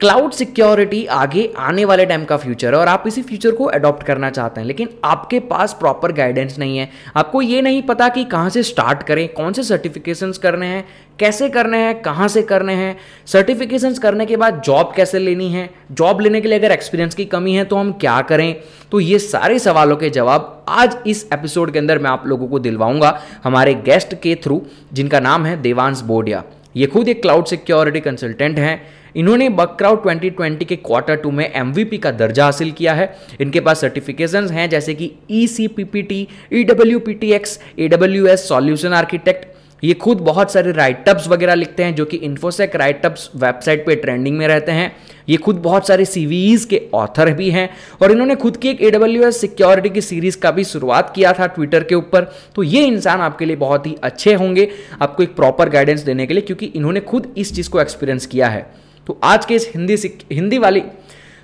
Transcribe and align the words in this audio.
Cloud 0.00 0.32
security 0.32 1.04
आगे 1.06 1.42
आने 1.58 1.84
वाले 1.84 2.04
टाइम 2.06 2.24
का 2.24 2.36
फ्यूचर 2.36 2.74
है 2.74 2.80
और 2.80 2.88
आप 2.88 3.04
इसी 3.06 3.22
फ्यूचर 3.22 3.50
को 3.50 3.64
अडॉप्ट 3.64 4.02
करना 4.02 4.28
चाहते 4.30 4.60
हैं, 4.60 4.66
लेकिन 4.66 4.88
आपके 5.04 5.38
पास 5.40 5.72
प्रॉपर 5.72 6.12
गाइडेंस 6.12 6.58
नहीं 6.58 6.78
है। 6.78 6.88
आपको 7.16 7.42
ये 7.42 7.60
नहीं 7.62 7.82
पता 7.82 8.08
कि 8.08 8.24
कहाँ 8.24 8.50
से 8.50 8.62
स्टार्ट 8.62 9.02
करें, 9.02 9.26
कौन 9.28 9.52
से 9.52 9.62
सर्टिफिकेशंस 9.62 10.38
करने 10.38 10.66
हैं, 10.66 10.84
कैसे 11.18 11.48
करने 11.48 11.78
हैं, 11.78 12.00
कहाँ 12.02 12.28
से 12.28 12.42
करने 12.42 12.74
हैं। 12.74 12.96
सर्टिफिकेशंस 13.26 13.98
करने 13.98 14.26
के 14.26 14.36
बाद 14.36 14.62
जॉब 14.62 14.92
कैसे 14.96 15.18
लेनी 15.18 15.50
है? 15.52 15.68
जॉब 15.92 16.20
लेने 16.20 16.40
के 16.40 16.48
लिए 16.48 16.58
अगर 16.58 16.72
एक्सपीरियंस 16.72 17.14
की 17.14 17.24
कमी 17.24 17.54
है 17.54 17.64
तो 17.64 17.76
हम 17.76 17.92
क्या 17.92 18.20
करें? 18.22 18.54
तो 18.92 19.00
ये 19.00 19.18
सारे 19.18 19.58
सवालों 19.58 19.96
के 19.96 20.10
जवाब 20.10 20.64
आज 20.68 20.96
इस 21.06 21.26
एपिसोड 21.32 21.72
के 21.72 21.78
अंदर 21.78 21.98
मैं 21.98 22.10
आप 22.10 22.26
लोगों 22.26 22.48
को 22.48 22.58
दिलवाऊँगा, 22.58 23.20
हमारे 23.44 23.74
गेस्ट 23.82 24.14
के 24.14 24.34
थ्रू 24.44 24.62
जिनका 24.92 25.20
नाम 25.20 25.46
है 25.46 25.60
देवांश 25.62 26.00
बोडिया। 26.02 26.42
ये 26.76 26.86
खुद 26.86 27.08
एक 27.08 27.22
क्लाउड 27.22 27.44
सिक्योरिटी 27.44 28.00
कंसल्टेंट 28.00 28.58
हैं। 28.58 28.99
इन्होंने 29.16 29.48
बकक्राउड 29.50 30.02
2020 30.02 30.64
के 30.64 30.76
क्वार्टर 30.78 31.16
टू 31.16 31.30
में 31.30 31.44
एमवीपी 31.46 31.98
का 31.98 32.10
दर्जा 32.12 32.44
हासिल 32.44 32.70
किया 32.72 32.94
है। 32.94 33.14
इनके 33.40 33.60
पास 33.60 33.80
सर्टिफिकेशन 33.80 34.48
हैं, 34.48 34.68
जैसे 34.70 34.94
कि 34.94 35.12
E 35.30 35.46
C 35.46 35.68
P 35.68 35.84
P 35.84 36.02
T 36.02 36.26
E 36.52 36.64
W 36.64 36.98
P 36.98 37.14
T 37.14 37.32
X 37.32 37.58
A 37.78 37.88
W 37.88 38.26
S 38.26 38.48
solution 38.48 38.92
architect 38.94 39.48
ये 39.82 39.92
खुद 39.94 40.18
बहुत 40.18 40.52
सारे 40.52 40.72
राइटअप्स 40.72 41.28
वगैरह 41.28 41.54
लिखते 41.54 41.82
हैं, 41.82 41.94
जो 41.94 42.04
कि 42.04 42.16
इन्फोसेक 42.16 42.74
राइटअप्स 42.76 43.30
वेबसाइट 43.36 43.84
पे 43.86 43.94
ट्रेंडिंग 43.96 44.36
में 44.38 44.46
रहते 44.48 44.72
हैं। 44.72 44.92
ये 45.28 45.36
खुद 45.36 45.56
बहुत 45.56 45.86
सारे 45.86 46.04
सीवीज 46.04 46.64
के 46.64 46.80
ऑथर 46.94 47.32
भी 47.32 47.48
हैं 47.50 47.68
और 48.02 48.12
इन्होंने 48.12 48.34
खुद 48.34 48.56
की 48.56 48.68
एक 48.68 48.82
ए 48.82 48.90
डब्ल्यू 48.90 49.22
एस 49.24 49.40
सिक्योरिटी 49.40 49.90
की 49.90 50.00
सीरीज़ 50.00 50.38
का 50.38 50.50
भी 50.50 50.64
शुरुआत 50.64 51.12
किया 51.14 51.32
था 51.32 51.46
ट्विटर 51.46 51.84
के 51.84 51.94
ऊपर। 51.94 52.24
तो 52.56 52.62
ये 52.62 52.84
इंसान 52.84 53.20
आपके 53.20 53.44
लिए 53.44 53.56
बहुत 53.56 53.86
ही 53.86 53.96
अच्छे 54.02 54.34
होंगे, 54.34 54.68
आपको 55.02 55.22
एक 55.22 55.34
प्रॉपर 55.36 55.68
गाइडेंस 55.68 56.00
देने 56.00 56.26
के 56.26 56.34
लिए, 56.34 56.42
क्योंकि 56.42 56.66
इन्होंने 56.66 57.00
खुद 57.00 57.32
इस 57.36 57.54
चीज़ 57.54 57.70
को 57.70 57.80
एक्सपीरियंस 57.80 58.26
किया 58.26 58.48
है। 58.48 58.66
तो 59.06 59.18
आज 59.24 59.46
के 59.46 59.54
इस 59.54 59.70
हिंदी 59.74 59.96
हिंदी 60.32 60.58
वाली 60.58 60.82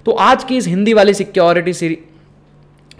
तो 0.04 0.12
आज 0.12 0.44
की 0.44 0.56
इस 0.56 0.66
हिंदी 0.66 0.92
वाली 0.92 1.14
सिक्योरिटी 1.14 1.72
सीरी 1.72 1.98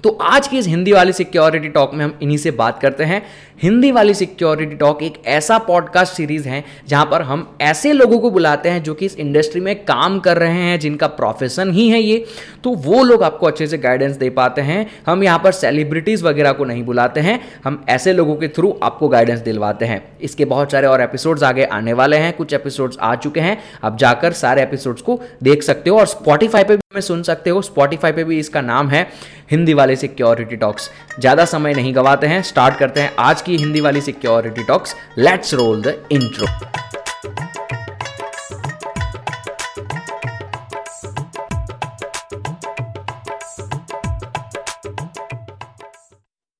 तो 0.02 0.10
आज 0.10 0.48
की 0.48 0.58
इस 0.58 0.66
हिंदी 0.66 0.92
वाली 0.92 1.12
सिक्योरिटी 1.12 1.68
टॉक 1.68 1.94
में 1.94 2.04
हम 2.04 2.18
इन्हीं 2.22 2.38
से 2.38 2.50
बात 2.50 2.80
करते 2.80 3.04
हैं। 3.04 3.22
हिंदी 3.62 3.90
वाली 3.90 4.14
सिक्योरिटी 4.14 4.74
टॉक 4.76 5.02
एक 5.02 5.14
ऐसा 5.26 5.56
पॉडकास्ट 5.58 6.12
सीरीज़ 6.14 6.48
है 6.48 6.62
जहाँ 6.88 7.04
पर 7.06 7.22
हम 7.22 7.46
ऐसे 7.60 7.92
लोगों 7.92 8.18
को 8.20 8.30
बुलाते 8.30 8.68
हैं 8.68 8.82
जो 8.82 8.94
कि 8.94 9.06
इस 9.06 9.16
इंडस्ट्री 9.16 9.60
में 9.60 9.74
काम 9.84 10.18
कर 10.20 10.38
रहे 10.38 10.62
हैं, 10.62 10.78
जिनका 10.80 11.06
प्रोफेशन 11.06 11.70
ही 11.70 11.88
है 11.88 12.00
ये। 12.00 12.24
तो 12.64 12.70
वो 12.76 13.02
लोग 13.04 13.22
आपको 13.22 13.46
अच्छे 13.46 13.66
से 13.66 13.78
गाइडेंस 13.78 14.16
दे 14.16 14.28
पाते 14.30 14.62
हैं। 14.62 14.86
हम 15.06 15.22
यहाँ 15.24 15.38
पर 15.38 15.52
सेलिब्रिटीज़ 15.52 16.24
वगैरह 16.24 16.52
को 16.52 16.64
नहीं 16.64 16.82
बुलाते 16.84 17.20
हैं, 17.20 17.40
हम 17.64 17.84
ऐसे 17.88 18.12
लोगों 18.12 18.36
के 18.36 18.48
थ्रू 18.48 18.74
आपको 18.82 19.08
गाइडेंस 19.08 19.40
दिलवाते 19.40 19.84
हैं। 19.84 20.02
इसके 20.20 20.44
बहुत 20.44 20.72
सारे 20.72 20.86
और 20.86 21.00
एपिसोड्स 21.00 21.42
आगे 21.42 21.64
आने 21.64 21.92
वाले 21.92 22.16
हैं, 22.16 22.32
कुछ 22.32 22.52
एपिसोड्स 22.52 22.98
आ 23.00 23.14
चुके 23.16 23.40
हैं। 23.40 23.58
आप 23.84 23.96
जाकर 23.98 24.32
सारे 24.34 24.62
एपिसोड्स 24.62 25.02
को 25.02 25.20
देख 25.42 25.62
सकते 25.62 25.90
हो 25.90 25.98
और 25.98 26.06
स्पॉटीफाई 26.06 26.64
पे 26.64 26.76
भी 26.76 27.00
सुन 27.00 27.22
सकते 27.22 27.50
हो। 27.50 27.62
स्पॉटीफाई 27.62 28.12
पे 28.12 28.24
भी 28.24 28.38
इसका 28.38 28.60
नाम 28.60 28.88
है 28.88 29.06
हिंदी 29.50 29.74
वाले 29.74 29.96
सिक्योरिटी 29.96 30.56
टॉक्स। 30.56 30.90
ज़्यादा 31.18 31.44
समय 31.44 31.74
नहीं 31.74 31.94
गवाते 31.96 32.26
हैं, 32.26 32.42
स्टार्ट 32.42 32.78
करते 32.78 33.00
हैं 33.00 33.12
आज 33.18 33.42
की 33.46 33.56
हिंदी 33.56 33.80
वाली 33.80 34.00
security 34.00 34.64
talks 34.64 34.94
let's 35.18 35.54
roll 35.54 35.82
the 35.82 36.08
intro 36.12 36.46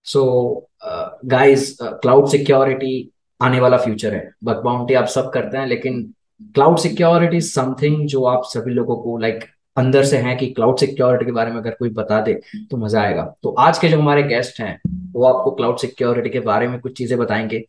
so 0.07 0.23
guys 1.25 1.77
cloud 1.83 2.29
security 2.29 2.93
आने 3.43 3.61
वाला 3.61 3.77
फ्यूचर 3.77 4.15
है। 4.15 4.31
बग 4.45 4.63
बाउंटी 4.65 4.95
आप 4.95 5.07
सब 5.07 5.31
करते 5.31 5.59
हैं 5.59 5.67
लेकिन 5.67 6.03
क्लाउड 6.55 6.79
सिक्योरिटी 6.79 7.41
समथिंग 7.41 8.07
जो 8.09 8.25
आप 8.25 8.43
सभी 8.45 8.73
लोगों 8.75 8.97
को 8.97 9.17
लाइक 9.19 9.35
like, 9.35 9.56
अंदर 9.77 10.05
से 10.05 10.17
हैं 10.19 10.37
कि 10.39 10.47
क्लाउड 10.49 10.79
सिक्योरिटी 10.79 11.25
के 11.25 11.33
बारे 11.33 11.51
में 11.51 11.59
अगर 11.59 11.71
कोई 11.79 11.91
बता 11.93 12.21
दे 12.21 12.35
तो 12.71 12.77
मज़ा 12.77 13.01
आएगा। 13.03 13.23
तो 13.43 13.55
आज 13.59 13.79
के 13.79 13.89
जो 13.89 13.99
हमारे 13.99 14.23
गेस्ट 14.25 14.61
हैं 14.61 14.79
वो 15.15 15.25
आपको 15.27 15.51
क्लाउड 15.51 15.79
सिक्योरिटी 15.79 16.31
के 16.31 16.41
बारे 16.43 16.69
में 16.69 16.79
कुछ 16.81 16.97
चीज़ें 16.99 17.19
बताएँगे। 17.19 17.65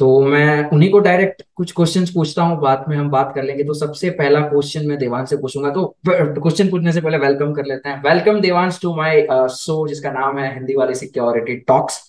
तो 0.00 0.20
मैं 0.22 0.70
उन्हीं 0.70 0.90
को 0.90 0.98
डायरेक्ट 1.00 1.42
कुछ 1.56 1.72
क्वेश्चन 1.76 2.04
पूछता 2.14 2.42
हूँ 2.42 2.58
बाद 2.60 2.84
में 2.88 2.96
हम 2.96 3.08
बात 3.10 3.32
कर 3.34 3.42
लेंगे। 3.42 3.64
तो 3.64 3.74
सबसे 3.74 4.10
पहला 4.10 4.40
क्वेश्चन 4.40 4.86
मैं 4.88 4.98
देवान 4.98 5.24
से 5.26 5.36
पूछूँगा। 5.36 5.70
तो 5.70 5.84
क्वेश्चन 6.08 6.68
पूछने 6.70 6.92
से 6.92 7.00
पहले 7.00 7.18
वेलकम 7.18 7.52
कर 7.54 7.64
लेते 7.64 7.88
हैं। 7.88 8.02
Welcome 8.02 8.40
Devansh 8.40 8.78
to 8.82 8.94
my 8.96 9.26
show 9.52 9.86
जिसका 9.88 10.12
नाम 10.12 10.38
है 10.38 10.52
हिंदी 10.54 10.74
वाली 10.74 10.94
सिक्योरिटी 10.94 11.56
टॉक्स 11.68 12.00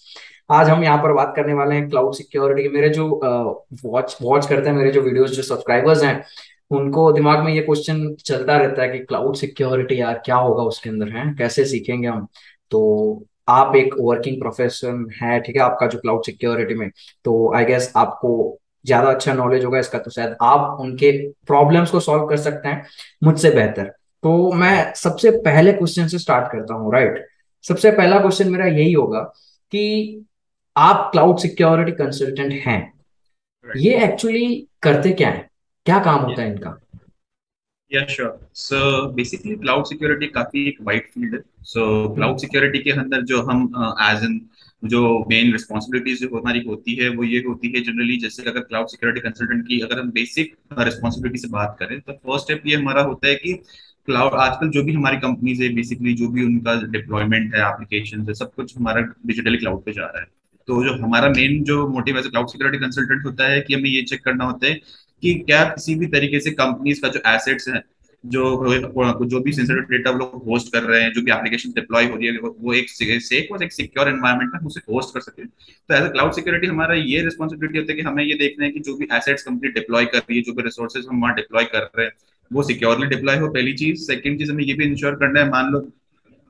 आज 0.52 0.70
हम 0.70 0.84
यहाँ 0.84 0.98
पर 0.98 1.12
बात 1.14 1.34
करने 1.36 1.54
वाले 1.54 1.76
हैं 1.76 1.90
क्लाउड 1.90 2.14
सिक्योरिटी 2.16 2.68
मेरे 2.70 2.90
जो 2.90 3.08
वॉच 3.08 4.12
uh, 4.12 4.22
वॉच 4.22 4.46
करते 4.48 4.70
हैं 4.70 4.76
मेरे 4.76 4.92
जो 4.92 5.02
वीडियोस 5.02 5.32
जो 5.32 5.44
सब्सक्राइबर्स 5.44 6.04
हैं 6.04 6.24
उनको 6.72 7.12
दिमाग 7.12 7.44
में 7.44 7.54
ये 7.54 7.62
क्वेश्चन 7.62 8.14
चलता 8.16 8.58
रहता 8.58 8.82
है 8.82 8.90
कि 8.90 9.00
क्लाउड 9.00 9.36
सिक्योरिटी 9.36 10.00
यार 10.02 10.22
क्या 10.26 10.36
होगा 10.38 10.64
उसके 10.64 10.90
अंदर 10.90 11.10
है? 11.10 11.34
कैसे 11.38 11.66
सीखेंगे 11.66 12.08
हम? 12.08 12.28
तो 12.72 13.26
आप 13.50 13.76
एक 13.76 13.94
वर्किंग 14.00 14.40
प्रोफेशन 14.42 15.08
है 15.22 15.40
ठीक 15.40 15.56
है 15.56 15.62
आपका 15.62 15.88
जो 15.88 16.00
क्लाउड 16.00 16.24
सिक्योरिटी 16.26 16.74
में 16.76 16.90
तो 17.26 17.54
आई 17.56 17.66
गेस 17.66 17.92
आपको 17.98 18.60
ज़्यादा 18.86 19.10
अच्छा 19.10 19.34
नॉलेज 19.34 19.66
होगा 19.66 19.80
इसका 19.80 20.00
तो 20.00 20.12
शायद 20.12 20.36
आप 20.42 20.78
उनके 20.82 21.12
प्रॉब्लम्स 21.48 21.92
को 21.92 22.00
सॉल्व 22.00 22.26
कर 22.28 22.38
सकते 22.38 22.70
हैं 22.70 22.86
मुझसे 23.24 23.50
बेहतर। 23.52 23.92
तो 24.24 24.52
मैं 24.52 24.94
सबसे 24.96 25.32
पहले 25.42 25.74
क्वेश्चन 25.74 26.08
से 26.08 26.20
स्टार्ट 26.20 26.52
करता 26.52 26.74
हूँ 26.74 26.94
राइट 26.94 27.26
सबसे 27.64 27.92
पहला 27.92 28.20
क्वेश्चन 28.20 28.52
मेरा 28.52 28.66
यही 28.68 28.94
होगा 28.94 29.20
कि 29.72 30.26
आप 30.76 31.10
क्लाउड 31.12 31.38
सिक्योरिटी 31.40 31.92
कंसल्टेंट 31.94 32.54
हैं। 32.66 32.82
ये 33.66 34.04
एक्चुअली 34.04 34.68
करते 34.84 35.12
क्या 35.12 35.30
है? 35.30 35.49
क्या 35.90 36.00
काम 36.00 36.20
होता 36.22 36.42
है 36.42 36.52
इनका? 36.52 36.70
या 37.92 38.06
sure 38.06 38.50
so 38.54 38.80
basically 39.12 39.56
cloud 39.56 39.86
security 39.86 40.28
काफ़ी 40.28 40.68
एक 40.68 40.78
वाइड 40.82 41.08
फ़ील्ड 41.14 41.34
है. 41.36 41.40
सो 41.64 41.86
क्लाउड 42.16 42.38
सिक्योरिटी 42.38 42.80
के 42.80 42.92
अंदर 42.92 43.22
जो 43.22 43.42
हम 43.42 43.62
एज 44.02 44.18
uh, 44.18 44.26
एन 44.26 44.40
जो 44.84 45.26
मेन 45.30 45.52
रिस्पॉन्सिबिलिटीज 45.52 46.22
जो 46.22 46.38
हमारी 46.38 46.60
होती 46.68 46.96
है 46.96 47.10
वो 47.10 47.24
ये 47.24 47.40
होती 47.48 47.68
है 47.68 47.82
जनरली 47.84 48.18
जैसे 48.18 48.44
अगर 48.50 48.60
क्लाउड 48.60 48.88
सिक्योरिटी 48.88 49.20
कंसल्टेंट 49.20 49.64
की 49.68 49.80
अगर 49.80 50.00
हम 50.00 50.12
बेसिक 50.12 50.56
रिस्पॉन्सिबिलिटी 50.80 51.40
से 51.40 51.48
बात 51.48 51.76
करें 51.80 52.00
तो 52.00 52.14
फ़र्स्ट 52.14 52.46
स्टेप 52.46 52.68
ये 52.68 52.76
हमारा 52.76 53.02
होता 53.02 53.28
है 53.28 53.36
कि 53.36 53.54
क्लाउड 54.06 54.34
आजकल 54.34 54.70
जो 54.70 54.84
भी 54.84 54.94
हमारी 54.94 55.18
कंपनीज़ 55.18 55.64
है 55.64 55.74
बेसिकली 55.76 56.14
जो 56.14 56.30
भी 56.30 56.46
उनका 56.46 56.82
डिप्लॉयमेंट 56.90 57.56
है 57.56 57.62
एप्लीकेशन 57.62 58.22
है 58.22 58.34
सब 58.34 58.54
कुछ 58.54 58.78
हमारा 58.78 59.02
डिजिटली 59.02 59.58
क्लाउड 59.58 59.84
पे 59.84 59.92
जा 59.92 60.06
रहा 60.06 60.20
है. 60.20 60.28
तो 60.68 60.84
जो 60.84 60.94
हमारा 61.04 61.30
मेन 61.30 61.64
जो 61.64 61.88
motive 61.88 62.18
as 62.18 62.28
cloud 62.28 62.48
security 62.48 62.86
consultant 62.86 63.26
होता 63.26 63.48
है 63.48 63.62
कि 63.62 63.74
हमें 63.74 63.90
ये 63.90 64.02
चेक 64.02 64.24
करना 64.24 64.46
होता 64.46 64.68
है 64.68 64.82
कि 65.22 65.34
क्या 65.40 65.64
किसी 65.66 65.96
भी 65.96 66.08
तरीके 66.10 66.40
से 66.40 66.52
कंपनीज़ 66.54 67.02
का 67.02 67.08
जो 67.08 67.22
एसेट्स 67.28 67.68
हैं, 67.70 67.82
जो 68.26 69.26
जो 69.26 69.40
भी 69.40 69.52
सेंसिटिव 69.52 69.84
डेटा 69.90 70.12
लोग 70.12 70.44
होस्ट 70.46 70.72
कर 70.74 70.84
रहे 70.84 71.02
हैं, 71.02 71.12
जो 71.14 71.22
भी 71.22 71.32
एप्लीकेशन 71.32 71.70
डिप्लॉय 71.70 72.06
हो 72.06 72.16
रही 72.16 72.28
है, 72.28 72.38
वो 72.38 72.74
एक 72.74 72.90
सेफ़ 72.90 73.54
और 73.54 73.64
एक 73.64 73.74
सिक्योर 73.74 74.08
एनवायरमेंट 74.08 74.52
में 74.54 74.68
उसे 74.68 74.82
होस्ट 74.90 75.14
कर 75.14 75.22
सके 75.22 75.46
तो 75.46 75.96
एज 75.96 76.02
अ 76.02 76.08
क्लाउड 76.08 76.34
सिक्योरिटी 76.34 76.68
हमारा 76.68 76.96
ये 76.96 77.22
रिस्पॉन्सिबिलिटी 77.24 77.80
होती 77.80 77.94
है 77.94 77.98
कि 77.98 78.04
हमें 78.04 78.24
ये 78.24 78.34
देखना 78.38 78.66
है 78.66 78.72
कि 78.72 78.80
जो 78.80 78.96
भी 78.98 79.08
एसेट्स 79.14 79.44
कंपनी 79.44 79.70
डिप्लॉय 79.72 80.06
कर 80.06 80.18
रही 80.18 80.38
है, 80.38 80.44
जो 80.44 80.54
भी 80.54 80.64
रिसोर्सेज 80.64 81.06
हम 81.10 81.22
वहाँ 81.22 81.36
डिप्लॉय 81.36 81.64
कर 81.66 81.90
रहे 81.98 82.06
हैं, 82.06 82.14
वो 82.52 82.64
सिक्योरली 82.64 83.08
डिप्लॉय 83.08 83.38
हो। 83.38 83.48
पहली 83.48 83.74
चीज़। 83.74 84.02
सेकंड 84.02 84.40
चीज़ 84.40 84.52
हमें 84.52 84.64
ये 84.64 84.74
भी 84.74 84.86
इंश्योर 84.86 85.16
करना 85.16 85.40
है, 85.40 85.50
मान 85.50 85.72
लो 85.72 85.80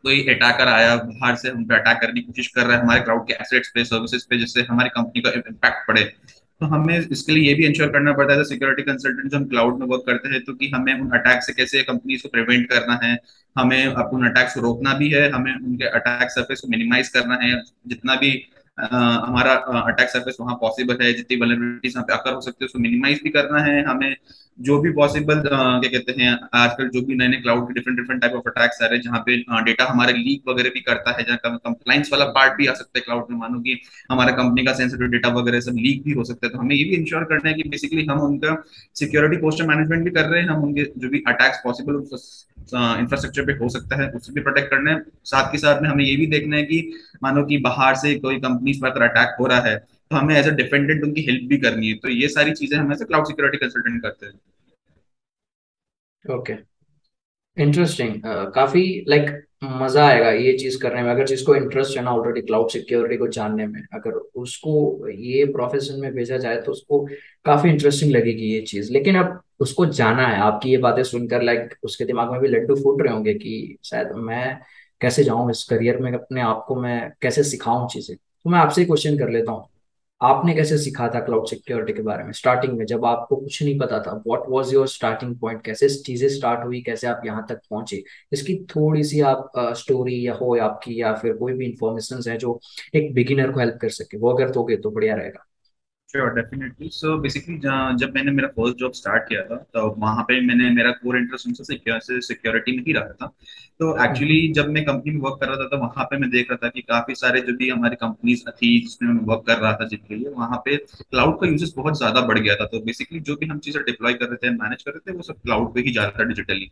कोई 0.03 0.21
अटैकर 0.23 0.67
आया, 0.67 0.95
बाहर 0.97 1.35
से 1.35 1.49
हम 1.49 1.63
अटैक 1.71 1.97
करने 2.01 2.13
की 2.13 2.21
कोशिश 2.21 2.47
कर 2.47 2.65
रहा 2.65 2.75
है, 2.75 2.81
हमारे 2.81 3.01
क्लाउड 3.01 3.27
के 3.27 3.33
एसेट्स 3.33 3.71
पे 3.75 3.83
सर्विसेज़ 3.85 4.25
पे, 4.29 4.37
जिससे 4.37 4.61
हमारी 4.61 4.89
कंपनी 4.89 5.21
का 5.21 5.31
इम्पैक्ट 5.31 5.87
पड़े। 5.87 6.03
तो 6.61 6.65
हमें 6.65 6.97
इसके 6.99 7.31
लिए 7.31 7.47
ये 7.47 7.53
भी 7.55 7.65
इंश्योर 7.65 7.89
करना 7.89 8.13
पड़ता 8.13 8.33
है 8.33 8.43
सिक्योरिटी 8.43 8.83
कंसल्टेंट 8.83 9.31
जो 9.31 9.37
हम 9.37 9.45
क्लाउड 9.49 9.79
में 9.79 9.85
वर्क 9.87 10.03
करते 10.07 10.29
हैं 10.29 10.43
तो 10.45 10.53
कि 10.53 10.69
हमें 10.69 10.93
उन 10.93 11.09
अटैक 11.19 11.43
से 11.43 11.53
कैसे 11.53 11.83
कंपनीज़ 11.83 12.23
को 12.23 12.29
प्रिवेंट 12.29 12.67
करना 12.69 12.99
है, 13.03 13.17
हमें 13.55 13.87
उन 13.87 14.27
अटैक्स 14.29 14.53
को 14.55 14.61
रोकना 14.61 14.93
भी 14.93 15.09
है, 15.11 15.29
हमें 15.31 15.53
उनके 15.55 15.85
अटैक 15.89 16.31
सर्फेस 16.31 16.59
को 16.61 16.67
मिनिमाइज 16.67 17.09
करना 17.09 17.37
है, 17.43 17.61
जितना 17.87 18.15
भी 18.15 18.31
हमारा 18.83 19.53
अटैक 19.83 20.09
सर्फेस 20.09 20.37
वहाँ 20.41 20.55
पॉसिबल 20.61 20.97
है, 21.01 21.13
जितनी 21.13 21.37
वनरेबिलिटीज 21.39 21.93
यहाँ 21.95 22.05
पे 22.07 22.13
अकर 22.13 22.33
हो 22.33 22.41
सकती 22.41 22.63
है, 22.63 22.65
उसको 22.65 22.79
मिनिमाइज 22.79 23.21
भी 23.23 23.29
करना 23.29 23.61
है। 23.63 23.83
हमें 23.85 24.15
जो 24.59 24.77
भी 24.81 24.91
पॉसिबल 24.93 25.41
क्या 25.45 25.89
कहते 25.89 26.11
हैं, 26.13 26.31
आजकल 26.55 26.87
जो 26.93 27.01
भी 27.07 27.15
नए 27.15 27.27
नए 27.27 27.37
क्लाउड 27.41 27.67
के 27.67 27.73
different 27.73 27.99
different 27.99 28.21
type 28.21 28.33
of 28.35 28.47
attacks 28.49 28.81
आ 28.81 28.85
रहे 28.85 28.97
हैं, 28.97 29.03
जहाँ 29.03 29.19
पे 29.25 29.37
डेटा 29.65 29.85
हमारे 29.85 30.13
लीक 30.13 30.49
वगैरह 30.49 30.69
भी 30.69 30.79
करता 30.81 31.11
है, 31.17 31.23
जहाँ 31.25 31.37
कंप्लाइंस 31.57 32.09
वाला 32.13 32.25
पार्ट 32.37 32.57
भी 32.57 32.67
आ 32.67 32.73
सकता 32.73 32.99
है 32.99 33.01
क्लाउड 33.05 33.31
में। 33.31 33.37
मानो 33.39 33.59
कि 33.61 33.79
हमारा 34.11 34.31
कंपनी 34.33 34.65
का 34.65 34.73
सेंसिटिव 34.73 35.07
डेटा 35.09 35.29
वगैरह 35.31 35.59
सब 35.61 35.75
लीक 35.77 36.03
भी 36.05 36.11
हो 36.13 36.23
सकता 36.23 36.47
है 36.47 36.51
तो 36.53 36.59
हमें 36.59 36.75
ये 36.75 36.83
भी 36.83 36.95
इंश्योर 36.95 37.23
करना 37.25 37.49
है 37.49 37.53
कि 37.55 37.69
बेसिकली 37.69 38.05
हम 38.05 38.19
उनका 38.21 38.55
सिक्योरिटी 38.95 39.37
पोस्टर 39.41 39.67
मैनेजमेंट 39.67 40.03
भी 40.03 40.11
कर 40.11 40.25
रहे 40.25 40.41
हैं, 40.41 40.49
हम 40.49 40.63
उनके 40.63 40.83
जो 40.97 41.09
भी 41.09 41.23
अटैक्स 41.27 41.61
पॉसिबल 41.63 42.03
इंफ्रास्ट्रक्चर 42.99 43.45
पे 43.45 43.53
हो 43.55 43.67
सकता 43.69 43.95
है 44.01 44.09
उससे 44.11 44.33
भी 44.33 44.41
प्रोटेक्ट 44.41 44.69
करना 44.71 44.91
है। 44.91 45.01
साथ 45.25 45.51
के 45.51 45.57
साथ 45.57 45.81
में 45.81 45.89
हमें 45.89 46.03
ये 46.05 46.15
भी 46.15 46.25
देखना 46.27 46.55
है 46.55 46.63
कि, 46.63 46.91
मानो 47.23 47.43
कि 47.45 47.57
बाहर 47.59 47.95
से 47.95 48.13
कोई 48.19 48.37
कंपनी 48.39 48.68
पर 48.77 49.03
अटैक 49.03 49.35
हो 49.39 49.45
रहा 49.45 49.59
है 49.59 49.77
तो 49.77 50.15
हमें 50.15 50.35
एज 50.35 50.47
अ 50.47 50.51
डिपेंडेंट 50.51 51.03
उनकी 51.03 51.21
हेल्प 51.21 51.49
भी 51.49 51.57
करनी 51.57 51.89
है। 51.89 51.95
तो 51.95 52.09
ये 52.09 52.27
सारी 52.27 52.51
चीज़ें 52.53 52.77
हम 52.79 52.91
एज 52.93 53.03
क्लाउड 53.03 53.25
सिक्योरिटी 53.25 53.57
कंसल्टेंट 53.57 54.01
करते 54.03 54.25
हैं। 54.25 54.33
ओके 56.37 56.53
इंटरेस्टिंग 57.57 58.13
uh, 58.13 58.53
काफ़ी 58.55 59.05
लाइक 59.07 59.21
like, 59.21 59.35
मज़ा 59.63 60.07
आएगा 60.07 60.29
ये 60.31 60.57
चीज़ 60.57 60.79
करने 60.81 61.01
में 61.03 61.11
अगर 61.11 61.25
जिसको 61.25 61.55
इंटरेस्ट 61.55 61.97
है 61.97 62.03
ना 62.03 62.11
ऑलरेडी 62.11 62.41
क्लाउड 62.41 62.69
सिक्योरिटी 62.69 63.17
को 63.17 63.27
जानने 63.27 63.65
में 63.67 63.81
अगर 63.93 64.11
उसको 64.11 65.09
ये 65.09 65.45
प्रोफेशन 65.45 65.99
में 65.99 66.13
भेजा 66.13 66.37
जाए 66.37 66.61
तो 66.61 66.71
उसको 66.71 66.99
काफ़ी 67.45 67.69
इंटरेस्टिंग 67.69 68.11
लगेगी 68.11 68.53
ये 68.53 68.61
चीज़। 68.61 68.91
लेकिन 68.93 69.15
अब 69.15 69.41
उसको 69.59 69.85
जाना 69.85 70.27
है 70.27 70.39
आपकी 70.41 70.71
ये 70.71 70.77
बातें 70.77 71.03
सुनकर 71.03 71.41
लाइक 71.41 71.73
उसके 71.83 72.05
दिमाग 72.05 72.31
में 72.31 72.39
भी 72.41 72.47
लड्डू 72.47 72.75
फूट 72.75 73.01
रहे 73.01 73.13
होंगे 73.13 73.33
कि 73.33 73.77
शायद 73.85 74.11
मैं 74.15 74.59
कैसे 75.01 75.23
जाऊँ 75.23 75.51
इस 75.51 75.63
करियर 75.63 75.97
में 75.97 76.11
अपने 76.13 76.41
आप 76.41 76.65
को 76.67 76.75
मैं 76.75 77.11
कैसे 77.21 77.43
सिखाऊं 77.43 77.87
चीज़ें। 77.87 78.15
तो 78.45 78.49
मैं 78.49 78.59
आपसे 78.59 78.83
क्वेश्चन 78.85 79.17
कर 79.19 79.29
लेता 79.29 79.51
हूँ। 79.51 79.67
आपने 80.21 80.53
कैसे 80.55 80.77
सीखा 80.77 81.07
था 81.09 81.19
क्लाउड 81.25 81.47
सिक्योरिटी 81.47 81.93
के 81.93 82.01
बारे 82.01 82.23
में? 82.23 82.31
स्टार्टिंग 82.33 82.77
में 82.77 82.85
जब 82.85 83.05
आपको 83.05 83.35
कुछ 83.35 83.61
नहीं 83.63 83.77
पता 83.79 83.99
था 84.03 84.13
what 84.27 84.43
was 84.49 84.73
your 84.73 84.87
starting 84.87 85.35
point 85.39 85.61
कैसे 85.65 85.89
चीज़ें 85.89 86.27
स्टार्ट 86.29 86.65
हुई? 86.65 86.81
कैसे 86.81 87.07
आप 87.07 87.21
यहाँ 87.25 87.45
तक 87.49 87.61
पहुँचे? 87.69 88.03
इसकी 88.33 88.55
थोड़ी 88.75 89.03
सी 89.03 89.21
आप 89.31 89.51
स्टोरी 89.77 90.25
या 90.27 90.33
हो 90.35 90.55
या 90.57 90.65
आपकी 90.65 90.99
या 91.01 91.13
फिर 91.15 91.33
कोई 91.37 91.53
भी 91.53 91.65
इंफॉर्मेशन 91.65 92.29
है 92.29 92.37
जो 92.37 92.59
एक 92.95 93.13
बिगिनर 93.13 93.51
को 93.51 93.59
हेल्प 93.59 93.77
कर 93.81 93.89
सके। 93.91 94.17
वो 94.17 94.33
अगर 94.33 94.49
दोगे 94.51 94.77
तो 94.77 94.91
बढ़िया 94.91 95.15
रहेगा। 95.15 95.45
श्योर 96.09 96.29
डेफिनेटली 96.35 96.89
सो 96.89 97.17
बेसिकली 97.21 97.57
जब 97.97 98.13
मैंने 98.15 98.31
मेरा 98.31 98.47
फ़र्स्ट 98.49 98.77
जॉब 98.77 98.91
स्टार्ट 98.93 99.23
किया 99.23 99.41
था 99.45 99.55
तो 99.73 99.89
वहाँ 99.97 100.23
पे 100.23 100.39
मैंने 100.45 100.69
मेरा 100.75 100.91
कोर 100.93 101.17
इंटरेस्ट 101.17 101.47
उनसे 101.47 102.19
सिक्योरिटी 102.21 102.77
में 102.77 102.83
ही 102.87 102.93
रहा 102.93 103.11
था। 103.13 103.33
तो 103.79 103.89
एक्चुअली 104.03 104.37
जब 104.53 104.69
मैं 104.69 104.83
कंपनी 104.85 105.11
में 105.11 105.19
वर्क 105.21 105.37
कर 105.41 105.47
रहा 105.47 105.55
था 105.57 105.67
तो 105.67 105.77
वहाँ 105.77 106.03
पे 106.05 106.17
मैं 106.19 106.29
देख 106.29 106.49
रहा 106.51 106.57
था 106.63 106.69
कि 106.69 106.81
काफ़ी 106.83 107.13
सारे 107.15 107.41
जो 107.41 107.53
भी 107.57 107.69
हमारी 107.69 107.95
कंपनीज़ 107.95 108.43
थी 108.51 108.79
जिसमें 108.81 109.09
मैं 109.09 109.21
वर्क 109.25 109.43
कर 109.47 109.57
रहा 109.57 109.71
था 109.73 109.85
जिनके 109.87 110.15
लिए, 110.15 110.29
वहाँ 110.29 110.57
पे 110.65 110.75
क्लाउड 110.77 111.39
का 111.41 111.47
यूजेस 111.47 111.73
बहुत 111.77 111.97
ज़्यादा 111.97 112.21
बढ़ 112.27 112.39
गया 112.39 112.55
था। 112.55 112.65
तो 112.65 112.79
बेसिकली 112.85 113.19
जो 113.21 113.35
भी 113.35 113.45
हम 113.47 113.59
चीज़ें 113.59 113.81
डिप्लॉय 113.83 114.13
कर 114.13 114.25
रहे 114.25 114.37
थे 114.37 114.51
मैनेज 114.53 114.83
कर 114.83 114.91
रहे 114.91 115.11
थे, 115.11 115.15
वो 115.15 115.21
सब 115.23 115.41
क्लाउड 115.43 115.73
पे 115.75 115.81
ही 115.81 115.91
जा 115.91 116.03
रहा 116.03 116.19
था 116.19 116.23
डिजिटली 116.23 116.69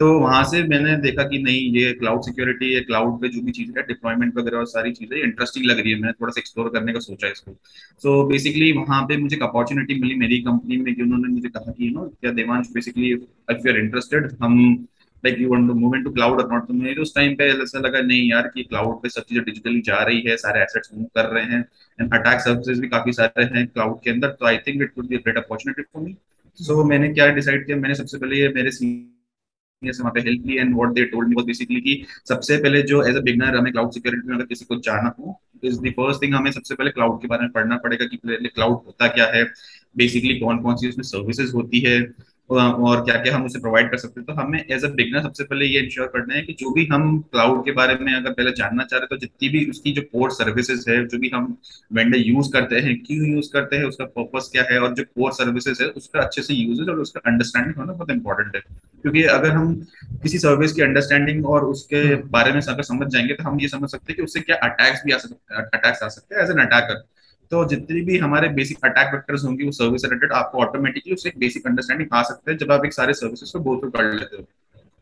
तो 0.00 0.18
वहाँ 0.20 0.42
से 0.44 0.62
मैंने 0.64 0.96
देखा 0.98 1.24
कि 1.28 1.38
नहीं, 1.42 1.72
ये 1.74 1.92
क्लाउड 1.94 2.22
सिक्योरिटी 2.24 2.72
ये 2.74 2.80
क्लाउड 2.82 3.20
पे 3.20 3.28
जो 3.28 3.42
भी 3.42 3.52
चीज़ें 3.52 3.74
है 3.78 3.82
डिप्लॉयमेंट 3.86 4.36
वगैरह 4.38 4.58
और 4.58 4.66
सारी 4.66 4.92
चीज़ें 4.92 5.16
इंटरेस्टिंग 5.18 5.66
लग 5.66 5.80
रही 5.80 5.92
है। 5.92 6.00
मैंने 6.00 6.12
थोड़ा 6.12 6.30
सा 6.32 6.40
एक्सप्लोर 6.40 6.68
करने 6.74 6.92
का 6.92 7.00
सोचा 7.00 7.28
इसको। 7.28 7.52
सो 8.02 8.22
बेसिकली 8.28 8.72
वहाँ 8.72 9.02
पे 9.08 9.16
मुझे 9.16 9.36
एक 9.36 9.42
अपॉर्चुनिटी 9.42 10.00
मिली 10.00 10.14
मेरी 10.18 10.38
कंपनी 10.42 10.76
में 10.76 10.94
कि 10.94 11.02
उन्होंने 11.02 11.28
मुझे 11.28 11.48
कहा 11.48 11.72
कि 11.72 11.86
यू 11.88 11.92
नो 11.92 12.08
क्या 12.20 12.32
Devansh 12.32 12.70
basically 12.74 13.12
if 13.12 13.66
you 13.66 13.72
are 13.72 13.78
interested 13.78 14.32
हम 14.42 14.58
like 15.22 15.38
you 15.40 15.48
want 15.50 15.68
to 15.68 15.74
move 15.74 15.94
into 15.96 16.10
cloud 16.10 16.40
और 16.40 16.52
नॉट 16.52 16.66
तो 16.68 16.74
मुझे 16.74 16.94
उस 17.02 17.14
टाइम 17.14 17.34
पे 17.36 17.48
ऐसा 17.62 17.78
लगा, 17.78 18.00
नहीं 18.00 18.30
यार, 18.30 18.48
कि 18.54 18.62
क्लाउड 18.62 19.02
पे 19.02 19.08
सब 19.08 19.22
चीज़ें 19.28 19.44
डिजिटली 19.44 19.80
जा 19.86 20.02
रही 20.02 20.20
है, 20.26 20.36
सारे 20.36 20.62
एसेट्स 20.62 20.90
मूव 20.94 21.06
कर 21.16 21.26
रहे 21.34 21.44
हैं 21.44 21.60
एंड 21.98 22.14
अटैक 22.14 22.40
सर्विसेज़ 22.40 22.80
भी 22.80 22.88
काफ़ी 22.88 23.12
सारे 23.12 23.44
हैं 23.54 23.66
क्लाउड 23.66 24.00
के 24.04 24.10
अंदर 24.10 24.36
तो 24.40 24.46
I 24.46 24.56
think 24.66 24.82
it 24.82 24.92
would 24.98 25.08
be 25.08 25.16
great 25.18 25.38
opportunity 25.44 25.82
for 25.82 26.02
me 26.04 26.16
so 26.58 26.84
मैंने 26.84 27.08
क्या 27.14 27.26
डिसाइड 27.34 27.66
किया, 27.66 27.76
मैंने 27.76 27.94
सबसे 27.94 28.18
पहले 28.18 28.40
ये 28.40 28.48
मेरे 28.54 28.70
सीनियर्स 28.72 30.00
वहाँ 30.00 30.12
पे 30.14 30.20
help 30.20 30.46
Lee 30.46 30.56
and 30.58 30.74
what 30.74 30.92
they 30.94 31.04
told 31.12 31.28
me 31.28 31.34
was 31.36 31.46
basically 31.46 31.80
कि 31.80 32.04
सबसे 32.28 32.56
पहले 32.62 32.82
जो 32.90 33.02
एज 33.04 33.16
अ 33.16 33.20
बिगनर 33.20 33.56
हमें 33.56 33.72
क्लाउड 33.72 33.92
सिक्योरिटी 33.92 34.28
में 34.28 34.34
अगर 34.36 34.46
किसी 34.46 34.64
को 34.64 34.76
जाना 34.80 35.14
हो 35.18 35.40
इज़ 35.64 35.80
द 35.80 35.90
फ़र्स्ट 35.96 36.22
थिंग 36.22 36.34
हमें 36.34 36.50
सबसे 36.52 36.74
पहले 36.74 36.90
क्लाउड 36.90 37.20
के 37.22 37.28
बारे 37.28 37.42
में 37.42 37.50
पढ़ना 37.52 37.76
पड़ेगा 37.84 38.06
कि 38.06 38.16
क्लाउड 38.48 38.76
होता 38.86 39.08
क्या 39.08 39.26
है? 39.34 39.44
बेसिकली 39.96 40.38
कौन 40.38 40.58
कौन 40.62 40.76
सी 40.76 40.88
उसमें 40.88 41.02
सर्विसेज़ 41.04 41.52
होती 41.54 41.80
है? 41.80 41.98
और 42.54 43.04
क्या 43.04 43.14
क्या 43.16 43.34
हम 43.36 43.44
उसे 43.44 43.58
प्रोवाइड 43.58 43.90
कर 43.90 43.96
सकते 43.96 44.20
हैं 44.20 44.26
तो 44.26 44.32
हमें 44.32 44.58
एज 44.70 44.84
अ 44.84 44.88
बिगनर 44.88 45.22
सबसे 45.22 45.44
पहले 45.44 45.66
ये 45.66 45.80
इंश्योर 45.80 46.06
करना 46.06 46.34
है 46.34 46.42
कि 46.42 46.52
जो 46.52 46.70
भी 46.70 46.86
हम 46.92 47.18
क्लाउड 47.32 47.64
के 47.64 47.72
बारे 47.72 47.94
में 47.94 48.12
अगर 48.14 48.32
पहले 48.32 48.50
जानना 48.52 48.84
चाह 48.84 48.98
रहे 48.98 49.06
तो 49.06 49.16
जितनी 49.16 49.48
भी 49.48 49.64
उसकी 49.70 49.92
जो 49.92 50.02
कोर 50.02 50.30
सर्विसेज़ 50.30 50.90
है, 50.90 51.06
जो 51.06 51.18
भी 51.18 51.28
हम 51.28 51.56
वेंडर 51.92 52.18
यूज़ 52.18 52.52
करते 52.52 52.80
हैं, 52.80 52.96
क्यों 53.02 53.26
यूज़ 53.26 53.50
करते 53.52 53.76
हैं, 53.76 53.84
उसका 53.84 54.04
पर्पस 54.04 54.48
क्या 54.52 54.64
है 54.70 54.78
और 54.80 54.94
जो 54.94 55.04
कोर 55.04 55.32
सर्विसेज़ 55.32 55.82
है, 55.82 55.88
उसका 55.88 56.20
अच्छे 56.20 56.42
से 56.42 56.54
यूज़ 56.54 56.90
और 56.90 56.98
उसका 56.98 57.20
अंडरस्टैंडिंग 57.26 57.74
होना 57.76 57.92
बहुत 57.92 58.10
इंपॉर्टेंट 58.10 58.56
है। 58.56 58.62
क्योंकि 59.02 59.22
अगर 59.22 59.50
हम 59.50 59.74
किसी 60.22 60.38
सर्विस 60.38 60.72
की 60.72 60.82
अंडरस्टैंडिंग 60.82 61.46
और 61.46 61.64
उसके 61.64 62.14
बारे 62.30 62.52
में 62.52 62.60
अगर 62.60 62.82
समझ 62.82 63.08
जाएँगे 63.08 63.34
तो 63.34 63.44
हम 63.44 63.60
ये 63.60 63.68
समझ 63.68 63.90
सकते 63.90 64.12
हैं 64.12 64.16
कि 64.16 64.22
उससे 64.22 64.40
क्या 64.40 64.56
अटैक्स 64.56 65.02
भी 65.06 65.12
आ 65.12 65.18
सकते 65.18 65.62
अटैक्स 65.62 66.02
आ 66.02 66.08
सकते 66.08 66.34
हैं 66.34 66.42
एज 66.44 66.50
एन 66.50 66.66
अटैकर 66.66 67.04
तो 67.52 67.64
जितनी 67.68 68.00
भी 68.02 68.18
हमारे 68.18 68.48
बेसिक 68.58 68.84
अटैक 68.84 69.12
वेक्टर्स 69.14 69.44
होंगे 69.44 69.64
वो 69.64 69.72
सर्विस 69.72 70.04
रिलेटेड 70.04 70.32
आपको 70.32 70.58
ऑटोमेटिकली 70.58 71.14
उससे 71.14 71.28
एक 71.28 71.38
बेसिक 71.38 71.66
अंडरस्टैंडिंग 71.66 72.08
आ 72.12 72.22
सकता 72.22 72.50
है 72.50 72.56
जब 72.58 72.72
आप 72.72 72.84
एक 72.84 72.92
सारे 72.92 73.14
सर्विसेज़ 73.14 73.52
को 73.52 73.60
गो 73.60 73.76
थ्रू 73.80 73.90
कर 73.90 74.12
लेते 74.12 74.36
हो। 74.36 74.46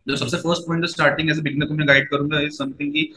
जो 0.06 0.16
सबसे 0.16 0.36
first 0.36 0.66
point 0.66 0.86
starting 0.86 1.30
as 1.30 1.38
a 1.38 1.42
beginner 1.42 1.66
को 1.66 1.74
मैं 1.74 1.86
गाइड 1.88 2.08
करूँगा 2.08 2.40
इज़ 2.40 2.56
समथिंग 2.56 2.92
की 2.92 3.12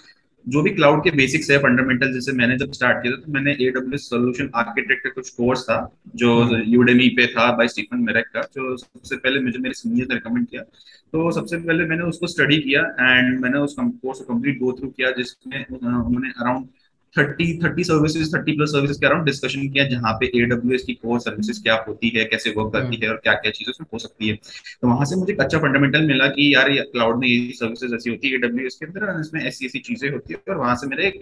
जो 0.45 0.61
भी 0.61 0.69
क्लाउड 0.69 1.03
के 1.03 1.11
बेसिक्स 1.17 1.49
है 1.51 1.57
फंडामेंटल 1.59 2.13
जैसे 2.13 2.31
मैंने 2.31 2.57
जब 2.57 2.71
स्टार्ट 2.71 3.01
किया 3.03 3.13
था 3.13 3.21
तो 3.21 3.31
मैंने 3.31 3.51
एडब्ल्यूएस 3.61 4.09
सॉल्यूशन 4.09 4.49
आर्किटेक्ट 4.55 5.03
का 5.03 5.09
कुछ 5.09 5.29
कोर्स 5.29 5.63
था 5.63 5.77
जो 6.15 6.33
हम्म। 6.41 6.61
यूडेमी 6.67 7.07
पे 7.17 7.27
था 7.27 7.51
बाय 7.57 7.67
स्टीफन 7.67 8.03
मेरेक 8.03 8.25
का 8.33 8.41
जो 8.55 8.75
सबसे 8.77 9.15
पहले 9.15 9.39
मुझे 9.39 9.59
मेरे 9.59 9.73
सीनियर 9.73 10.07
ने 10.07 10.15
रिकमेंड 10.15 10.47
किया। 10.47 10.61
तो 10.61 11.31
सबसे 11.31 11.57
पहले 11.57 11.85
मैंने 11.85 12.03
उसको 12.03 12.27
स्टडी 12.27 12.57
किया 12.57 12.81
एंड 13.01 13.39
मैंने 13.39 13.57
उस 13.59 13.75
कोर्स 13.79 14.19
को 14.19 14.33
कंप्लीट 14.33 14.59
गो 14.59 14.71
थ्रू 14.79 14.89
किया 14.89 15.11
जिसमें 15.11 15.65
उन्होंने 15.65 16.29
around 16.29 16.67
thirty 17.15 17.45
thirty 17.59 17.83
services 17.83 18.33
thirty 18.35 18.51
plus 18.51 18.69
services 18.71 18.99
के 18.99 19.05
अराउंड 19.05 19.25
डिस्कशन 19.25 19.67
किया 19.69 19.83
जहाँ 19.89 20.13
पे 20.13 20.25
एडब्ल्यूएस 20.35 20.83
की 20.83 20.93
कोर 20.93 21.19
सर्विसेज़ 21.19 21.61
क्या 21.63 21.75
होती 21.87 22.09
है 22.15 22.23
कैसे 22.25 22.53
वर्क 22.57 22.71
करती 22.73 22.85
हम्म 22.87 23.03
है 23.03 23.09
और 23.09 23.17
क्या 23.23 23.33
क्या 23.33 23.51
चीज़ें 23.51 23.71
उसमें 23.71 23.87
हो 23.93 23.99
सकती 23.99 24.29
है। 24.29 24.35
तो 24.35 24.87
वहाँ 24.87 25.05
से 25.05 25.15
मुझे 25.15 25.33
अच्छा 25.39 25.57
फंडामेंटल 25.59 26.07
मिला 26.07 26.27
कि 26.29 26.53
यार 26.55 26.69
क्लाउड 26.91 27.19
में 27.19 27.27
ये 27.27 27.51
सर्विसेज़ 27.53 27.95
ऐसी 27.95 28.09
होती 28.09 28.29
है 28.29 28.35
एडब्ल्यूएस 28.35 28.75
के 28.75 28.85
अंदर 28.85 29.19
इसमें 29.19 29.41
ऐसी 29.43 29.65
ऐसी 29.65 29.79
चीज़ें 29.81 30.09
होती 30.11 30.33
है 30.33 30.53
और 30.53 30.59
वहाँ 30.59 30.75
से 30.75 30.87
मेरे 30.87 31.07
एक 31.07 31.19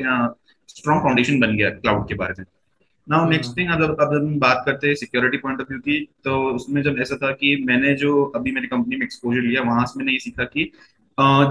स्ट्रॉन्ग 0.70 1.04
फाउंडेशन 1.04 1.40
बन 1.40 1.56
गया 1.58 1.70
क्लाउड 1.72 2.08
के 2.08 2.16
बारे 2.16 2.34
में। 2.40 2.46
नाउ 3.08 3.30
नेक्स्ट 3.30 3.58
थिंग 3.58 3.70
अब 3.72 3.82
अब 4.02 4.14
हम 4.14 4.38
बात 4.40 4.64
करते 4.66 4.88
हैं 4.88 4.96
सिक्योरिटी 4.96 5.38
पॉइंट 5.38 5.62
ऑफ़ 5.62 5.68
व्यू 5.70 5.80
की 5.80 6.00
तो 6.24 6.36
उसमें 6.56 6.82
जब 6.84 7.00
ऐसा 7.02 7.16
था 7.16 7.32
कि 7.32 7.56
मैंने 7.68 7.94
जो 7.96 8.24
अभी 8.36 8.52
मेरी 8.52 8.68
कंपनी 8.68 8.96
में 8.96 9.06
एक्सपोजर 9.06 9.42
लिया 9.42 9.62
वहाँ 9.62 9.86
से 9.86 10.00
मैंने 10.00 10.12
ये 10.12 10.20
सीखा 10.20 10.44
कि 10.46 10.72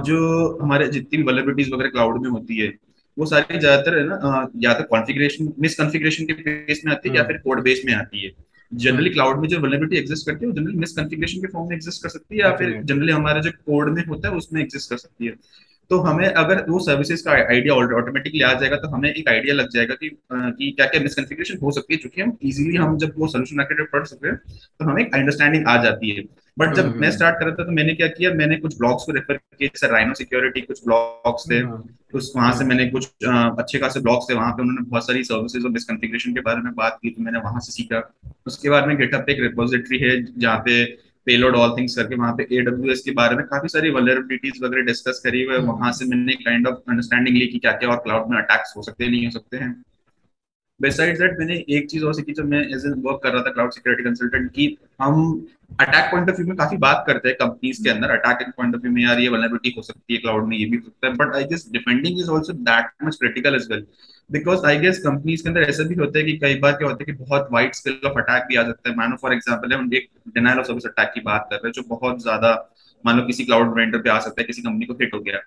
जो 0.07 0.59
हमारे 0.63 0.87
जितनी 0.89 1.19
भी 1.19 1.25
वलेबिलिटीज 1.25 1.73
वगैरह 1.73 1.91
क्लाउड 1.91 2.23
में 2.23 2.31
होती 2.31 2.57
है 2.57 2.69
वो 3.21 3.27
सारी 3.27 3.59
ज़्यादातर 3.59 3.99
है 3.99 4.05
ना 4.07 4.49
या 4.63 4.75
तो 4.75 4.85
कॉन्फ़िगरेशन 4.91 5.53
मिस 5.61 5.75
कॉन्फ़िगरेशन 5.79 6.25
के 6.25 6.33
बेस 6.43 6.83
में 6.87 6.93
आती 6.93 7.09
है 7.09 7.15
या 7.17 7.21
हम्म 7.21 7.29
फिर 7.29 7.39
कोड 7.45 7.63
बेस 7.65 7.83
में 7.87 7.93
आती 7.95 8.25
है। 8.25 8.31
जनरली 8.73 9.11
क्लाउड 9.11 9.41
में 9.41 9.49
जो 9.49 9.59
वेलेबिलिटी 9.61 9.97
एग्जिस्ट 9.97 10.27
करती 10.27 10.45
है 10.45 10.51
वो 10.51 10.57
जनरली 10.57 10.79
मिस 10.79 10.93
कॉन्फ़िगरेशन 10.97 11.41
के 11.41 11.47
फॉर्म 11.53 11.69
में 11.69 11.77
एग्जिस्ट 11.77 12.03
कर 12.03 12.09
सकती 12.09 12.37
है 12.37 12.41
या 12.43 12.55
फिर 12.57 12.81
जनरली 12.83 13.13
हमारे 13.13 13.41
जो 13.41 13.51
कोड 13.51 13.91
में 13.95 14.05
होता 14.07 14.29
है 14.29 14.35
उसमें 14.35 14.61
एग्जिस्ट 14.63 14.91
कर 14.91 14.97
सकती 14.97 15.27
है। 15.27 15.35
तो 15.91 15.99
हमें 16.01 16.27
अगर 16.27 16.65
वो 16.69 16.79
सर्विसेज़ 16.81 17.25
का 17.25 17.33
आइडिया 17.33 17.75
ऑटोमेटिकली 17.75 18.43
आ 18.43 18.53
जाएगा 18.55 18.77
तो 18.77 18.89
हमें 18.89 19.09
एक 19.11 19.29
आइडिया 19.29 19.55
लग 19.55 19.69
जाएगा 19.71 19.95
कि 19.95 20.09
कि 20.33 20.71
क्या 20.71 20.87
क्या 20.87 21.01
मिसकॉन्फ़िगरेशन 21.03 21.59
हो 21.63 21.71
सकती 21.71 21.95
है। 21.95 21.99
क्योंकि 21.99 22.21
हम 22.23 22.37
इजीली 22.43 22.77
हम 22.77 22.97
जब 22.99 23.15
वो 23.19 23.29
सोल्यूशन 23.29 23.61
आर्किटेक्ट 23.61 23.93
पढ़ 23.93 24.05
सकते 24.07 24.29
हैं 24.29 24.37
तो 24.37 24.85
हमें 24.85 25.03
एक 25.03 25.15
अंडरस्टैंडिंग 25.15 25.67
आ 25.69 25.83
जाती 25.85 26.11
है। 26.11 26.23
बट 26.57 26.67
हम्म 26.67 26.77
जब 26.77 26.87
मैं 26.87 26.93
हम्म। 26.93 27.11
स्टार्ट 27.11 27.39
कर 27.39 27.47
रहा 27.47 27.55
था 27.55 27.65
तो 27.65 27.73
मैंने 27.73 27.95
क्या 27.95 28.07
किया 28.09 28.33
मैंने 28.35 28.57
कुछ 28.57 28.77
ब्लॉग्स 28.79 29.05
को 29.05 29.13
रेफर 29.13 29.35
किया 29.35 29.67
जैसे 29.67 29.93
राइनो 29.93 30.15
सिक्योरिटी 30.15 30.61
कुछ 30.61 30.85
ब्लॉग्स 30.85 31.51
थे। 31.51 31.59
हम्म 31.59 31.83
उस 32.15 32.33
वहाँ 32.37 32.53
से 32.53 32.59
हम्म 32.59 32.69
मैंने 32.69 32.87
कुछ 32.91 33.09
अच्छे 33.27 33.79
खासे 33.79 34.01
ब्लॉग्स 34.01 34.31
थे। 34.31 34.35
वहाँ 34.35 34.53
पे 34.53 34.63
उन्होंने 34.63 34.89
बहुत 34.91 35.07
सारी 35.07 35.23
सर्विसेज़ 35.25 35.65
और 35.65 35.71
मिसकॉन्फ़िगरेशन 35.71 36.35
के 36.35 36.41
बारे 36.41 36.63
में 36.63 36.73
बात 36.75 36.99
की 37.03 37.11
तो 37.11 37.23
मैंने 37.23 37.39
वहाँ 37.41 37.61
से 37.61 37.73
सीखा। 37.73 38.09
उसके 38.47 38.71
बाद 38.71 38.87
में 38.87 38.97
गिटहब 38.99 39.21
पे 39.21 39.33
एक 39.33 39.41
रिपोजिटरी 39.41 39.99
है 39.99 40.17
जहाँ 40.25 40.59
पे 40.59 40.85
पेलोड 41.27 41.57
ऑल 41.57 41.75
थिंग्स 41.77 41.97
करके 41.97 42.15
वहाँ 42.15 42.33
पे 42.33 42.47
एडब्ल्यूएस 42.53 43.01
के 43.01 43.11
बारे 43.11 43.37
में 43.37 43.45
काफ़ी 43.47 43.69
सारी 43.69 43.91
वल्नरेबिलिटीज 43.91 44.63
वगैरह 44.63 44.83
डिस्कस 44.83 45.21
करी 45.25 45.43
हुई 45.45 45.55
है। 45.55 45.61
वहाँ 45.61 45.77
हम्म 45.77 45.93
से 45.93 46.05
मैंने 46.05 46.33
काइंड 46.35 46.67
ऑफ़ 46.69 46.91
अंडरस्टैंडिंग 46.91 47.37
ली 47.37 47.47
कि 47.47 47.59
क्या 47.59 47.73
क्या 47.73 47.91
और 47.91 47.97
क्लाउड 47.97 48.31
में 48.31 48.37
अटैक्स 48.39 48.75
हो 48.77 48.83
सकते 48.83 49.05
हैं 49.05 49.11
नहीं 49.11 49.25
हो 49.25 49.31
सकते 49.31 49.57
हैं। 49.57 49.73
बिसाइड 50.81 51.19
दैट 51.19 51.39
मैंने 51.39 51.55
एक 51.69 51.89
चीज़ 51.91 52.05
और 52.05 52.15
सीखी 52.15 52.33
जब 52.33 52.45
मैं 52.45 52.61
एज 52.67 52.85
एन 52.87 52.93
वर्क 53.07 53.21
कर 53.23 53.33
रहा 53.33 53.43
था 53.43 53.51
क्लाउड 53.51 53.73
सिक्योरिटी 53.73 54.05
कंसल्टेंट 54.05 54.51
की। 54.51 54.77
हम 55.01 55.47
अटैक 55.81 56.11
पॉइंट 56.13 56.31
ऑफ़ 56.31 56.37
व्यू 56.37 56.47
में 56.47 56.57
काफ़ी 56.57 56.77
बात 56.77 57.05
करते 57.07 57.29
हैं 57.29 57.37
कंपनीज़ 57.37 57.83
के 57.85 57.91
अंदर। 57.91 58.11
अटैक 58.11 58.49
पॉइंट 58.57 58.75
ऑफ़ 58.75 58.83
व्यू 58.83 58.93
में 58.93 59.03
यार 59.03 59.21
ये 59.21 59.29
वल्नरेबिलिटी 59.29 59.75
हो 59.77 59.83
सकती 59.83 60.15
है 60.15 60.21
क्लाउड 60.21 60.49
में 60.49 60.57
ये 60.57 60.65
भी 60.65 60.77
हो 60.77 60.83
सकता 60.83 61.07
है। 61.07 61.13
But 61.15 61.35
I 61.37 61.45
guess 61.45 61.69
defending 61.73 62.19
is 62.21 62.31
also 62.31 62.53
that 62.71 62.91
much 63.05 63.17
critical 63.17 63.55
as 63.55 63.69
well 63.71 63.87
because 64.31 64.67
I 64.67 64.79
guess 64.79 64.99
companies 65.05 65.43
के 65.43 65.49
अंदर 65.49 65.63
ऐसा 65.63 65.85
भी 65.85 65.95
होता 65.95 66.19
है 66.19 66.25
कि 66.25 66.37
कई 66.39 66.59
बार 66.61 66.73
क्या 66.73 66.89
होता 66.89 66.99
है 67.01 67.07
कि 67.07 67.19
बहुत 67.21 67.49
वाइड 67.53 67.75
स्केल 67.75 68.01
ऑफ़ 68.07 68.19
अटैक 68.19 68.45
भी 68.49 68.57
आ 68.57 68.63
जाता 68.63 68.91
है। 68.91 68.97
मानो 68.97 69.17
फॉर 69.23 69.33
एग्ज़ाम्पल 69.35 69.73
हम 69.75 69.91
एक 69.95 70.09
डिनाइल 70.35 70.59
ऑफ़ 70.59 70.67
सर्विस 70.67 70.87
अटैक 70.87 71.11
की 71.15 71.21
बात 71.23 71.49
कर 71.51 71.57
रहे 71.57 71.69
हैं, 71.69 71.73
जो 71.73 71.83
बहुत 71.89 72.23
ज़्यादा, 72.23 72.53
मान 73.05 73.17
लो 73.17 73.23
किसी 73.27 73.45
क्लाउड 73.45 73.75
वेंडर 73.77 73.99
पे 73.99 74.11
आ 74.11 74.19
सकता 74.21 74.41
है, 74.41 74.47
किसी 74.47 74.63
कंपनी 74.63 74.87
को 74.87 74.95
हिट 74.95 75.15
हो 75.15 75.21
गया। 75.21 75.39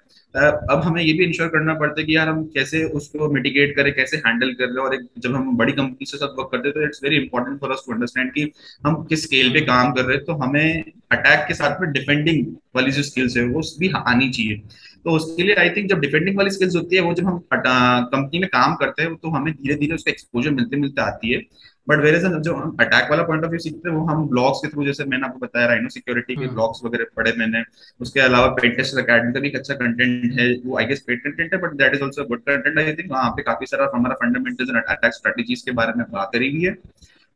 अब 0.72 0.82
हमें 0.84 1.02
ये 1.02 1.14
भी 1.14 1.24
इंश्योर 1.26 1.48
करना 1.50 1.74
पड़ता 1.80 2.00
है 2.00 2.06
कि 2.06 2.16
यार 2.16 2.30
हम 2.30 2.44
कैसे 2.54 2.84
उसको 3.00 3.28
मिटिगेट 3.34 3.76
करें, 3.76 3.92
कैसे 3.96 4.18
हैंडल 4.18 4.54
कर 4.54 4.66
रहे 4.66 4.86
और 4.86 4.96
एक 4.96 5.08
जब 5.20 5.36
हम 5.36 5.56
बड़ी 5.58 5.74
कंपनी 5.74 6.06
से 6.06 6.18
सब 6.18 6.36
वर्क 6.40 6.50
करते 6.52 6.68
हैं 6.68 6.74
तो 6.74 6.84
it's 6.86 7.04
very 7.04 7.18
important 7.18 7.60
for 7.60 7.72
us 7.72 7.84
to 7.88 7.94
understand 7.94 8.32
कि 8.34 8.52
हम 8.86 9.04
किस 9.10 9.24
स्केल 9.24 9.54
पे 9.54 9.62
काम 9.66 9.92
कर 9.94 10.06
रहे 10.06 10.18
हैं। 10.18 10.26
तो 10.26 10.34
हमें 10.44 10.84
अटैक 11.14 11.46
के 11.48 11.54
साथ 11.54 11.82
में 11.82 11.92
डिफेंडिंग 11.92 12.46
वाली 12.76 12.92
जो 12.92 13.04
स्किल्स 13.04 13.38
है 13.38 13.44
वो 13.46 13.62
भी 13.80 13.92
आनी 13.98 14.30
चाहिए। 14.30 14.62
तो 15.04 15.12
उसके 15.12 15.44
लिए 15.44 15.56
आई 15.56 15.70
थिंक 15.70 15.90
जब 15.90 16.00
डिफेंडिंग 16.00 16.38
वाली 16.38 16.50
स्किल्स 16.52 16.76
होती 16.76 16.96
है 16.96 17.02
वो 17.02 17.14
जब 17.14 17.26
हम 17.28 17.40
कंपनी 17.54 18.40
में 18.40 18.50
काम 18.50 18.76
करते 18.76 19.04
हैं 19.04 19.16
तो 19.16 19.30
हमें 19.30 19.54
धीरे 19.54 19.76
धीरे 19.76 19.96
उसका 19.96 20.12
एक्सपोजर 20.12 20.52
मिलते 20.52 20.78
मिलते 20.78 21.02
आती 21.02 21.32
है। 21.34 21.42
बट 21.88 22.00
वेर 22.00 22.16
इज़ 22.16 22.26
जो 22.26 22.54
हम 22.56 22.76
अटैक 22.80 23.10
वाला 23.12 23.24
पॉइंट 23.24 23.44
ऑफ़ 23.44 23.50
व्यू 23.52 23.60
सीखते 23.60 23.90
हैं 23.90 23.96
वो 23.96 24.06
हम 24.08 24.28
ब्लॉग्स 24.30 24.60
के 24.64 24.68
थ्रू 24.70 24.86
जैसे 24.86 25.06
मैंने 25.06 25.26
आपको 25.28 25.40
बताया 25.40 25.68
राइनो 25.68 25.90
सिक्योरिटी 25.90 26.36
के 26.36 26.44
हम्म। 26.44 26.54
ब्लॉग्स 26.54 26.82
वगैरह 26.86 27.06
पढ़े 27.18 27.34
मैंने। 27.38 27.64
उसके 28.00 28.20
अलावा 28.20 28.48
पेंटेस्ट 28.62 28.98
अकेडमी 29.00 29.34
का 29.34 29.40
भी 29.40 29.48
एक 29.48 29.56
अच्छा 29.56 29.74
कंटेंट 29.76 30.40
है 30.40 30.48
वो 30.66 30.78
आई 30.80 30.86
गेस 30.86 31.04
पेड 31.08 31.24
कंटेंट 31.24 31.54
है 31.54 31.60
but 31.62 31.74
that 31.78 31.96
is 31.96 32.04
also 32.04 32.26
good 32.26 32.42
content 32.42 32.80
I 32.80 32.94
think 32.94 33.12
वहाँ 33.12 33.30
पे 33.32 33.44
काफ़ी 33.44 33.66
सारा 33.66 33.90
हमारा 33.96 34.16
फंडामेंटल्स 34.22 34.70
एंड 34.70 34.84
अटैक 34.84 35.14
स्ट्रेटेजीज 35.14 35.62
के 35.62 35.72
बारे 35.82 35.94
में 35.98 36.06
बात 36.12 36.30
करी 36.34 36.52
हुई 36.52 36.64
है। 36.64 36.76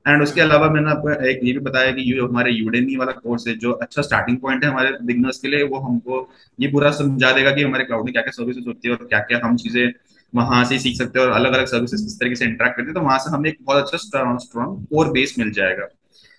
एंड 0.06 0.22
उसके 0.24 0.42
अलावा 0.42 0.70
मैंने 0.70 0.90
आपको 0.90 1.10
एक 1.26 1.40
ये 1.44 1.54
भी 1.54 1.60
बताया 1.60 1.92
कि 1.92 2.02
ये 2.02 2.20
हमारे 2.20 2.52
यूडेमी 2.52 2.96
वाला 2.96 3.12
कोर्स 3.12 3.48
है 3.48 3.56
जो 3.58 3.72
अच्छा 3.72 4.02
स्टार्टिंग 4.02 4.38
पॉइंट 4.38 4.64
है 4.64 4.70
हमारे 4.70 4.92
बिगनर्स 5.02 5.40
के 5.40 5.48
लिए 5.48 5.64
वो 5.64 5.80
हमको 5.80 6.30
ये 6.60 6.68
पूरा 6.68 6.92
समझा 6.92 7.32
देगा 7.32 7.52
कि 7.52 7.64
हमारे 7.64 7.84
क्लाउड 7.86 8.06
में 8.06 8.14
क्या 8.14 8.22
क्या 8.22 8.32
सर्विसेज़ 8.32 8.68
होती 8.68 8.88
है 8.88 8.96
और 8.96 9.06
क्या 9.06 9.20
क्या 9.20 9.40
हम 9.44 9.58
चीज़ें 9.58 9.94
वहाँ 10.34 10.64
से 10.66 10.80
सीख 10.80 10.98
सकते 10.98 11.20
हैं 11.20 11.26
और 11.28 11.34
अलग 11.34 11.54
अलग 11.54 11.66
सर्विसेज़ 11.66 12.04
किस 12.04 12.20
तरीके 12.20 12.36
से 12.36 12.46
इंटरेक्ट 12.46 12.76
करते 12.78 12.88
हैं। 12.88 12.94
तो 12.94 13.02
वहाँ 13.02 13.18
से 13.20 13.30
हमें 13.30 13.50
एक 13.50 13.58
बहुत 13.62 13.84
अच्छा 13.84 13.98
स्ट्रॉन्ग 13.98 14.86
कोर 14.86 15.12
बेस 15.12 15.36
मिल 15.40 15.52
जाएगा। 15.52 15.86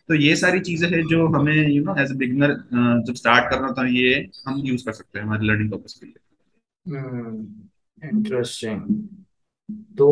तो 0.09 0.15
ये 0.15 0.37
सारी 0.37 0.61
चीज़ें 0.61 0.89
हैं 0.91 1.03
जो 1.07 1.27
हमें 1.29 1.69
you 1.69 1.85
know 1.85 1.95
as 2.03 2.11
a 2.13 2.15
beginner 2.15 2.53
जब 3.07 3.15
स्टार्ट 3.15 3.51
करना 3.51 3.73
था 3.73 3.87
ये 3.87 4.29
हम 4.47 4.63
यूज़ 4.65 4.85
कर 4.85 4.93
सकते 4.93 5.19
हैं 5.19 5.27
हमारे 5.27 5.47
लर्निंग 5.47 5.71
पर्पज 5.71 5.93
के 5.93 6.07
लिए। 6.07 6.17
इंटरेस्टिंग 8.03 8.81
hmm, 8.81 9.99
तो 9.99 10.09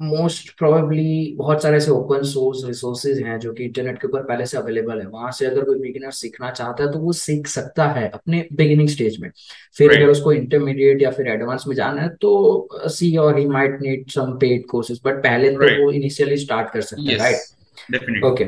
मोस्ट 0.00 0.58
प्रोबेबली 0.58 1.34
बहुत 1.36 1.62
सारे 1.62 1.76
ऐसे 1.76 1.90
ओपन 1.90 2.22
सोर्स 2.22 2.58
रिसोर्सेज 2.66 3.18
हैं 3.18 3.38
जो 3.38 3.52
कि 3.52 3.64
इंटरनेट 3.64 3.98
के 3.98 4.08
ऊपर 4.08 4.22
पहले 4.22 4.46
से 4.46 4.56
अवेलेबल 4.58 5.00
है। 5.00 5.06
वहाँ 5.06 5.30
से 5.32 5.46
अगर 5.46 5.64
कोई 5.64 5.78
बिगिनर 5.78 6.10
सीखना 6.10 6.50
चाहता 6.50 6.84
है 6.84 6.92
तो 6.92 6.98
वो 6.98 7.12
सीख 7.12 7.46
सकता 7.46 7.86
है 7.88 8.08
अपने 8.08 8.46
बिगिनिंग 8.52 8.88
स्टेज 8.88 9.20
में। 9.20 9.30
फिर 9.76 9.88
right. 9.88 10.02
अगर 10.02 10.12
उसको 10.12 10.32
इंटरमीडिएट 10.32 11.02
या 11.02 11.10
फिर 11.10 11.28
एडवांस 11.28 11.64
में 11.68 11.76
जाना 11.76 12.02
है 12.02 12.08
तो 12.08 12.68
सी 12.74 13.16
और 13.16 13.38
he 13.38 13.46
might 13.46 13.78
need 13.82 14.10
some 14.10 14.32
paid 14.32 14.66
courses 14.66 15.00
but 15.04 15.14
पहले 15.14 15.50
तो 15.50 15.58
right. 15.58 15.76
तो 15.76 15.84
वो 15.84 15.90
इनिशियली 15.90 16.36
स्टार्ट 16.36 16.70
कर 16.70 16.80
सकते 16.80 17.12
हैं 17.12 17.18
राइट 17.18 18.24
ओके 18.24 18.44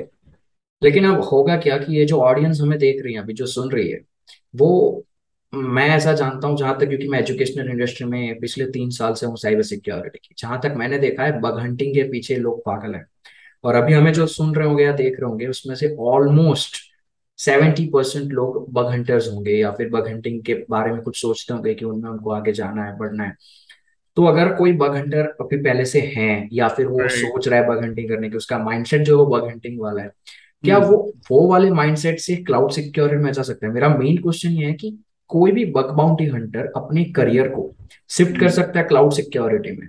लेकिन 0.82 1.04
अब 1.04 1.20
होगा 1.20 1.56
क्या 1.56 1.76
कि 1.76 1.98
ये 1.98 2.04
जो 2.04 2.16
ऑडियंस 2.16 2.60
हमें 2.60 2.78
देख 2.78 3.02
रही 3.04 3.14
है 3.14 3.20
अभी 3.20 3.32
जो 3.32 3.46
सुन 3.46 3.70
रही 3.70 3.90
है 3.90 4.00
वो 4.56 5.04
मैं 5.52 5.88
ऐसा 5.88 6.12
जानता 6.12 6.48
हूँ 6.48 6.56
जहाँ 6.56 6.78
तक 6.78 6.88
क्योंकि 6.88 7.08
मैं 7.08 7.18
एजुकेशनल 7.18 7.70
इंडस्ट्री 7.70 8.06
में 8.06 8.40
पिछले 8.40 8.64
तीन 8.66 8.90
साल 8.90 9.14
से 9.14 9.26
हूँ 9.26 9.36
साइबर 9.36 9.62
सिक्योरिटी 9.62 10.18
की 10.18 10.34
जहाँ 10.38 10.60
तक 10.60 10.74
मैंने 10.76 10.98
देखा 10.98 11.24
है 11.24 11.40
बग 11.40 11.58
हंटिंग 11.58 11.94
के 11.94 12.02
पीछे 12.02 12.36
लोग 12.36 12.60
पागल 12.64 12.94
हैं। 12.94 13.06
और 13.64 13.74
अभी 13.74 13.92
हमें 13.92 14.12
जो 14.12 14.26
सुन 14.26 14.54
रहे 14.54 14.68
होंगे 14.68 14.84
या 14.84 14.92
देख 14.92 15.20
रहे 15.20 15.30
होंगे 15.30 15.46
उसमें 15.46 15.74
से 15.74 15.94
ऑलमोस्ट 16.00 16.76
सेवेंटी 17.38 17.86
परसेंट 17.86 18.32
लोग 18.32 18.72
बग 18.72 18.86
हंटर्स 18.86 19.28
होंगे 19.32 19.52
या 19.52 19.70
फिर 19.72 19.88
बग 19.88 20.08
हंटिंग 20.08 20.42
के 20.42 20.54
बारे 20.70 20.92
में 20.92 21.00
कुछ 21.02 21.20
सोचते 21.20 21.54
होंगे 21.54 21.74
कि 21.74 21.84
उनमें 21.84 22.10
उनको 22.10 22.30
आगे 22.30 22.52
जाना 22.52 22.84
है 22.84 22.96
बढ़ना 22.98 23.24
है। 23.24 23.36
तो 24.16 24.24
अगर 24.24 24.54
कोई 24.54 24.72
बग 24.72 24.94
हंटर 24.96 25.26
अभी 25.40 25.56
पहले 25.56 25.84
से 25.84 26.00
है 26.16 26.48
या 26.52 26.68
फिर 26.68 26.86
वो 26.86 27.08
सोच 27.08 27.48
रहा 27.48 27.60
है 27.60 27.68
बग 27.68 27.82
हंटिंग 27.84 28.08
करने 28.08 28.30
की 28.30 28.36
उसका 28.36 28.58
माइंडसेट 28.58 29.02
जो 29.02 29.18
वो 29.18 29.26
बग 29.26 29.48
हंटिंग 29.48 29.80
वाला 29.80 30.02
है 30.02 30.10
क्या 30.64 30.76
हम्म। 30.76 30.86
वो 30.86 31.12
वो 31.30 31.46
वाले 31.50 31.70
माइंडसेट 31.70 32.18
से 32.18 32.36
क्लाउड 32.36 32.70
सिक्योरिटी 32.70 33.22
में 33.22 33.32
जा 33.32 33.42
सकते 33.42 33.66
हैं? 33.66 33.72
मेरा 33.74 33.88
मेन 33.88 34.16
क्वेश्चन 34.16 34.50
ये 34.50 34.66
है 34.66 34.72
कि 34.72 34.98
कोई 35.28 35.52
भी 35.52 35.64
बग 35.64 35.90
बाउंटी 35.90 36.26
हंटर 36.26 36.72
अपने 36.76 37.04
करियर 37.04 37.48
को 37.48 37.74
शिफ्ट 38.08 38.40
कर 38.40 38.48
सकता 38.48 38.80
है 38.80 38.86
क्लाउड 38.86 39.12
सिक्योरिटी 39.12 39.76
में। 39.76 39.88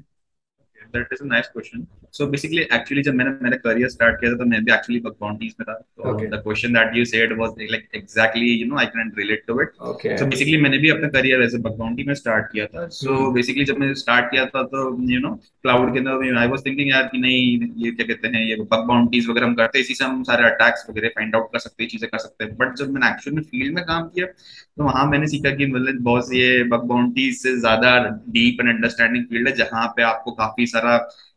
That 0.95 1.13
is 1.13 1.23
a 1.23 1.27
nice 1.27 1.47
question 1.53 1.85
so 2.13 2.27
basically 2.27 2.61
actually 2.73 3.03
जब 3.03 3.15
मैंने 3.15 3.31
मेरा 3.43 3.57
करियर 3.63 3.89
स्टार्ट 3.89 4.19
किया 4.19 4.31
था 4.31 4.37
तो 4.37 4.45
मैं 4.45 4.63
भी 4.65 4.73
एक्चुअली 4.73 4.99
बाउंटीज 5.01 5.55
में 5.59 5.65
था। 5.65 5.73
तो 5.73 6.13
the 6.27 6.41
question 6.43 6.73
that 6.73 6.95
you 6.97 7.05
said 7.05 7.37
was 7.39 7.61
like 7.61 7.87
exactly 7.95 8.51
you 8.51 8.67
know 8.67 8.77
I 8.79 8.85
can 8.95 9.11
relate 9.17 9.43
to 9.47 9.61
it 9.61 9.71
so 10.19 10.25
basically 10.25 10.57
मैंने 10.61 10.77
भी 10.77 10.89
अपना 10.89 11.07
करियर 11.09 11.41
एज 11.43 11.55
अ 11.55 11.59
बाउंटी 11.67 12.03
में 12.03 12.13
स्टार्ट 12.13 12.51
किया 12.51 12.65
था। 12.65 12.87
So 12.89 13.07
so, 13.07 13.33
basically 13.33 13.63
hmm. 13.63 13.71
जब 13.71 13.79
मैंने 13.79 13.93
स्टार्ट 13.95 14.31
किया 14.31 14.45
था 14.45 14.63
तो 14.65 14.81
यू 15.11 15.19
नो 15.19 15.33
क्लाउड 15.63 15.93
के 15.93 15.99
अंदर 15.99 16.37
आई 16.37 16.47
वाज 16.47 16.65
थिंकिंग 16.65 16.89
यार 16.89 17.03
कि 17.11 17.17
नहीं 17.19 17.69
ये 17.85 17.91
क्या 17.91 18.05
कहते 18.07 18.27
हैं 18.27 18.45
ये 18.45 18.55
बग 18.61 18.85
बाउंटीज 18.87 19.27
वगैरह 19.29 19.47
हम 19.47 19.53
करते 19.55 19.77
हैं। 19.77 19.83
इसी 19.83 19.95
से 19.95 20.03
हम 20.05 20.23
सारे 20.23 20.43
अटैक्स 20.45 20.85
वगैरह 20.89 21.09
फाइंड 21.15 21.35
आउट 21.35 21.51
कर 21.53 21.59
सकते 21.59 21.83
हैं 21.83 21.89
चीज़ें 21.89 22.09
कर 22.09 22.17
सकते 22.17 22.43
हैं। 22.43 22.55
बट 22.57 22.75
जब 22.77 22.91
मैंने 22.93 23.07
एक्चुअल 23.07 23.35
में 23.35 23.43
फ़ील्ड 23.43 23.75
में 23.75 23.83
काम 23.85 24.07
किया 24.07 24.25
तो 24.25 24.83
वहाँ 24.83 25.05
मैंने 25.09 25.27
सीखा 25.27 25.49
कि 25.55 25.65
मतलब 25.67 26.01
बहुत 26.03 26.33
ये 26.33 26.63
बग 26.65 26.83
बाउंटीज 26.87 27.37
से 27.37 27.55
ज़्यादा 27.59 27.97
डीप 28.29 28.61
एंड 28.61 28.69
अंडरस्टैंडिंग 28.69 29.23
फ़ील्ड 29.25 29.47
है 29.47 29.53
जहाँ 29.55 29.87
पे 29.95 30.03
आपको 30.03 30.31
काफ़ी 30.33 30.65
सारा 30.67 30.78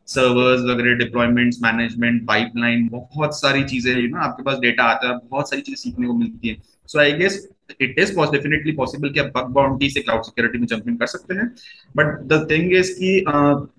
सर्वर्स 0.07 0.61
वगैरह 0.61 0.97
डिप्लॉयमेंट्स 0.97 1.57
मैनेजमेंट 1.63 2.25
पाइपलाइन 2.27 2.87
बहुत 2.91 3.39
सारी 3.39 3.63
चीज़ें 3.63 3.95
यू 3.95 4.07
नो 4.07 4.17
आपके 4.19 4.43
पास 4.43 4.57
डेटा 4.59 4.83
आता 4.83 5.09
है, 5.09 5.17
बहुत 5.29 5.49
सारी 5.49 5.61
चीज़ें 5.61 5.81
सीखने 5.81 6.07
को 6.07 6.13
मिलती 6.13 6.47
है। 6.47 6.55
So 6.89 6.99
I 6.99 7.11
guess 7.13 7.47
it 7.81 7.99
is 7.99 8.11
definitely 8.31 8.71
possible 8.71 9.09
कि 9.09 9.19
आप 9.19 9.31
बग 9.35 9.49
बाउंड्री 9.53 9.89
से 9.89 10.01
क्लाउड 10.01 10.23
सिक्योरिटी 10.23 10.57
में 10.57 10.65
जंपिंग 10.67 10.97
कर 10.99 11.07
सकते 11.07 11.35
हैं। 11.35 11.47
बट 11.97 12.19
द 12.27 12.47
थिंग 12.51 12.73
इज़ 12.73 12.91
कि 12.93 13.23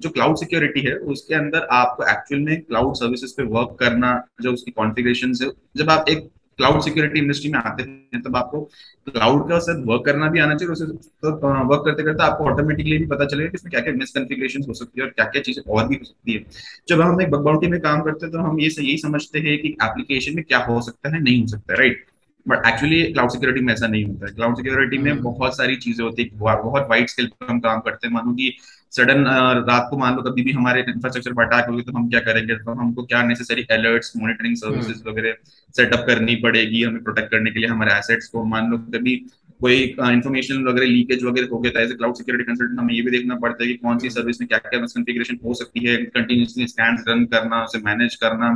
जो 0.03 0.11
क्लाउड 0.11 0.37
सिक्योरिटी 0.37 0.81
है, 0.81 0.95
उसके 0.95 1.35
अंदर 1.35 1.67
आपको 1.73 2.11
एक्चुअल 2.11 2.41
में 2.41 2.61
क्लाउड 2.63 2.95
सर्विसेज़ 2.95 3.35
पे 3.37 3.43
वर्क 3.49 3.77
करना, 3.81 4.23
जो 4.43 4.53
उसकी 4.53 4.71
कॉन्फ़िगरेशन 4.73 5.33
है, 5.43 5.51
जब 5.77 5.91
आप 5.91 6.09
एक 6.09 6.29
क्लाउड 6.59 6.81
सिक्योरिटी 6.83 7.19
इंडस्ट्री 7.21 7.51
में 7.53 7.59
आते 7.61 7.83
हैं 7.83 8.21
तब 8.23 8.37
आपको 8.37 8.61
क्लाउड 9.09 9.49
का 9.49 9.59
सर 9.59 9.83
वर्क 9.87 10.03
करना 10.07 10.29
भी 10.31 10.41
आना 10.41 10.55
चाहिए 10.55 10.87
तो 11.23 11.31
वर्क 11.69 11.83
करते 11.87 12.03
करते 12.03 12.25
आपको 12.25 12.45
ऑटोमेटिकली 12.51 12.99
भी 12.99 13.07
पता 13.07 13.25
चलेगा 13.27 13.49
कि 13.51 13.55
इसमें 13.55 13.71
क्या 13.71 13.81
क्या 13.81 13.93
मिसकनफिग्रेशन 13.95 14.65
हो 14.69 14.75
सकती 14.75 15.01
है 15.01 15.07
और 15.07 15.13
क्या 15.13 15.25
क्या 15.27 15.43
चीज़ें 15.43 15.63
और 15.65 15.87
भी 15.89 15.95
हो 15.95 16.05
सकती 16.05 16.33
है। 16.33 16.45
जब 16.89 17.01
हम 17.01 17.21
एक 17.23 17.31
बग 17.31 17.45
बाउंटी 17.45 17.67
में 17.67 17.81
काम 17.81 18.03
करते 18.03 18.27
हैं 18.27 18.33
तो 18.33 18.39
हम 18.41 18.61
ये 18.61 18.69
यही 18.71 18.97
समझते 18.99 19.39
हैं 19.41 19.59
कि 19.63 19.77
एप्लीकेशन 19.85 20.37
में 20.37 20.45
क्या 20.45 20.59
हो 20.67 20.81
सकता 20.83 21.15
है, 21.17 21.23
नहीं 21.23 21.41
हो 21.41 21.47
सकता 21.49 21.75
right 21.79 22.07
but 22.47 22.67
actually 22.67 23.03
cloud 23.05 23.31
security 23.31 23.65
में 23.65 23.73
ऐसा 23.73 23.87
नहीं 23.87 24.05
होता 24.05 24.27
है। 24.27 24.33
क्लाउड 24.35 24.57
सिक्योरिटी 24.57 24.99
में 24.99 25.11
हम्म। 25.11 25.23
बहुत 25.23 25.57
सारी 25.57 25.77
चीज़ें 25.77 26.05
होती 26.05 26.23
है। 26.23 26.29
बहुत 26.39 26.87
वाइड 26.91 27.09
स्केल 27.09 27.27
पर 27.27 27.47
हम 27.51 27.61
काम 27.61 27.81
करते 27.81 28.07
हैं। 28.07 28.15
मानो 28.15 28.33
कि 28.33 28.57
सडन 28.93 29.25
रात 29.69 29.87
को 29.91 29.97
मान 29.99 30.17
लो 30.17 30.23
कभी 30.23 30.43
भी 30.43 30.53
हमारे 30.53 30.81
इंफ्रास्ट्रक्चर 30.89 31.33
पर 31.33 31.45
अटैक 31.45 31.69
होगी 31.71 31.83
तो 31.83 31.93
हम 31.93 32.09
क्या 32.11 32.21
करेंगे? 32.21 32.57
तो 32.57 32.73
हमको 32.73 33.03
क्या 33.05 33.23
नेसेसरी 33.23 33.63
अलर्ट्स 33.73 34.13
मॉनिटरिंग 34.17 34.57
सर्विसेज़ 34.57 35.03
वगैरह 35.09 35.35
सेटअप 35.75 36.05
करनी 36.07 36.35
पड़ेगी 36.43 36.83
हमें 36.83 37.03
प्रोटेक्ट 37.03 37.31
करने 37.31 37.51
के 37.51 37.61
लिए 37.61 37.69
हमारे 37.69 37.95
एसेट्स 37.95 38.29
को। 38.29 38.45
मान 38.45 38.71
लो 38.71 38.79
कभी 38.95 39.17
कोई 39.61 39.83
इन्फॉर्मेशन 40.03 40.65
वगैरह 40.65 40.87
लीकेज 40.87 41.25
वगैरह 41.25 41.49
हो 41.53 41.59
गया 41.59 41.73
था 41.73 41.83
as 41.83 41.91
a 41.91 41.95
cloud 41.95 42.15
security 42.15 42.45
consultant 42.45 42.79
हमें 42.81 42.95
ये 42.95 43.03
भी 43.03 43.11
देखना 43.11 43.35
पड़ता 43.37 43.63
है 43.63 43.69
कि 43.69 43.75
कौन 43.77 43.99
सी 43.99 44.11
सर्विस 44.11 44.41
में 44.41 44.49
क्या 44.49 44.59
क्या 44.59 44.81
कॉन्फ़िगरेशन 44.81 45.39
हो 45.45 45.55
सकती 45.55 45.85
है। 45.87 45.97
कंटिन्यूसली 46.17 46.67
स्कैन 46.67 47.05
रन 47.09 47.25
करना 47.35 47.63
उसे 47.65 47.79
मैनेज 47.85 48.15
करना। 48.15 48.51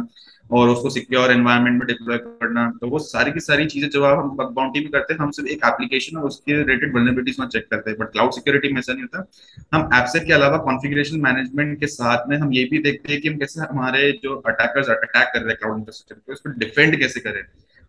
और 0.50 0.68
उसको 0.68 0.90
सिक्योर 0.90 1.30
एनवायरमेंट 1.30 1.78
में 1.78 1.86
डिप्लॉय 1.86 2.18
करना 2.18 2.70
तो 2.80 2.88
वो 2.88 2.98
सारी 2.98 3.32
की 3.32 3.40
सारी 3.40 3.66
चीज़ें 3.66 3.88
जब 3.90 4.04
हम 4.04 4.30
बग 4.36 4.52
बाउंटी 4.54 4.80
में 4.80 4.90
करते 4.90 5.14
हैं, 5.14 5.20
हम 5.20 5.30
सिर्फ़ 5.30 5.50
एक 5.50 5.64
एप्लीकेशन 5.64 6.16
और 6.16 6.24
उसके 6.24 6.56
रिलेटेड 6.56 6.94
वर्नेबिलिटीज 6.94 7.40
में 7.40 7.46
चेक 7.48 7.66
करते 7.70 7.90
हैं। 7.90 7.98
बट 7.98 8.12
क्लाउड 8.12 8.32
सिक्योरिटी 8.32 8.72
में 8.72 8.78
ऐसा 8.78 8.92
नहीं 8.92 9.02
होता। 9.02 9.76
हम 9.76 9.88
एपसेट 9.94 10.26
के 10.26 10.32
अलावा 10.32 10.56
कॉन्फिग्रेशन 10.64 11.20
मैनेजमेंट 11.20 11.78
के 11.80 11.86
साथ 11.86 12.28
में 12.28 12.36
हम 12.36 12.52
ये 12.52 12.64
भी 12.64 12.78
देखते 12.82 13.12
हैं 13.12 13.20
कि 13.22 13.28
हम 13.28 13.38
कैसे 13.38 13.60
हमारे 13.62 14.10
जो 14.22 14.36
अटैकर्स 14.46 14.88
अटैक 14.88 15.30
कर 15.32 15.40
रहे 15.40 15.48
हैं 15.48 15.56
क्लाउड 15.56 15.78
इंफ्रास्ट्रक्चर 15.78 16.22
को 16.26 16.32
उसको 16.32 16.58
डिफेंड 16.58 16.98
कैसे 17.00 17.20
करें। 17.20 17.42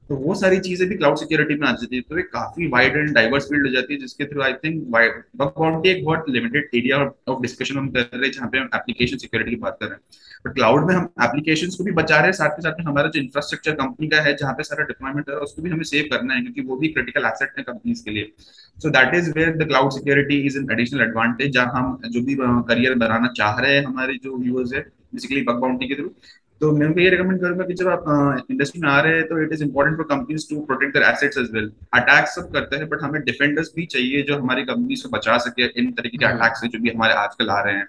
तो 0.09 0.15
वो 0.17 0.35
सारी 0.35 0.59
चीज़ें 0.59 0.87
भी 0.89 0.95
क्लाउड 0.95 1.17
सिक्योरिटी 1.17 1.55
में 1.55 1.67
आ 1.67 1.71
जाती 1.71 1.95
है। 1.95 2.01
तो 2.01 2.17
ये 2.17 2.23
काफ़ी 2.23 2.67
वाइड 2.69 2.95
एंड 2.97 3.13
डाइवर्स 3.15 3.45
फ़ील्ड 3.49 3.67
हो 3.67 3.71
जाती 3.73 3.93
है, 3.93 3.99
जिसके 3.99 4.25
through 4.25 4.41
I 4.41 4.53
think 4.63 4.83
bug 4.87 5.51
bounty 5.57 5.89
एक 5.89 6.03
बहुत 6.05 6.25
लिमिटेड 6.29 6.69
एरिया 6.75 6.97
ऑफ़ 6.99 7.41
डिस्कशन 7.41 7.77
हम 7.77 7.89
कर 7.89 7.99
रहे 8.13 8.25
हैं, 8.25 8.31
जहाँ 8.31 8.49
पे 8.49 8.57
हम 8.57 8.69
एप्लीकेशन 8.75 9.17
सिक्योरिटी 9.17 9.51
की 9.51 9.57
बात 9.57 9.77
कर 9.81 9.85
रहे 9.85 9.95
हैं। 9.95 10.27
बट 10.45 10.53
क्लाउड 10.55 10.87
में 10.87 10.93
हम 10.95 11.07
एप्लीकेशन 11.23 11.77
को 11.77 11.83
भी 11.83 11.91
बचा 11.93 12.15
रहे 12.15 12.25
हैं, 12.25 12.33
साथ 12.33 12.49
के 12.49 12.61
साथ 12.61 12.79
में 12.79 12.85
हमारा 12.85 13.09
जो 13.09 13.19
इंफ्रास्ट्रक्चर 13.21 13.73
कंपनी 13.75 14.07
का 14.09 14.21
है, 14.21 14.35
जहाँ 14.35 14.53
पे 14.53 14.63
सारा 14.63 14.85
डिप्लॉयमेंट 14.85 15.29
है 15.29 15.35
उसको 15.47 15.61
भी 15.61 15.69
हमें 15.69 15.83
सेव 15.85 16.07
करना 16.11 16.33
है, 16.33 16.41
क्योंकि 16.41 16.61
वो 16.61 16.75
भी 16.77 16.87
क्रिटिकल 16.89 17.25
एसेट 17.25 17.57
है 17.57 17.63
कंपनीज़ 17.63 18.03
के 18.05 18.11
लिए। 18.11 18.31
So 18.77 18.89
that 18.89 19.15
is 19.15 19.31
where 19.31 19.55
the 19.57 19.67
cloud 19.67 19.91
security 19.93 20.39
is 20.47 20.57
an 20.57 20.71
additional 20.71 21.01
advantage 21.01 21.51
जहाँ 21.53 21.71
हम 21.75 22.09
जो 22.09 22.21
भी 22.23 22.37
करियर 22.39 22.95
बनाना 22.97 23.33
चाह 23.37 23.59
रहे 23.59 23.75
हैं, 23.75 23.85
हमारे 23.85 24.19
जो 24.23 24.37
व्यूअर्स 24.37 24.73
है 24.73 24.81
बेसिकली 25.13 25.41
बग 25.43 25.59
बाउंटी 25.61 25.87
के 25.87 25.95
थ्रू 25.95 26.13
तो 26.61 26.71
मैं 26.71 26.91
भी 26.93 27.03
ये 27.03 27.09
रिकमेंड 27.09 27.39
करूँगा 27.41 27.65
कि 27.65 27.73
जब 27.73 27.87
आप 27.87 28.45
इंडस्ट्री 28.51 28.81
में 28.81 28.87
आ 28.89 28.99
रहे 29.01 29.13
हैं 29.15 29.27
तो 29.27 29.41
it 29.43 29.53
is 29.53 29.63
important 29.63 29.97
for 29.97 30.05
companies 30.05 30.49
to 30.49 30.59
protect 30.61 30.93
their 30.93 31.05
assets 31.05 31.37
as 31.37 31.51
well 31.53 31.71
attack 31.93 32.27
सब 32.27 32.51
करते 32.53 32.75
हैं 32.75 32.89
बट 32.89 33.03
हमें 33.03 33.21
डिफेंडर्स 33.23 33.71
भी 33.75 33.85
चाहिए 33.85 34.21
जो 34.21 34.37
हमारी 34.37 34.63
कंपनी 34.63 34.95
को 34.95 35.09
बचा 35.09 35.37
सके 35.37 35.67
इन 35.81 35.91
तरीके 35.91 36.17
के 36.17 36.25
अटैक 36.25 36.51
hmm. 36.51 36.61
से 36.61 36.67
जो 36.67 36.79
भी 36.79 36.89
हमारे 36.89 37.13
आजकल 37.15 37.49
आ 37.49 37.61
रहे 37.61 37.75
हैं 37.75 37.87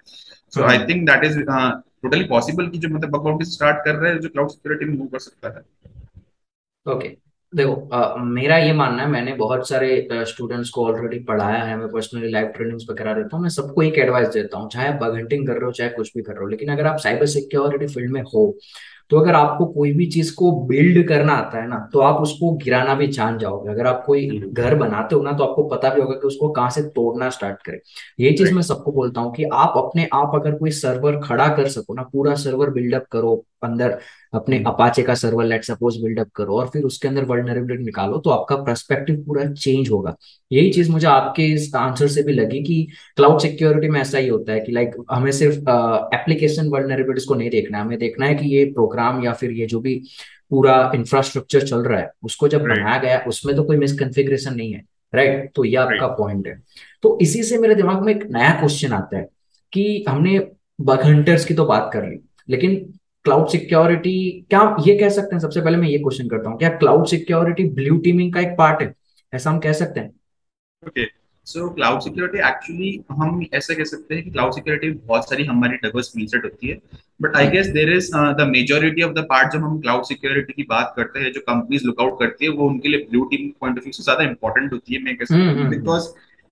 so 0.53 0.63
I 0.63 0.85
think 0.85 1.05
that 1.09 1.23
is 1.23 1.39
totally 1.41 2.23
possible 2.27 2.69
कि 2.69 2.77
जो 2.77 2.89
मतलब 2.89 3.09
बग 3.09 3.23
बाउंड्री 3.23 3.49
स्टार्ट 3.49 3.83
कर 3.85 3.95
रहे 3.95 4.11
हैं 4.11 4.19
जो 4.19 4.29
क्लाउड 4.29 4.49
सिक्योरिटी 4.49 4.85
में 4.85 4.97
मूव 4.97 5.07
कर 5.07 5.19
सकता 5.19 5.55
है 5.55 5.63
ओके 6.85 6.95
okay. 6.95 7.30
देखो 7.53 7.73
आ, 7.93 8.15
मेरा 8.15 8.57
ये 8.57 8.73
मानना 8.73 9.03
है 9.03 9.09
मैंने 9.09 9.33
बहुत 9.33 9.67
सारे 9.69 10.07
स्टूडेंट्स 10.25 10.69
को 10.69 10.85
ऑलरेडी 10.85 11.19
पढ़ाया 11.19 11.63
है 11.63 11.75
मैं 11.77 11.87
पर्सनली 11.91 12.29
लाइव 12.29 12.47
ट्रेनिंग्स 12.47 12.85
वगैरह 12.89 13.13
देता 13.13 13.35
हूँ 13.35 13.43
मैं 13.43 13.49
सबको 13.49 13.81
एक 13.83 13.97
एडवाइस 13.97 14.27
देता 14.27 14.57
हूँ 14.57 14.69
चाहे 14.69 14.87
आप 14.87 14.95
बग 14.95 15.15
हंटिंग 15.15 15.47
कर 15.47 15.53
रहे 15.53 15.65
हो 15.65 15.71
चाहे 15.71 15.89
कुछ 15.89 16.11
भी 16.17 16.23
कर 16.23 16.33
रहे 16.33 16.43
हो 16.43 16.47
लेकिन 16.47 16.69
अगर 16.69 16.87
आप 16.87 16.97
साइबर 16.97 17.25
सिक्योरिटी 17.25 17.87
फ़ील्ड 17.87 18.11
में 18.11 18.21
हो 18.21 18.45
तो 19.11 19.17
अगर 19.17 19.35
आपको 19.35 19.65
कोई 19.65 19.91
भी 19.91 20.05
चीज़ 20.05 20.33
को 20.35 20.51
बिल्ड 20.67 21.07
करना 21.07 21.33
आता 21.33 21.61
है 21.61 21.67
ना 21.67 21.77
तो 21.93 21.99
आप 21.99 22.21
उसको 22.21 22.51
गिराना 22.55 22.93
भी 22.95 23.07
जान 23.07 23.37
जाओगे। 23.37 23.69
अगर 23.71 23.87
आप 23.87 24.03
कोई 24.05 24.27
हम्म। 24.29 24.51
घर 24.53 24.75
बनाते 24.75 25.15
हो 25.15 25.21
ना 25.21 25.31
तो 25.31 25.43
आपको 25.43 25.63
पता 25.63 25.89
भी 25.89 26.01
होगा 26.01 26.15
कि 26.15 26.27
उसको 26.27 26.49
कहाँ 26.49 26.69
से 26.69 26.81
तोड़ना 26.89 27.29
स्टार्ट 27.29 27.61
करें। 27.65 27.79
ये 28.19 28.31
चीज़ 28.31 28.53
मैं 28.53 28.61
सबको 28.61 28.91
बोलता 28.91 29.21
हूँ 29.21 29.33
कि 29.33 29.43
आप 29.53 29.73
अपने 29.77 30.07
आप 30.13 30.31
अगर 30.35 30.55
कोई 30.57 30.71
सर्वर 30.71 31.19
खड़ा 31.19 31.47
कर 31.47 31.67
सको 31.67 31.93
ना 31.93 32.03
पूरा 32.03 32.35
सर्वर 32.35 32.69
बिल्डअप 32.69 33.05
करो 33.11 33.35
अंदर 33.63 33.97
अपने 34.33 34.57
अपाचे 34.67 35.03
का 35.03 35.13
सर्वर 35.13 35.45
लेट 35.45 35.63
सपोज़ 35.63 36.01
बिल्डअप 36.03 36.29
करो 36.35 36.55
और 36.55 36.67
फिर 36.67 36.83
उसके 36.83 37.07
अंदर 37.07 37.23
वर्ल्डनरेबिलिटी 37.23 37.83
निकालो 37.83 38.17
तो 38.17 38.29
आपका 38.29 38.55
पर्सपेक्टिव 38.55 39.15
पूरा 39.27 39.45
चेंज 39.45 39.89
होगा। 39.89 40.15
यही 40.51 40.69
चीज़ 40.71 40.91
मुझे 40.91 41.07
आपके 41.07 41.45
इस 41.45 41.71
आंसर 41.75 42.07
से 42.07 42.23
भी 42.23 42.33
लगी 42.33 42.61
कि 42.63 42.87
क्लाउड 43.15 43.39
सिक्योरिटी 43.39 43.89
में 43.89 43.99
ऐसा 44.01 44.17
ही 44.17 44.27
होता 44.27 44.53
है 44.53 44.59
कि 44.59 44.71
लाइक 44.71 44.95
हमें 45.11 45.31
सिर्फ़ 45.31 45.57
एप्लीकेशन 46.15 46.69
वर्ल्डनरेबिलिटीज 46.69 47.25
को 47.25 47.35
नहीं 47.35 47.49
देखना 47.49 47.77
है। 47.77 47.83
हमें 47.83 47.97
देखना 47.99 48.25
है 48.25 48.35
कि 48.35 48.55
ये 48.55 48.65
प्रोग्राम 48.65 49.23
या 49.23 49.33
फिर 49.33 49.51
ये 49.51 49.65
जो 49.65 49.79
भी 49.79 49.95
पूरा 50.49 50.91
इंफ्रास्ट्रक्चर 50.95 51.65
चल 51.67 51.83
रहा 51.83 51.99
है 51.99 52.09
उसको 52.23 52.47
जब 52.47 52.61
बनाया 52.61 52.97
गया 52.97 53.19
उसमें 53.27 53.55
तो 53.55 53.63
कोई 53.63 53.77
मिसकन्फिग्रेशन 53.77 54.55
नहीं 54.55 54.73
है 54.73 54.83
राइट 55.13 55.31
right? 55.31 55.55
तो 55.55 55.65
ये 55.65 55.75
आपका 55.75 56.07
पॉइंट 56.07 56.47
है। 56.47 56.61
तो 57.03 57.17
इसी 57.21 57.43
से 57.43 57.57
मेरे 57.57 57.75
दिमाग 57.75 58.01
में 58.01 58.13
एक 58.15 58.23
नया 58.31 58.49
क्वेश्चन 58.51 58.93
आता 58.93 59.17
है 59.17 59.27
कि 59.73 60.03
हमने 60.09 60.39
बग 60.81 61.01
हंटर्स 61.01 61.45
की 61.45 61.53
तो 61.53 61.65
बात 61.65 61.89
कर 61.93 62.07
ली 62.07 62.19
लेकिन 62.49 62.93
क्लाउड 63.25 63.47
सिक्योरिटी 63.49 64.15
क्या 64.49 64.61
ये 64.87 64.97
कह 64.97 65.09
सकते 65.09 65.35
हैं? 65.35 65.39
सबसे 65.41 65.61
पहले 65.61 65.77
मैं 65.77 65.87
ये 65.87 65.97
क्वेश्चन 65.99 66.27
करता 66.29 66.49
हूँ 66.49 66.57
क्या 66.59 66.69
क्लाउड 66.77 67.05
सिक्योरिटी 67.07 67.63
ब्लू 67.75 67.97
टीमिंग 67.99 68.33
का 68.33 68.39
एक 68.41 68.55
पार्ट 68.57 68.81
है? 68.81 68.93
ऐसा 69.33 69.49
हम 69.49 69.59
कह 69.59 69.73
सकते 69.73 69.99
हैं। 69.99 70.09
Okay 70.83 71.05
so 71.47 71.69
cloud 71.69 71.99
security 72.01 72.37
actually 72.47 72.89
हम 73.11 73.45
ऐसा 73.53 73.73
कह 73.73 73.83
सकते 73.83 74.15
हैं 74.15 74.23
कि 74.23 74.31
क्लाउड 74.31 74.53
सिक्योरिटी 74.53 74.89
बहुत 75.07 75.29
सारी 75.29 75.43
हमारी 75.45 75.75
डाइवर्स 75.77 76.05
स्किल 76.07 76.25
सेट 76.27 76.43
होती 76.43 76.67
है 76.67 76.79
but 77.19 77.35
I 77.35 77.47
guess 77.47 77.67
there 77.77 77.91
is 77.93 78.09
the 78.39 78.47
majority 78.49 79.01
of 79.03 79.13
the 79.13 79.25
part 79.29 79.53
जब 79.53 79.63
हम 79.63 79.79
क्लाउड 79.81 80.03
सिक्योरिटी 80.05 80.53
की 80.53 80.63
बात 80.69 80.93
करते 80.97 81.19
हैं 81.19 81.31
जो 81.33 81.41
कंपनीज़ 81.47 81.85
लुकआउट 81.85 82.19
करती 82.19 82.45
है 82.45 82.51
वो 82.51 82.67
उनके 82.69 82.89
लिए 82.89 83.05
blue 83.09 83.23
team 83.31 83.49
point 83.61 83.77
of 83.77 83.83
view 83.83 83.93
से 83.93 84.03
ज़्यादा 84.03 84.23
इंपॉर्टेंट 84.23 84.71
होती 84.73 84.95
है 84.95 85.01
मैं 85.03 85.15
कह 85.17 85.25
सकता 85.25 85.51
हूँ। 85.51 85.69
बिकॉज़ 85.69 86.07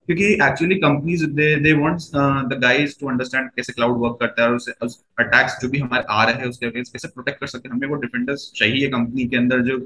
क्योंकि 0.08 0.24
actually 0.44 0.74
companies 0.76 1.24
they 1.32 1.54
they 1.62 1.72
wants 1.80 2.10
the 2.14 2.58
guys 2.62 2.96
to 3.00 3.08
understand 3.08 3.48
कैसे 3.56 3.72
क्लाउड 3.72 3.98
वर्क 4.00 4.16
करता 4.20 4.42
है 4.42 4.48
और 4.48 4.54
उसे 4.56 4.72
अटैक्स 5.20 5.58
जो 5.62 5.68
भी 5.70 5.78
हमारे 5.78 6.04
आ 6.10 6.24
रहे 6.24 6.34
हैं, 6.34 6.46
उसके 6.46 6.66
अगेंस्ट 6.66 6.92
कैसे 6.92 7.08
प्रोटेक्ट 7.08 7.40
कर 7.40 7.46
सकते 7.46 7.68
हैं। 7.68 7.74
हमें 7.76 7.88
वो 7.88 7.94
डिफेंडर्स 7.96 8.50
चाहिए 8.56 8.88
कंपनी 8.90 9.26
के 9.28 9.36
अंदर 9.36 9.60
जो 9.64 9.76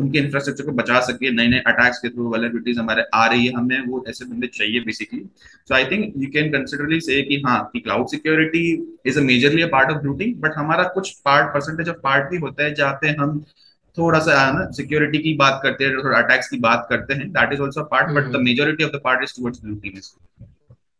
उनके 0.00 0.18
इंफ्रास्ट्रक्चर 0.18 0.64
को 0.64 0.72
बचा 0.72 1.00
सके 1.08 1.30
नए 1.30 1.46
नए 1.48 1.58
अटैक्स 1.66 1.98
के 1.98 2.08
थ्रू 2.08 2.28
वेलेबिलिटीज 2.32 2.78
हमारे 2.78 3.04
आ 3.14 3.26
रही 3.26 3.46
है, 3.46 3.52
हमें 3.54 3.86
वो 3.86 4.04
ऐसे 4.08 4.24
बंदे 4.24 4.46
चाहिए 4.54 4.80
basically 4.84 5.20
so 5.68 5.74
I 5.74 5.84
think 5.90 6.12
you 6.16 6.30
can 6.32 6.52
considerably 6.52 7.00
say 7.00 7.20
कि 7.22 7.42
हाँ 7.46 7.58
कि 7.72 7.80
cloud 7.80 8.06
security 8.08 8.64
is 9.06 9.18
a 9.18 9.22
majorly 9.22 9.62
a 9.62 9.68
part 9.72 9.90
of 9.90 10.02
routing 10.04 10.34
but 10.42 10.56
हमारा 10.58 10.84
कुछ 10.94 11.10
पार्ट 11.24 11.52
परसेंटेज 11.54 11.88
ऑफ़ 11.88 11.96
पार्ट 12.04 12.30
भी 12.30 12.38
होता 12.38 12.64
है, 12.64 12.74
जहाँ 12.74 12.92
पे 13.02 13.08
हम 13.20 13.44
थोड़ा 13.98 14.18
सा 14.18 14.52
ना 14.52 14.70
सिक्योरिटी 14.70 15.18
की 15.18 15.34
बात 15.34 15.60
करते 15.62 15.84
हैं 15.84 15.98
थोड़ा 15.98 16.18
अटैक्स 16.18 16.48
की 16.48 16.58
बात 16.60 16.86
करते 16.90 17.14
हैं 17.14 17.30
that 17.30 17.52
is 17.52 17.62
also 17.62 17.84
part 17.84 18.10
but 18.10 18.32
the 18.32 18.36
majority 18.36 18.84
of 18.84 18.92
the 18.92 19.00
part 19.04 19.22
is 19.22 19.32
towards 19.36 19.60
blue 19.64 19.74
team 19.74 19.92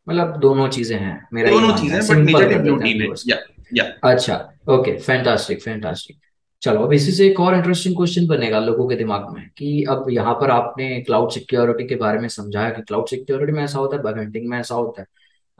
मतलब 0.08 0.36
दोनों 0.36 0.68
चीज़ें 0.68 0.98
हैं 0.98 1.28
मेरा 1.32 1.50
दोनों 1.50 1.76
चीज़ें 1.76 2.00
बट 2.06 2.16
मेजॉरिटी 2.16 2.60
ब्लू 2.60 2.76
टीम 2.76 3.02
है 3.02 3.08
या 3.26 3.36
या 3.74 4.10
अच्छा 4.10 4.52
ओके 4.68 4.98
फैंटास्टिक 4.98 5.62
फैंटास्टिक 5.62 6.16
चलो 6.62 6.82
अब 6.82 6.92
इसी 6.92 7.12
से 7.12 7.26
एक 7.26 7.40
और 7.40 7.54
इंटरेस्टिंग 7.54 7.96
क्वेश्चन 7.96 8.26
बनेगा 8.26 8.58
लोगों 8.60 8.88
के 8.88 8.96
दिमाग 8.96 9.30
में 9.30 9.50
कि 9.58 9.84
अब 9.84 10.06
यहाँ 10.10 10.34
पर 10.34 10.50
आपने 10.50 11.00
क्लाउड 11.00 11.30
सिक्योरिटी 11.30 11.84
के 11.84 11.94
बारे 11.94 12.18
में 12.18 12.28
समझाया 12.28 12.70
कि 12.70 12.82
क्लाउड 12.82 13.06
सिक्योरिटी 13.06 13.52
में 13.52 13.64
ऐसा 13.64 13.78
होता 13.78 13.96
है 13.96 14.02
बग 14.02 14.18
हंटिंग 14.18 14.48
में 14.48 14.58
ऐसा 14.58 14.74
होता 14.74 15.02
है। 15.02 15.06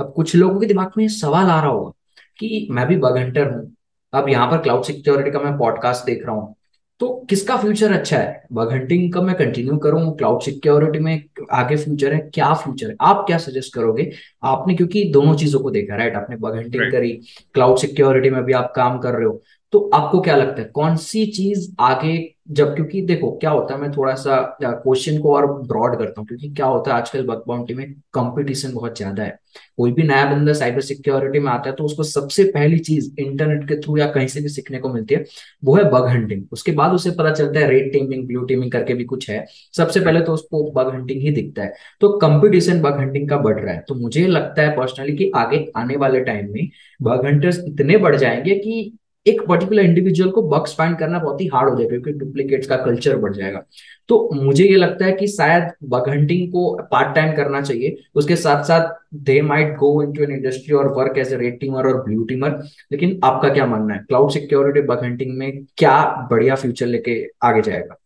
अब 0.01 0.13
कुछ 0.17 0.37
लोगों 0.37 0.61
के 0.61 0.67
दिमाग 0.67 0.91
में 0.99 1.09
सवाल 1.09 1.47
आ 1.47 1.61
रहा 1.61 1.71
होगा 1.71 1.93
कि 2.39 2.69
मैं 2.71 2.87
भी 2.87 2.97
बग 2.97 3.17
हंटर 3.17 3.51
हूँ 3.51 3.77
अब 4.13 4.29
यहाँ 4.29 4.51
पर 4.51 4.59
क्लाउड 4.59 4.85
सिक्योरिटी 4.85 5.31
का 5.31 5.39
मैं 5.39 5.59
पॉडकास्ट 5.59 6.07
देख 6.07 6.27
रहा 6.27 6.35
हूँ 6.35 6.55
तो 7.03 7.09
किसका 7.31 7.57
फ्यूचर 7.57 7.93
अच्छा 7.93 8.19
है? 8.19 8.43
बग 8.53 8.73
हंटिंग 8.73 9.13
का 9.13 9.23
मैं 9.23 9.35
कंटिन्यू 9.37 9.77
करूँ? 9.77 10.17
क्लाउड 10.17 10.43
सिक्योरिटी 10.43 10.99
में 10.99 11.25
आगे 11.53 11.77
फ्यूचर 11.77 12.13
है? 12.13 12.19
क्या 12.35 12.53
फ्यूचर 12.55 12.91
है? 12.91 12.97
आप 13.01 13.25
क्या 13.27 13.39
सजेस्ट 13.39 13.75
करोगे? 13.75 14.11
आपने 14.43 14.75
क्योंकि 14.75 15.05
दोनों 15.05 15.35
चीज़ों 15.37 15.61
को 15.61 15.71
देखा 15.71 15.97
राइट 15.97 16.17
आपने 16.17 16.37
बग 16.37 16.57
हंटिंग 16.57 16.93
करी 16.93 17.11
क्लाउड 17.55 17.79
सिक्योरिटी 17.79 18.31
में 18.31 18.43
भी 18.45 18.53
आप 18.53 18.73
काम 18.77 18.99
कर 18.99 19.15
रहे 19.15 19.25
हो। 19.25 19.43
तो 19.73 19.79
आपको 19.95 20.21
क्या 20.21 20.37
लगता 20.37 20.63
है 20.63 20.69
कौन 20.75 20.97
सी 20.99 21.25
चीज़ 21.27 21.71
आगे, 21.81 22.17
जब, 22.51 22.75
क्योंकि 22.75 23.01
देखो, 23.03 23.31
क्या 23.39 23.51
होता 23.51 23.75
है, 23.75 23.81
मैं 23.81 23.91
थोड़ा 23.93 24.15
सा 24.15 24.37
क्वेश्चन 24.63 25.19
को 25.19 25.35
और 25.37 25.47
ब्रॉड 25.63 25.97
करता 25.99 26.21
हूँ, 26.21 26.27
क्योंकि 26.29 26.49
क्या 26.51 26.67
होता 26.67 26.91
है, 26.91 26.97
आजकल 26.97 27.27
बग 27.27 27.43
बाउंटी 27.49 27.75
में 27.75 27.87
कंपटीशन 28.15 28.73
बहुत 28.73 28.97
ज़्यादा 28.97 29.23
है। 29.23 29.39
कोई 29.79 29.93
भी 29.93 30.03
नया 30.03 30.25
बंदा 30.27 30.53
साइबर 30.53 30.81
सिक्योरिटी 30.81 31.39
में 31.39 31.51
आता 31.53 31.71
है 31.71 31.75
तो 31.77 31.85
उसको 31.85 32.03
सबसे 32.03 32.45
पहली 32.47 32.79
चीज़ 32.81 33.11
इंटरनेट 33.21 33.67
के 33.69 33.77
थ्रू 33.81 33.97
या 33.99 34.07
कहीं 34.13 34.27
से 34.29 34.41
भी 34.41 34.49
सीखने 34.49 34.79
को 34.79 34.93
मिलती 34.95 35.15
है, 35.15 35.25
वो 35.65 35.77
है 35.77 35.85
बग 35.91 36.07
हंटिंग 36.09 36.45
उसके 36.53 36.73
बाद 36.73 36.93
उसे 36.93 37.11
पता 37.11 37.33
चलता 37.33 37.61
है 37.61 37.69
रेड 37.69 37.93
टीमिंग 37.93 38.27
ब्लू 38.27 38.45
टीमिंग 38.45 38.73
करके 38.73 38.95
भी 38.95 39.05
कुछ 39.05 39.29
है। 39.31 39.45
सबसे 39.75 40.01
पहले 40.01 40.21
तो 40.21 40.33
उसको 40.35 40.63
बग 40.73 40.93
हंटिंग 40.95 41.21
ही 41.23 41.31
दिखता 41.33 41.63
है। 41.63 41.73
तो 42.01 42.09
कंपटीशन 42.19 42.81
बग 42.83 42.99
हंटिंग 43.01 43.29
का 43.29 43.37
बढ़ 43.39 43.61
रहा 43.61 43.75
है। 43.75 43.85
तो 43.89 43.95
मुझे 43.95 44.27
लगता 44.29 44.63
है 44.63 44.77
पर्सनली 44.77 45.17
कि 45.17 45.31
आगे 45.37 45.67
आने 45.77 45.97
वाले 45.97 46.21
टाइम 46.25 46.53
में 46.53 46.69
बग 47.01 47.27
हंटर्स 47.27 47.59
इतने 47.69 47.97
बढ़ 47.99 48.17
जाएँगे 48.17 48.55
कि 48.57 48.99
एक 49.27 49.43
पर्टिकुलर 49.49 49.83
इंडिविजुअल 49.83 50.31
को 50.31 50.43
बग्स 50.49 50.75
फाइंड 50.77 50.99
करना 50.99 51.19
बहुत 51.19 51.41
ही 51.41 51.47
हार्ड 51.47 51.69
हो 51.71 51.77
जाएगा, 51.77 51.91
क्योंकि 51.91 52.13
डुप्लीकेट्स 52.19 52.67
का 52.69 52.77
कल्चर 52.77 53.17
बढ़ 53.17 53.35
जाएगा। 53.35 53.63
तो 54.09 54.31
मुझे 54.35 54.65
ये 54.65 54.77
लगता 54.77 55.05
है 55.05 55.13
कि 55.13 55.27
शायद 55.29 55.71
बग 55.91 56.09
हंटिंग 56.09 56.49
को 56.53 56.73
पार्ट 56.93 57.15
टाइम 57.15 57.35
करना 57.37 57.61
चाहिए। 57.61 57.97
उसके 58.15 58.37
साथ 58.37 58.65
साथ 58.65 58.89
they 59.25 59.41
might 59.43 59.77
go 59.77 60.03
into 60.13 60.23
an 60.23 60.33
industry 60.33 60.75
और 60.77 60.93
work 60.95 61.19
as 61.19 61.33
a 61.33 61.37
red 61.37 61.61
teamer 61.61 61.87
और 61.89 62.03
ब्लू 62.05 62.25
टीमर 62.25 62.63
लेकिन 62.93 63.21
आपका 63.25 63.49
क्या 63.55 63.67
मानना 63.67 63.95
है? 63.95 64.01
क्लाउड 64.09 64.31
सिक्योरिटी 64.31 64.81
बग 64.89 65.05
हंटिंग 65.05 65.37
में 65.39 65.65
क्या 65.77 66.01
बढ़िया 66.31 66.55
फ्यूचर 66.55 66.87
लेके 66.87 67.23
आगे 67.45 67.63
जाएगा? 67.63 67.97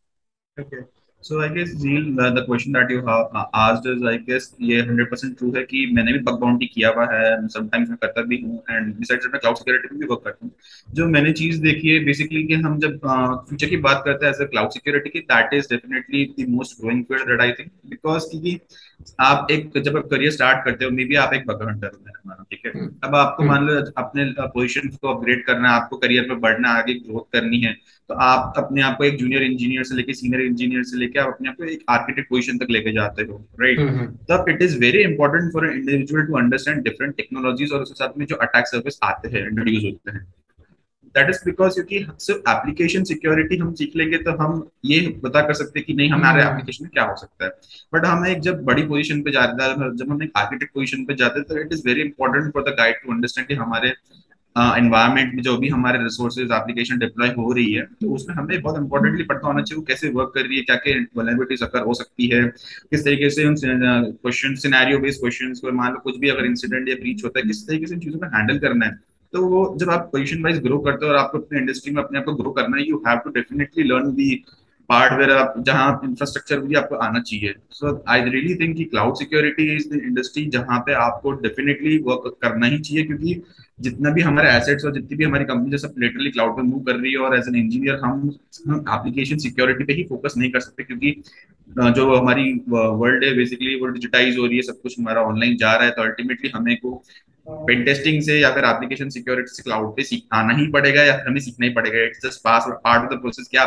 Okay. 0.57 0.83
Guess 1.31 1.75
Zeel, 1.75 2.15
the, 2.17 2.31
the 2.31 2.45
question 2.47 2.73
that 2.73 2.89
you 2.89 3.05
have 3.05 3.29
asked 3.53 3.87
is 3.87 4.03
I 4.03 4.17
guess 4.19 4.45
ये 4.61 4.83
100% 4.83 5.37
ट्रू 5.39 5.51
है 5.57 5.63
कि 5.63 5.85
मैंने 5.95 6.13
भी 6.13 6.19
बग 6.19 6.39
बाउंटी 6.41 6.67
किया 6.67 6.89
हुआ 6.89 7.07
है 7.13 7.49
समटाइम्स 7.49 7.89
मैं 7.89 7.99
करता 8.03 8.23
भी 8.23 8.41
हूँ 8.43 8.63
एंड 8.71 8.95
बिसाइड्स 8.97 9.27
मैं 9.33 9.41
क्लाउड 9.41 9.57
सिक्योरिटी 9.57 9.89
में 9.93 10.01
भी 10.01 10.07
वर्क 10.07 10.23
करता 10.25 10.47
हूँ। 10.47 10.53
जो 10.95 11.07
मैंने 11.09 11.33
चीज़ 11.33 11.61
देखी 11.63 11.89
है 11.89 12.05
बेसिकली 12.05 12.43
कि 12.47 12.55
हम 12.55 12.79
जब 12.81 12.99
फ्यूचर 13.49 13.69
की 13.69 13.77
बात 13.89 14.03
करते 14.05 14.27
हैं 14.27 14.33
एज 14.33 14.41
अ 14.41 14.51
क्लाउड 14.51 14.71
सिक्योरिटी 14.71 15.11
की 15.11 15.21
that 15.33 15.55
is 15.55 15.67
definitely 15.71 16.25
the 16.39 16.49
most 16.49 16.81
growing 16.81 17.05
field 17.05 17.29
that 17.31 17.41
I 17.41 17.53
think 17.59 17.71
because 17.91 18.31
क्योंकि 18.31 18.59
आप 19.21 19.47
एक 19.51 19.79
जब 19.79 19.97
आप 19.97 20.07
करियर 20.07 20.31
स्टार्ट 20.33 20.65
करते 20.65 20.85
हो 20.85 20.91
मे 20.91 21.05
बी 21.05 21.15
आप 21.17 21.35
एक 21.35 21.47
बकर 21.47 21.69
हंटर 21.69 21.87
हो 21.87 22.45
ठीक 22.45 22.63
है 22.67 22.73
हम्म। 22.73 22.89
अब 23.05 23.15
आपको 23.17 23.43
हम्म। 23.43 23.53
मान 23.53 23.67
लो 23.67 23.75
अपने 23.99 24.25
पोजिशन 24.39 24.89
को 24.91 25.09
अपग्रेड 25.09 25.45
करना 25.47 25.69
है 25.69 25.75
आपको 25.75 25.97
करियर 25.97 26.29
में 26.29 26.41
बढ़ना 26.41 26.71
आगे 26.73 26.95
ग्रोथ 26.97 27.33
करनी 27.33 27.61
है 27.61 27.73
तो 28.11 28.15
आप 28.23 28.55
अपने 28.57 28.83
आप 28.83 28.97
को 28.99 29.05
एक 29.05 29.19
जूनियर 29.19 29.43
इंजीनियर 29.43 29.85
से 29.85 29.95
लेके 29.95 30.15
सीनियर 30.15 30.43
इंजीनियर 30.43 30.83
से 30.85 30.99
लेके 30.99 31.19
आप 31.19 31.29
अपने 31.29 31.49
आप 31.49 31.57
को 31.57 31.65
एक 31.67 31.85
आर्किटेक्ट 31.91 32.29
पोजीशन 32.29 32.59
तक 32.59 32.71
लेके 32.71 32.93
जाते 32.93 33.23
हो 33.23 33.45
राइट 33.61 33.81
तब 34.31 34.49
it 34.49 34.63
is 34.63 34.79
very 34.81 35.03
important 35.05 35.53
for 35.53 35.69
individual 35.69 36.27
to 36.27 36.39
understand 36.39 36.83
different 36.85 37.17
technologies 37.17 37.75
और 37.75 37.83
उसके 37.83 38.05
साथ 38.05 38.19
में 38.19 38.27
जो 38.27 38.37
अटैक 38.43 38.67
सर्विस 38.67 38.99
आते 39.05 39.29
हैं 39.29 39.47
इंट्रोड्यूस 39.47 39.85
होते 39.85 40.11
हैं 40.11 40.27
दैट 41.17 41.31
इज़ 41.31 41.41
बिकॉज़ 41.45 41.75
क्योंकि 41.75 42.07
सिर्फ़ 42.21 42.51
एप्लीकेशन 42.51 43.05
सिक्योरिटी 43.05 43.57
हम 43.57 43.73
सीख 43.75 43.97
लेंगे 43.97 44.19
तो 44.21 44.37
हम 44.39 44.63
ये 44.85 45.01
बता 45.23 45.41
कर 45.43 45.55
सकते 45.55 45.79
हैं 45.79 45.87
कि 45.87 45.95
नहीं 45.95 46.11
हमारे 46.11 46.43
एप्लीकेशन 46.43 46.77
हम्म। 46.77 46.87
में 46.87 46.93
क्या 46.93 47.05
हो 47.05 47.17
सकता 47.17 47.45
है 47.45 47.51
बट 47.93 48.07
हम 48.07 48.27
एक 48.27 48.41
जब 48.43 48.65
बड़ी 48.65 48.83
पोजीशन 48.85 49.23
पे 49.23 49.33
जाते 49.33 49.65
हैं 49.65 49.95
जब 49.95 50.11
हम 50.11 50.23
एक 50.23 50.33
आर्किटेक्ट 50.37 50.75
पोजीशन 50.75 51.05
पे 51.05 51.15
जाते 51.17 51.39
हैं 51.39 51.49
तो 51.49 51.59
it 51.59 51.73
is 51.73 51.83
very 51.87 52.03
important 52.03 52.53
for 52.53 52.63
the 52.63 52.77
guide 52.79 53.03
to 53.03 53.13
understand 53.13 53.49
कि 53.49 53.55
हमारे 53.57 53.95
एनवायरमेंट 54.57 55.29
uh, 55.29 55.35
में 55.35 55.43
जो 55.43 55.57
भी 55.57 55.69
हमारे 55.69 55.99
रिसोर्सेज 55.99 56.53
एप्लीकेशन 56.53 56.99
डिप्लॉय 56.99 57.29
हो 57.31 57.53
रही 57.53 57.73
है 57.73 57.83
तो 57.95 58.13
उसमें 58.15 58.35
हमें 58.35 58.61
बहुत 58.61 58.79
इंपॉर्टेंटली 58.79 59.25
पता 59.25 59.47
होना 59.47 59.63
चाहिए 59.63 59.79
वो 59.79 59.85
कैसे 59.87 60.11
वर्क 60.11 60.33
कर 60.35 60.41
रही 60.43 60.57
है 60.57 60.63
क्या 60.63 60.77
क्या 60.79 60.95
वनरेबिलिटीज 61.17 61.63
अकर 61.63 61.83
हो 61.83 61.95
सकती 61.95 62.29
है 62.29 62.43
किस 62.91 63.05
तरीके 63.05 63.31
से 63.31 63.45
उन 63.45 63.55
क्वेश्चन 63.57 64.55
सिनेरियो 64.63 64.99
बेस्ड 64.99 65.21
क्वेश्चन 65.21 65.53
को 65.57 65.73
मान 65.75 65.93
लो 65.93 66.01
कुछ 66.01 66.17
भी 66.19 66.29
अगर 66.29 66.47
इंसिडेंट 66.47 66.89
या 66.89 66.95
ब्रीच 66.97 67.25
होता 67.25 67.41
है 67.41 67.47
किस 67.47 67.67
तरीके 67.67 67.87
से 67.87 67.95
इन 67.95 68.01
चीज़ों 68.01 68.19
को 68.19 68.37
हैंडल 68.37 68.59
करना 68.59 68.87
है 68.87 68.99
तो 69.37 69.47
वो 69.47 69.63
जब 69.79 69.91
आप 69.91 70.09
पोजिशन 70.13 70.43
वाइज 70.43 70.59
ग्रो 70.63 70.79
करते 70.85 71.07
हो 71.07 71.13
और 71.13 71.19
आपको 71.19 71.39
अपने 71.39 71.59
इंडस्ट्री 71.59 71.95
में 71.95 72.03
अपने 72.03 72.19
आप 72.19 72.25
को 72.25 72.35
ग्रो 72.35 72.51
करना 72.53 72.77
है 72.77 72.89
you 72.89 73.03
have 73.07 73.19
to 73.25 73.31
definitely 73.33 73.85
learn 73.85 74.15
the 74.15 74.31
part 74.89 75.13
where 75.19 75.31
आप, 75.33 75.55
जहाँ 75.59 76.01
इंफ्रास्ट्रक्चर 76.05 76.61
भी 76.61 76.75
आपको 76.75 76.97
आना 77.05 77.21
चाहिए। 77.21 77.55
सो 77.73 78.05
आई 78.09 78.23
रियली 78.25 78.55
थिंक 78.57 78.77
कि 78.77 78.85
cloud 78.85 79.17
security 79.17 79.65
is 79.75 79.89
the 79.91 80.01
industry 80.03 80.45
जहाँ 80.49 80.79
पे 80.87 80.93
आपको 80.97 81.33
डेफिनेटली 81.41 81.99
वर्क 82.07 82.37
करना 82.43 82.67
ही 82.67 82.79
चाहिए, 82.79 83.05
क्योंकि 83.07 83.43
जितना 83.81 84.11
भी 84.11 84.23
हमारे 84.23 84.51
एसेट्स 84.51 84.85
और 84.85 84.93
जितनी 84.93 85.17
भी 85.17 85.25
हमारी 85.25 85.45
कंपनी 85.45 85.71
जैसे 85.71 85.89
लिटरली 86.01 86.31
क्लाउड 86.31 86.57
पे 86.57 86.63
मूव 86.63 86.83
कर 86.85 86.97
रही 86.97 87.13
है 87.13 87.19
और 87.21 87.37
एज 87.39 87.49
एन 87.49 87.57
इंजीनियर 87.57 88.01
हम 88.05 88.29
एप्लीकेशन 88.29 89.39
सिक्योरिटी 89.39 89.85
पे 89.85 89.93
ही 89.93 90.05
फोकस 90.11 90.35
नहीं 90.39 90.51
कर 90.51 90.61
सकते, 90.61 90.83
क्योंकि 90.85 91.11
जो 91.93 92.15
हमारी 92.15 92.53
वर्ल्ड 92.71 93.25
है 93.25 93.35
बेसिकली 93.37 93.75
वो 93.81 93.87
डिजिटाइज 93.89 94.39
हो 94.39 94.47
रही 94.47 94.57
है, 94.57 94.63
सब 94.65 94.81
कुछ 94.83 94.99
हमारा 95.01 95.23
ऑनलाइन 95.25 95.57
जा 95.57 95.75
रहा 95.75 95.85
है 95.85 95.91
तो 95.93 96.03
अल्टीमेटली 96.03 96.51
हमें 96.57 96.77
को 96.77 97.03
पेन 97.49 97.85
टेस्टिंग 97.85 98.23
से 98.23 98.39
या 98.41 98.51
फिर 98.51 98.65
एप्लीकेशन 98.65 99.09
सिक्योरिटी 99.09 99.55
से 99.55 99.63
क्लाउड 99.63 99.97
पे 99.97 100.03
सीखना 100.03 100.57
ही 100.57 100.67
पड़ेगा 100.67 101.03
या 101.03 101.17
फिर 101.17 101.29
हमें 101.29 101.41
सीखना 101.41 101.67
ही 101.67 101.73
पड़ेगा। 101.73 102.05
It's 102.05 102.27
just 102.27 102.41
pass 102.45 102.65
part 102.85 103.05
of 103.05 103.15
the 103.15 103.21
process 103.21 103.49
क्या 103.51 103.65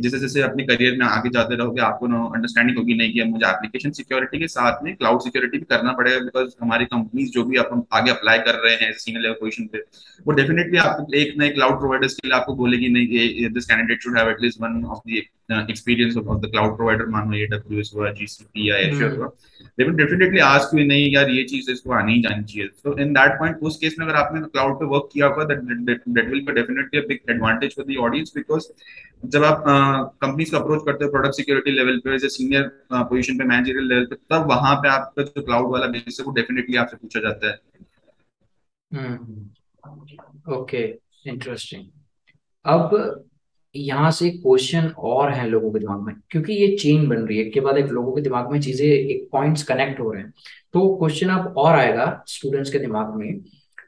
जैसे 0.00 0.18
जैसे 0.18 0.42
अपने 0.42 0.64
करियर 0.64 0.96
में 0.98 1.04
आगे 1.06 1.30
जाते 1.30 1.56
रहोगे 1.56 1.80
आपको 1.82 2.06
अंडरस्टैंडिंग 2.06 2.78
होगी 2.78 2.94
नहीं 2.94 3.12
कि 3.12 3.24
मुझे 3.30 3.46
एप्लीकेशन 3.48 3.90
सिक्योरिटी 3.98 4.38
के 4.38 4.48
साथ 4.48 4.82
में 4.84 4.94
क्लाउड 4.96 5.20
सिक्योरिटी 5.20 5.58
भी 5.58 5.64
करना 5.70 5.92
पड़ेगा 5.92 6.18
बिकॉज़ 6.24 6.54
हमारी 6.62 6.84
कंपनीज़ 6.86 7.30
जो 7.32 7.44
भी 7.44 7.56
आप 7.56 7.86
आगे 7.92 8.10
अप्लाई 8.10 8.38
कर 8.48 8.60
रहे 8.64 8.74
हैं 8.82 8.92
सीनियर 8.98 9.22
लेवल 9.22 9.34
पोजिशन 9.40 9.66
पे 9.72 9.84
वो 10.26 10.32
डेफिनेटली 10.40 10.78
आप 10.78 11.06
एक 11.14 11.34
नए 11.38 11.48
क्लाउड 11.50 11.78
प्रोवाइडर्स 11.78 12.14
के 12.14 12.28
लिए 12.28 12.36
आपको 12.38 12.54
बोलेगी 12.56 12.88
नहीं 12.98 13.48
this 13.54 13.66
candidate 13.66 14.02
should 14.02 14.18
have 14.18 14.30
at least 14.30 14.60
one 14.62 14.84
of 14.84 15.10
the 15.10 15.22
experience 15.70 16.16
of 16.16 16.38
the 16.40 16.50
cloud 16.50 16.76
provider 16.76 17.06
मान 17.14 17.34
एडब्ल्यूएस 17.34 17.90
हुआ 17.94 18.10
जीसीपी 18.12 18.68
या 18.68 18.76
एश्योर 18.78 19.16
हुआ। 19.16 19.26
They 19.78 19.84
will 19.84 19.94
definitely 19.96 20.38
ask 20.40 20.74
you 20.74 20.84
नहीं 20.86 21.10
यार 21.14 21.30
ये 21.30 21.42
चीज़ 21.50 21.70
इसको 21.70 21.92
आनी 21.94 22.14
ही 22.14 22.22
जानी 22.22 22.44
चाहिए। 22.44 22.68
सो 22.68 22.98
इन 23.02 23.12
दैट 23.14 23.38
पॉइंट 23.38 23.56
उस 23.70 23.76
केस 23.80 23.96
में 23.98 24.06
अगर 24.06 24.16
आपने 24.18 24.40
क्लाउड 24.40 24.74
पे 24.80 24.86
वर्क 24.94 25.08
किया 25.12 25.26
हुआ 25.26 25.44
that 25.44 25.60
that 25.60 26.28
will 26.28 26.44
be 26.46 26.52
definitely 26.52 27.00
a 27.00 27.06
big 27.08 27.30
advantage 27.30 27.74
for 27.76 27.86
the 27.86 27.96
audience 28.06 28.32
because 28.36 28.68
जब 29.28 29.44
आप 29.44 29.64
कंपनीज़ 30.22 30.50
को 30.50 30.56
अप्रोच 30.56 30.82
करते 30.86 31.04
हो 31.04 31.10
प्रोडक्ट 31.10 31.34
सिक्योरिटी 31.34 31.70
लेवल 31.70 31.98
पे 31.98 32.12
जैसे 32.12 32.28
सीनियर 32.28 32.62
पोजीशन 32.92 33.38
पे 33.38 33.44
मैनेजरियल 33.44 33.88
लेवल 33.88 34.04
पे 34.04 34.16
तब 34.16 34.48
वहाँ 34.48 34.74
पे 34.76 34.88
आपका 34.88 35.22
जो 35.22 35.42
क्लाउड 35.42 35.70
वाला 35.72 35.86
बेस 35.86 36.16
है 36.20 36.26
वो 36.26 36.32
डेफिनेटली 36.32 36.76
आपसे 36.76 36.96
पूछा 36.96 37.20
जाता 37.20 37.50
है। 37.50 37.54
ओके 40.54 40.78
हम्म, 40.78 41.30
इंटरेस्टिंग 41.30 41.84
अब 42.64 43.24
यहाँ 43.74 44.10
से 44.10 44.30
क्वेश्चन 44.30 44.88
और 44.98 45.32
है 45.32 45.48
लोगों 45.48 45.72
के 45.72 45.78
दिमाग 45.78 46.00
में 46.00 46.14
क्योंकि 46.30 46.52
ये 46.52 46.76
चेन 46.76 47.08
बन 47.08 47.16
रही 47.16 47.38
है 47.38 47.44
के 47.44 47.60
बाद 47.60 47.76
एक 47.76 47.86
लोगों 47.86 48.12
के 48.12 48.20
दिमाग 48.22 48.52
में 48.52 48.60
चीज़ें 48.60 48.86
एक 48.86 49.28
पॉइंट्स 49.32 49.62
कनेक्ट 49.62 50.00
हो 50.00 50.12
रहे 50.12 50.22
हैं। 50.22 50.32
तो 50.72 50.96
क्वेश्चन 50.96 51.28
अब 51.28 51.54
और 51.58 51.74
आएगा 51.74 52.24
स्टूडेंट्स 52.28 52.70
के 52.70 52.78
दिमाग 52.78 53.14
में 53.14 53.40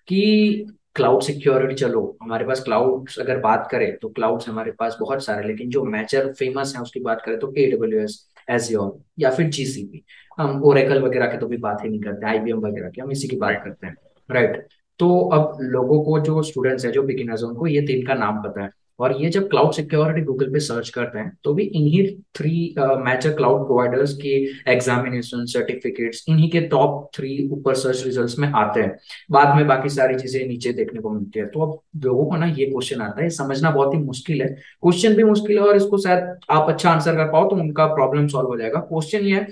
कि 0.09 0.76
क्लाउड 0.97 1.23
सिक्योरिटी 1.23 1.75
चलो 1.75 2.01
हमारे 2.23 2.45
पास 2.45 2.61
क्लाउड 2.65 3.09
अगर 3.21 3.39
बात 3.41 3.69
करें 3.71 3.97
तो 3.99 4.09
क्लाउड 4.09 4.43
हमारे 4.49 4.73
पास 4.79 4.97
बहुत 5.01 5.25
सारे 5.25 5.47
लेकिन 5.47 5.71
जो 5.71 5.83
मैचर 5.87 6.33
फ़ेमस 6.33 6.73
है 6.77 6.83
उसकी 6.83 7.01
बात 7.01 7.23
करें 7.27 7.39
तो 7.39 7.53
ए 7.59 7.67
डब्ल्यू 7.73 8.01
एस 8.01 8.19
एज्योर 8.51 8.99
या 9.19 9.31
फिर 9.31 9.51
जीसीपी 9.51 10.05
हम 10.39 10.63
ओरेकल 10.65 11.03
वगैरह 11.03 11.27
के 11.27 11.39
तो 11.39 11.47
भी 11.47 11.57
बात 11.59 11.85
ही 11.85 11.89
नहीं 11.89 12.01
करते 12.01 12.27
आईबीएम 12.27 12.59
वगैरह 12.61 12.91
की 12.91 13.01
हम 13.01 13.11
इसी 13.11 13.29
की 13.29 13.37
बात 13.37 13.61
करते 13.65 13.87
हैं। 13.87 13.97
राइट 14.29 14.67
तो 15.01 15.19
अब 15.35 15.59
लोगों 15.63 16.03
को 16.05 16.19
जो 16.21 16.43
स्टूडेंट्स 16.43 16.85
है 16.85 16.93
जो 16.93 17.03
बिगिनर्स 17.03 17.43
उनको 17.43 17.67
ये 17.67 17.81
तीन 17.87 18.07
का 18.07 18.15
नाम 18.15 18.43
पता 18.43 18.63
है। 18.63 18.71
और 18.99 19.15
ये 19.23 19.29
जब 19.31 19.49
क्लाउड 19.51 19.73
सिक्योरिटी 19.73 20.21
गूगल 20.25 20.53
पे 20.53 20.61
सर्च 20.61 20.89
करते 20.89 21.19
हैं 21.19 21.33
तो 21.45 21.53
भी 21.55 21.63
इन्हीं 21.65 22.07
थ्री 22.37 22.75
मेजर 22.79 23.33
क्लाउड 23.37 23.67
प्रोवाइडर्स 23.67 24.13
के 24.17 24.35
एग्जामिनेशन 24.73 25.45
सर्टिफिकेट्स 25.47 26.25
इन्हीं 26.29 26.51
के 26.51 26.61
टॉप 26.69 27.09
थ्री 27.17 27.49
ऊपर 27.53 27.75
सर्च 27.77 28.03
रिजल्ट्स 28.05 28.39
में 28.39 28.49
आते 28.51 28.81
हैं। 28.81 28.97
बाद 29.31 29.57
में 29.57 29.67
बाकी 29.67 29.89
सारी 29.89 30.15
चीज़ें 30.15 30.47
नीचे 30.47 30.73
देखने 30.73 31.01
को 31.01 31.11
मिलती 31.11 31.39
है। 31.39 31.47
तो 31.47 31.61
अब 31.63 32.05
लोगों 32.05 32.27
को 32.27 32.37
ना 32.37 32.47
ये 32.49 32.67
क्वेश्चन 32.67 33.01
आता 33.03 33.23
है 33.23 33.31
समझना 33.33 33.71
बहुत 33.71 33.95
ही 33.95 33.99
मुश्किल 34.01 34.43
है। 34.43 34.49
क्वेश्चन 34.49 35.15
भी 35.17 35.25
मुश्किल 35.25 35.59
है 35.59 35.65
और 35.65 35.77
इसको 35.77 35.99
शायद 35.99 36.39
आप 36.51 36.69
अच्छा 36.69 36.91
आंसर 36.91 37.17
कर 37.17 37.33
पाओ 37.33 37.49
तो 37.51 37.57
उनका 37.57 37.87
प्रॉब्लम 37.95 38.27
सॉल्व 38.29 38.49
हो 38.49 38.57
जाएगा। 38.59 38.81
क्वेश्चन 38.83 39.27
ये 39.27 39.35
है 39.35 39.45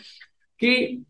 कि 0.61 1.05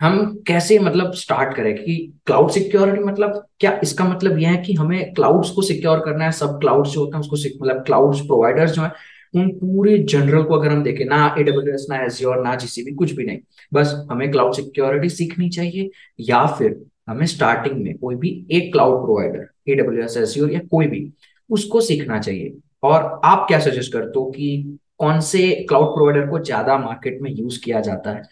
हम 0.00 0.42
कैसे 0.46 0.78
मतलब 0.78 1.12
स्टार्ट 1.14 1.54
करें? 1.56 1.74
कि 1.74 2.12
क्लाउड 2.26 2.50
सिक्योरिटी 2.50 3.04
मतलब 3.04 3.46
क्या 3.60 3.78
इसका 3.82 4.04
मतलब 4.04 4.38
यह 4.38 4.50
है 4.50 4.56
कि 4.62 4.74
हमें 4.74 5.12
क्लाउड्स 5.14 5.50
को 5.50 5.62
सिक्योर 5.62 6.00
करना 6.00 6.24
है, 6.24 6.32
सब 6.32 6.58
क्लाउड्स 6.60 6.90
जो 6.90 7.00
होते 7.00 7.16
हैं 7.16 7.20
उसको 7.20 7.64
मतलब 7.64 7.82
क्लाउड्स 7.84 8.20
प्रोवाइडर्स 8.20 8.72
जो 8.72 8.82
है, 8.82 8.90
उन 9.34 9.48
पूरे 9.50 9.98
जनरल 9.98 10.42
को 10.42 10.54
अगर 10.54 10.72
हम 10.72 10.82
देखें, 10.82 11.04
ना 11.04 11.34
एडब्ल्यूएस 11.38 11.86
ना 11.90 11.96
एज्योर 12.04 12.42
ना 12.42 12.54
जीसीबी 12.54 12.94
कुछ 12.94 13.12
भी 13.12 13.24
नहीं। 13.24 13.38
बस 13.74 13.94
हमें 14.10 14.30
क्लाउड 14.30 14.54
सिक्योरिटी 14.54 15.08
सीखनी 15.08 15.48
चाहिए, 15.48 15.90
या 16.20 16.44
फिर 16.48 16.80
हमें 17.08 17.26
स्टार्टिंग 17.26 17.82
में 17.82 17.96
कोई 17.98 18.14
भी 18.14 18.30
एक 18.52 18.72
क्लाउड 18.72 19.04
प्रोवाइडर 19.04 19.72
एडब्ल्यूएस 19.72 20.16
एज्योर 20.16 20.50
या 20.52 20.60
कोई 20.70 20.86
भी, 20.86 21.10
उसको 21.50 21.80
सीखना 21.80 22.18
चाहिए। 22.18 22.54
और 22.82 23.20
आप 23.24 23.44
क्या 23.48 23.58
सजेस्ट 23.60 23.92
करते 23.92 24.18
हो 24.18 24.24
कि 24.30 24.78
कौन 24.98 25.20
से 25.20 25.50
क्लाउड 25.68 25.86
प्रोवाइडर 25.86 26.26
को 26.26 26.38
ज़्यादा 26.38 26.76
मार्केट 26.78 27.18
में 27.22 27.30
यूज़ 27.30 27.60
किया 27.64 27.80
जाता 27.80 28.10
है? 28.10 28.22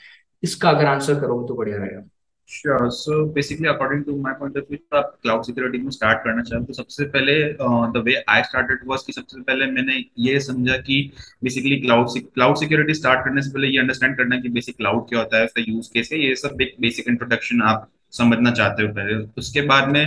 इसका 0.45 0.71
अगर 0.71 0.87
आंसर 0.87 1.21
करोगे 1.21 1.49
तो 1.49 1.55
बढ़िया 1.55 1.77
रहेगा। 1.79 2.03
So 2.49 3.25
basically 3.35 3.69
according 3.69 4.03
to 4.05 4.17
my 4.23 4.33
point 4.39 4.57
of 4.59 4.65
view 4.71 4.97
आप 4.97 5.17
क्लाउड 5.23 5.45
सिक्योरिटी 5.45 5.79
में 5.83 5.91
स्टार्ट 5.91 6.19
करना 6.25 6.59
तो 6.61 6.73
सबसे 6.73 7.05
पहले 7.15 7.37
the 7.93 8.03
way 8.07 8.15
I 8.31 8.43
started 8.43 8.81
was 8.87 9.03
कि 9.07 9.13
सबसे 9.13 9.41
पहले 9.43 9.67
मैंने 9.69 9.97
ये 10.21 10.39
समझा 10.41 10.77
कि 10.89 10.99
basically 11.45 11.81
cloud 11.81 12.09
cloud 12.35 12.57
security 12.57 12.95
start 12.95 13.25
करने 13.25 13.43
से 13.43 13.51
पहले 13.51 13.69
ये 13.69 13.79
अंडरस्टैंड 13.81 14.17
करना 14.19 14.41
कि 14.41 14.49
बेसिक 14.51 14.77
क्लाउड 14.77 15.09
क्या 15.09 15.19
होता 15.19 15.39
है, 15.39 15.45
उसका 15.45 15.63
यूज़ 15.69 15.91
केस 15.95 16.11
है 16.13 16.19
ये 16.21 16.35
सब 16.37 16.57
बेसिक 16.81 17.09
इंट्रोडक्शन 17.09 17.63
आप 17.71 17.89
समझना 18.19 18.51
चाहते 18.53 18.83
हो 18.83 18.93
पहले। 18.95 19.17
उसके 19.39 19.61
बाद 19.73 19.89
में 19.89 20.05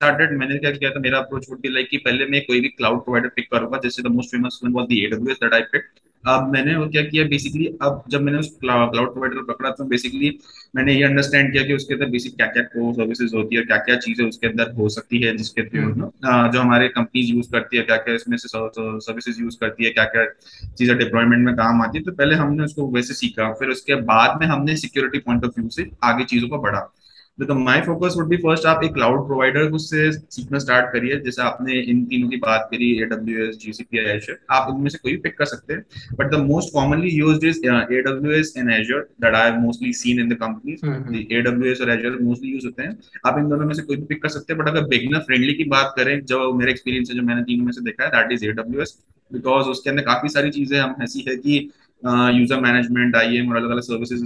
स्टार्टेड 0.00 0.38
मैंने 0.38 0.58
क्या 0.58 0.70
किया 0.70 0.90
था, 0.90 1.00
मेरा 1.00 1.18
अप्रोच 1.18 1.46
वुड 1.50 1.60
बी 1.60 1.68
लाइक 1.68 1.88
कि 1.90 1.98
पहले 2.04 2.26
मैं 2.28 2.40
कोई 2.46 2.60
भी 2.60 2.68
क्लाउड 2.70 3.04
प्रोवाइडर 3.04 3.28
पिक 3.36 3.50
करूँगा, 3.50 3.78
जैसे 3.84 4.02
the 4.02 4.06
most 4.14 4.30
famous 4.30 4.60
one 4.64 4.72
was 4.72 4.86
the 4.88 4.92
AWS 5.04 5.38
that 5.42 5.54
I 5.54 5.62
picked 5.72 6.00
अब 6.26 6.50
मैंने 6.52 6.74
वो 6.76 6.86
क्या 6.88 7.02
किया 7.02 7.24
बेसिकली 7.24 7.66
अब 7.82 8.02
जब 8.08 8.20
मैंने 8.20 8.38
उस 8.38 8.48
क्लाउड 8.60 8.92
प्रोवाइडर 8.92 9.42
पकड़ा 9.44 9.70
तो 9.70 9.84
बेसिकली 9.84 10.30
मैंने 10.74 10.94
ये 10.94 11.02
अंडरस्टैंड 11.04 11.52
किया 11.52 11.64
कि 11.64 11.74
उसके 11.74 11.94
अंदर 11.94 12.10
बेसिक 12.10 12.36
क्या 12.36 12.46
क्या 12.48 12.62
सर्विसेज़ 12.94 13.34
होती 13.36 13.56
है 13.56 13.62
क्या 13.62 13.76
क्या 13.80 13.96
चीज़ें 13.98 14.24
उसके 14.26 14.46
अंदर 14.46 14.72
हो 14.72 14.88
सकती 14.88 15.20
है 15.22 15.36
जिसके 15.36 15.64
थ्रू 15.64 15.82
हम्म। 15.82 16.50
जो 16.50 16.60
हमारे 16.60 16.88
कंपनीज़ 16.90 17.32
यूज़ 17.32 17.50
करती 17.52 17.76
है 17.76 17.82
क्या 17.82 17.96
क्या 17.98 18.14
इसमें 18.14 18.36
से 18.36 18.48
सर्विसेज़ 18.48 19.40
यूज़ 19.40 19.58
करती 19.60 19.84
है 19.84 19.90
क्या 19.90 20.04
क्या 20.08 20.24
चीज़ें 20.72 20.96
डिप्लॉयमेंट 20.98 21.46
में 21.46 21.54
काम 21.56 21.82
आती 21.82 21.98
है 21.98 22.04
तो 22.04 22.12
पहले 22.14 22.34
हमने 22.36 22.64
उसको 22.64 22.90
वैसे 22.90 23.14
सीखा 23.14 23.52
फिर 23.54 23.68
उसके 23.70 23.94
बाद 24.06 24.40
में 24.40 24.46
हमने 24.46 24.76
सिक्योरिटी 24.78 25.18
पॉइंट 25.20 25.44
ऑफ़ 25.44 25.60
व्यू 25.60 25.68
से 25.70 25.90
आगे 26.04 26.24
चीज़ों 26.26 26.48
को 26.48 26.58
बढ़ा 26.58 26.90
तो 27.38 27.54
my 27.54 27.80
focus 27.80 28.14
would 28.16 28.28
be 28.28 28.36
first 28.36 28.66
आप 28.66 28.82
एक 28.84 28.92
क्लाउड 28.94 29.26
प्रोवाइडर 29.26 29.76
से 29.78 30.10
सीखना 30.12 30.58
स्टार्ट 30.58 30.92
करिए। 30.92 31.18
जैसे 31.20 31.42
आपने 31.42 31.78
इन 31.82 32.04
तीनों 32.10 32.28
की 32.30 32.36
बात 32.44 32.68
करी 32.70 32.90
एडब्ल्यूएस 33.02 33.56
जीसीपी 33.60 33.98
एजर 34.00 34.38
आप 34.54 34.68
इनमें 34.70 34.88
से 34.90 34.98
कोई 34.98 35.12
भी 35.12 35.18
पिक 35.20 35.36
कर 35.38 35.44
सकते 35.44 35.74
हैं। 35.74 36.14
But 36.18 36.30
the 36.34 36.38
most 36.42 36.72
commonly 36.72 37.10
used 37.10 37.44
is 37.44 37.58
AWS 37.66 38.54
and 38.58 38.70
Azure 38.72 39.00
that 39.22 39.34
I 39.34 39.50
mostly 39.56 39.92
seen 40.02 40.20
in 40.20 40.28
the 40.28 40.36
companies 40.42 41.34
AWS 41.34 41.80
और 41.80 41.90
एजर 41.90 42.18
मोस्टली 42.22 42.52
यूज़ 42.52 42.66
होते 42.66 42.82
हैं। 42.82 42.96
आप 43.26 43.38
इन 43.38 43.48
दोनों 43.48 43.66
में 43.66 43.74
से 43.74 43.82
कोई 43.82 43.96
भी 43.96 44.04
पिक 44.04 44.22
कर 44.22 44.28
सकते 44.28 44.52
हैं। 44.52 44.60
बट 44.62 44.68
अगर 44.68 44.86
बिगनर 44.88 45.24
फ्रेंडली 45.26 45.54
की 45.54 45.64
बात 45.70 45.92
करें 45.96 46.18
जो 46.24 46.52
मेरे 46.54 46.70
एक्सपीरियंस 46.72 47.10
है 47.10 47.16
जो 47.16 47.22
मैंने 47.22 47.42
तीनों 47.42 47.64
में 47.64 47.72
से 47.72 47.84
देखा 47.84 48.04
है 48.04 48.10
दैट 48.10 48.32
इज़ 48.32 48.46
एडब्ल्यूएस 48.46 48.98
बिकॉज़ 49.30 49.66
उसके 49.68 49.90
अंदर 49.90 50.02
काफ़ी 50.04 50.28
सारी 50.28 50.50
चीज़ें 50.50 50.78
हम 50.78 50.94
ऐसी 51.02 51.24
है 51.28 51.36
कि 51.36 51.58
यूज़र 52.04 52.60
मैनेजमेंट 52.60 53.16
आई 53.16 53.36
एम 53.36 53.50
और 53.50 53.56
अलग 53.56 53.70
अलग 53.70 53.82
सर्विसेज़ 53.82 54.24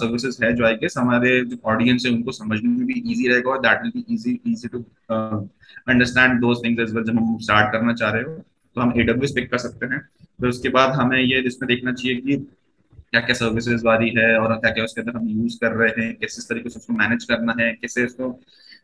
सर्विसेज़ 0.00 0.44
है 0.44 0.52
जो 0.56 0.64
आई 0.66 0.74
गेस 0.76 0.94
हमारे 0.98 1.40
जो 1.44 1.56
ऑडियंस 1.66 2.06
है, 2.06 2.12
उनको 2.12 2.32
समझने 2.32 2.68
में 2.68 2.86
भी 2.86 3.00
इजी 3.12 3.28
रहेगा 3.28 3.50
और 3.50 3.60
that 3.60 3.82
will 3.82 3.92
be 3.92 4.14
easy 4.14 4.38
easy 4.46 4.68
to 4.68 4.84
understand 5.10 6.40
those 6.40 6.64
things 6.64 6.80
as 6.80 6.94
well 6.94 7.04
जब 7.04 7.16
हम 7.18 7.38
स्टार्ट 7.42 7.72
करना 7.72 7.94
चाह 7.94 8.10
रहे 8.10 8.22
हो 8.22 8.34
तो 8.76 8.80
हम 8.80 8.92
एडब्ल्यूएस 9.00 9.32
पिक 9.34 9.50
कर 9.50 9.58
सकते 9.58 9.86
हैं। 9.86 9.98
फिर 9.98 10.40
तो 10.40 10.48
उसके 10.48 10.68
बाद 10.70 10.92
हमें 10.94 11.18
ये 11.18 11.40
इसमें 11.46 11.68
देखना 11.68 11.92
चाहिए 11.92 12.16
कि 12.20 12.36
क्या 12.36 13.20
क्या 13.20 13.34
सर्विसेज़ 13.36 13.84
वाली 13.86 14.08
है 14.16 14.28
और 14.38 14.54
क्या 14.56 14.70
क्या 14.70 14.84
उसके 14.84 15.00
अंदर 15.00 15.16
हम 15.16 15.28
यूज़ 15.30 15.58
कर 15.60 15.72
रहे 15.74 16.04
हैं 16.04 16.14
किस 16.16 16.48
तरीके 16.48 16.68
से 16.70 16.78
उसको 16.78 16.92
मैनेज 16.94 17.24
करना 17.24 17.54
है, 17.60 17.72
कैसे 17.72 18.04
उसको 18.04 18.30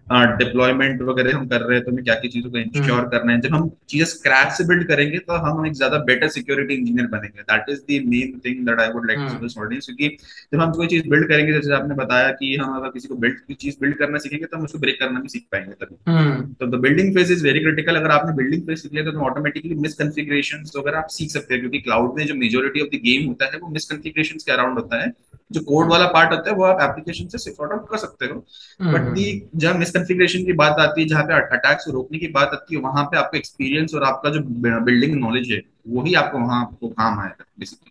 डिप्लॉयमेंट 0.07 1.03
वगैरह 1.03 1.37
हम 1.37 1.47
कर 1.49 1.61
रहे 1.61 1.77
हैं 1.77 1.85
तो 1.85 1.91
हमें 1.91 2.05
क्या 2.05 2.15
क्या 2.15 2.31
चीज़ों 2.31 2.51
को 2.51 2.59
इंश्योर 2.59 2.91
हम्म। 2.91 3.09
करना 3.11 3.33
है। 3.33 3.41
जब 3.41 3.55
हम 3.55 3.69
चीज़ें 3.89 4.05
स्क्रैच 4.07 4.53
से 4.53 4.65
बिल्ड 4.65 4.87
करेंगे 4.89 5.19
तो 5.21 5.37
हम 5.45 5.67
एक 5.67 5.73
ज़्यादा 5.75 5.99
बेटर 6.05 6.29
सिक्योरिटी 6.29 6.75
इंजीनियर 6.75 7.07
बनेंगे। 7.09 7.43
That 7.43 7.71
is 7.71 7.81
the 7.81 8.01
main 8.07 8.41
thing 8.45 8.67
that 8.67 8.81
I 8.81 8.89
would 8.89 9.07
like 9.07 9.21
to 9.31 9.39
this 9.43 9.57
audience 9.59 9.87
क्योंकि 9.87 10.09
जब 10.53 10.61
हम 10.61 10.73
कोई 10.73 10.87
चीज़ 10.87 11.09
बिल्ड 11.09 11.29
करेंगे 11.29 11.53
जैसे 11.53 11.73
आपने 11.75 11.95
बताया 11.95 12.31
कि 12.33 12.55
हम 12.57 12.77
अगर 12.77 12.89
किसी 12.91 13.09
को 13.09 13.15
बिल्ड 13.17 13.39
की 13.39 13.55
चीज़ 13.57 13.77
बिल्ड 13.81 13.97
करना 13.99 14.19
सीखेंगे 14.19 14.45
तो 14.45 14.57
हम 14.57 14.65
उसको 14.65 14.79
ब्रेक 14.79 15.01
करना 15.01 15.21
भी 15.21 15.29
सीख 15.29 15.47
पाएँगे 15.53 15.73
तभी। 15.85 16.13
हम्म। 16.13 16.43
तो 16.55 16.67
the 16.67 16.81
building 16.83 17.15
phase 17.15 17.33
is 17.33 17.45
very 17.45 17.61
critical 17.61 17.97
अगर 17.97 18.11
आपने 18.11 18.37
बिल्डिंग 18.37 18.67
फ़ेज़ 18.67 18.81
सीख 18.81 18.93
लिया 18.93 19.11
तो 19.11 19.19
ऑटोमेटिकली 19.31 19.75
मिसकॉन्फिगरेशन 19.81 20.65
वगैरह 20.77 20.99
आप 20.99 21.09
सीख 21.11 21.31
सकते 21.31 21.55
हैं 21.55 21.61
क्योंकि 21.63 21.81
क्लाउड 21.81 22.19
में 22.19 22.27
जो 22.27 22.35
मेजोरिटी 22.37 22.81
ऑफ़ 22.81 22.97
द 22.97 23.01
गेम 23.05 23.29
होता 23.29 23.51
है 23.53 23.59
वो 23.59 23.69
मिसकॉन्फिगरेशन 23.71 24.47
के 24.47 24.53
अराउंड 24.53 24.79
होता 24.79 25.03
है। 25.03 25.13
जो 25.51 25.61
कोड 25.61 25.91
वाला 25.91 26.07
पार्ट 26.09 26.31
होता 26.33 26.51
है 26.51 26.57
वो 26.57 26.65
आप 26.65 26.79
एप्लीकेशन 26.83 27.27
से 27.29 27.39
सॉर्ट 27.51 27.73
आउट 27.73 27.89
कर 27.91 27.97
सकते 27.99 28.27
हो। 28.27 28.35
बट। 28.83 29.09
दी 29.15 29.25
जब 29.57 29.77
मिसकॉन्फ़िगरेशन 29.93 30.45
की 30.45 30.53
बात 30.53 30.77
आती 30.81 31.01
है, 31.03 31.07
जहाँ 31.09 31.25
पे 31.25 31.35
अटैक्स 31.57 31.89
रोकने 31.89 32.19
की 32.19 32.29
बात 32.29 32.51
आती 32.55 32.75
है, 32.75 32.81
वहाँ 32.81 33.05
पे 33.05 33.17
आपका 33.17 33.39
एक्सपीरियंस 33.39 33.95
और 33.95 34.05
आपका 34.05 34.31
जो 34.31 34.41
बिल्डिंग 34.81 35.15
नॉलेज 35.15 35.53
है, 35.53 35.63
वही 35.89 36.15
आपको 36.15 36.39
वहाँ 36.39 36.61
आपको 36.61 36.89
काम 36.89 37.21
आएगा 37.21 37.45
basically 37.59 37.91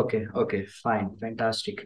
okay 0.00 0.26
okay 0.40 0.62
fine 0.62 1.08
fantastic 1.08 1.80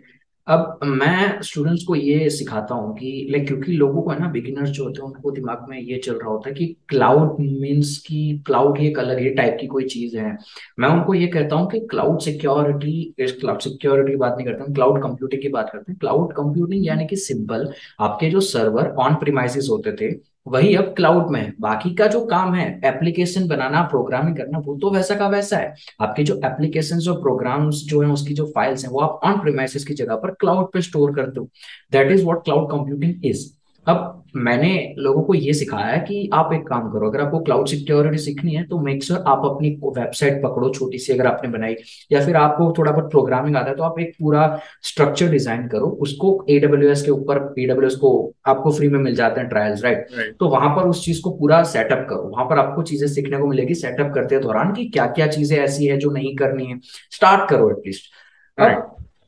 अब 0.46 0.80
मैं 0.84 1.40
स्टूडेंट्स 1.42 1.82
को 1.84 1.94
ये 1.94 2.28
सिखाता 2.30 2.74
हूँ 2.74 2.92
कि 2.96 3.26
लाइक 3.30 3.46
क्योंकि 3.46 3.72
लोगों 3.72 4.02
को 4.02 4.10
है 4.10 4.18
ना 4.20 4.28
बिगिनर्स 4.30 4.70
जो 4.70 4.84
होते 4.84 5.00
हैं, 5.02 5.06
उनको 5.08 5.30
दिमाग 5.30 5.64
में 5.68 5.78
ये 5.80 5.98
चल 5.98 6.14
रहा 6.14 6.30
होता 6.30 6.48
है 6.48 6.54
कि 6.54 6.66
क्लाउड 6.88 7.40
मीन्स 7.40 7.96
कि 8.06 8.42
क्लाउड 8.46 8.78
एक 8.78 8.98
अलग 8.98 9.18
ही 9.18 9.30
टाइप 9.34 9.56
की 9.60 9.66
कोई 9.66 9.84
चीज़ 9.88 10.16
है। 10.18 10.36
मैं 10.78 10.88
उनको 10.88 11.14
ये 11.14 11.26
कहता 11.26 11.56
हूँ 11.56 11.70
कि 11.70 11.80
क्लाउड 11.90 12.20
सिक्योरिटी 12.20 13.14
क्लाउड 13.20 13.60
सिक्योरिटी 13.60 14.10
की 14.10 14.16
बात 14.16 14.34
नहीं 14.36 14.46
करते 14.46 14.64
हम 14.64 14.74
क्लाउड 14.74 15.02
कंप्यूटिंग 15.02 15.42
की 15.42 15.48
बात 15.48 15.70
करते 15.72 15.92
हैं। 15.92 15.98
क्लाउड 15.98 16.32
कंप्यूटिंग 16.32 16.86
यानी 16.86 17.06
कि 17.06 17.16
सिंपल 17.16 17.68
आपके 18.00 18.30
जो 18.30 18.40
सर्वर 18.42 18.90
ऑन 19.00 19.14
प्रीमाइसिस 19.14 19.68
होते 19.70 19.92
थे 20.00 20.12
वही 20.46 20.74
अब 20.74 20.84
क्लाउड 20.84 21.30
में 21.30 21.40
है। 21.40 21.54
बाकी 21.60 21.94
का 21.94 22.06
जो 22.06 22.26
काम 22.26 22.54
है 22.54 22.80
एप्लीकेशन 22.84 23.48
बनाना 23.48 23.82
प्रोग्रामिंग 23.82 24.36
करना, 24.36 24.58
वो 24.58 24.76
तो 24.76 24.90
वैसा 24.90 25.14
का 25.14 25.28
वैसा 25.28 25.56
है। 25.56 25.74
आपके 26.00 26.24
जो 26.24 26.40
एप्लीकेशन 26.44 27.10
और 27.10 27.22
प्रोग्राम्स 27.22 27.76
जो 27.76 28.02
है, 28.02 28.08
उसकी 28.08 28.34
जो 28.34 28.46
फाइल्स 28.46 28.84
हैं, 28.84 28.90
वो 28.92 29.00
आप 29.00 29.20
ऑन 29.24 29.40
प्रीमाइसिस 29.40 29.84
की 29.84 29.94
जगह 29.94 30.16
पर 30.16 30.30
क्लाउड 30.30 30.72
पे 30.72 30.82
स्टोर 30.82 31.14
करते 31.14 31.40
हो। 31.40 31.48
That 31.92 32.12
is 32.12 32.24
what 32.24 32.44
cloud 32.44 32.70
computing 32.70 33.24
is 33.24 33.53
अब 33.86 34.24
मैंने 34.36 34.94
लोगों 34.98 35.22
को 35.22 35.34
ये 35.34 35.52
सिखाया 35.54 35.86
है 35.86 35.98
कि 35.98 36.28
आप 36.34 36.52
एक 36.52 36.66
काम 36.68 36.90
करो 36.92 37.08
अगर 37.10 37.20
आपको 37.20 37.38
क्लाउड 37.40 37.66
सिक्योरिटी 37.68 38.18
सीखनी 38.18 38.54
है 38.54 38.64
तो 38.64 38.78
मेक 38.78 39.04
श्योर 39.04 39.18
आप 39.28 39.42
अपनी 39.44 39.68
वेबसाइट 39.98 40.42
पकड़ो 40.42 40.70
छोटी 40.70 40.98
सी 40.98 41.12
अगर 41.12 41.26
आपने 41.26 41.50
बनाई 41.50 41.74
या 42.12 42.24
फिर 42.26 42.36
आपको 42.36 42.72
थोड़ा 42.78 42.92
बहुत 42.92 43.10
प्रोग्रामिंग 43.10 43.56
आता 43.56 43.70
है 43.70 43.76
तो 43.76 43.82
आप 43.82 44.00
एक 44.00 44.12
पूरा 44.18 44.46
स्ट्रक्चर 44.82 45.30
डिज़ाइन 45.30 45.68
करो 45.68 45.86
उसको 46.00 46.32
एडब्ल्यू 46.50 46.94
के 47.04 47.10
ऊपर 47.10 47.54
एडब्ल्यू 47.58 47.90
को 47.98 48.12
आपको 48.46 48.72
फ्री 48.72 48.88
में 48.88 48.98
मिल 49.00 49.14
जाते 49.14 49.40
हैं 49.40 49.48
ट्रायल्स 49.48 49.84
राइट 49.84 50.06
right? 50.08 50.38
तो 50.40 50.48
वहाँ 50.48 50.74
पर 50.76 50.88
उस 50.88 51.04
चीज़ 51.04 51.22
को 51.22 51.30
पूरा 51.30 51.62
सेटअप 51.62 52.06
करो 52.10 52.28
वहाँ 52.28 52.46
पर 52.46 52.58
आपको 52.58 52.82
चीज़ें 52.82 53.08
सीखने 53.08 53.38
को 53.38 53.46
मिलेगी 53.46 53.74
सेटअप 53.74 54.12
करते 54.14 54.38
दौरान 54.38 54.72
की 54.72 54.88
क्या 54.88 55.06
क्या 55.06 55.26
चीज़ें 55.26 55.56
ऐसी 55.58 55.86
है 55.86 55.98
जो 55.98 56.10
नहीं 56.10 56.34
करनी 56.36 56.66
है 56.66 56.78
स्टार्ट 57.12 57.48
करो 57.50 57.70
एटलीस्ट 57.70 58.12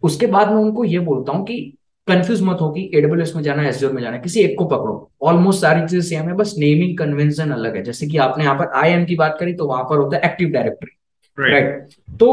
उसके 0.03 0.27
बाद 0.27 0.49
मैं 0.49 0.57
उनको 0.57 0.85
ये 0.85 0.99
बोलता 0.99 1.33
हूँ 1.33 1.45
कि 1.45 1.76
कंफ्यूज 2.09 2.43
मत 2.43 2.59
हो 2.61 2.71
कि 2.71 2.91
एडब्ल्यूएस 2.95 3.35
में 3.37 3.43
जाना 3.43 3.67
एसडीओ 3.69 3.91
में 3.93 4.01
जाना 4.03 4.19
किसी 4.19 4.41
एक 4.41 4.55
को 4.59 4.65
पकड़ो। 4.67 5.11
ऑलमोस्ट 5.23 5.61
सारी 5.61 5.81
चीज़ें 5.81 6.03
सेम 6.09 6.29
है 6.29 6.35
बस 6.37 6.55
नेमिंग 6.59 6.97
कन्वेंशन 6.99 7.51
अलग 7.53 7.77
है। 7.77 7.83
जैसे 7.83 8.07
कि 8.07 8.19
आपने 8.19 8.45
यहाँ 8.45 8.55
पर 8.59 8.71
आईएम 8.79 9.05
की 9.05 9.17
बात 9.17 9.37
करी 9.41 9.55
तो 9.55 9.67
वहाँ 9.67 9.85
पर 9.85 9.99
होता 9.99 10.17
है 10.17 10.23
एक्टिव 10.25 10.51
डायरेक्टरी 10.51 11.51
राइट 11.53 11.95
तो 12.21 12.29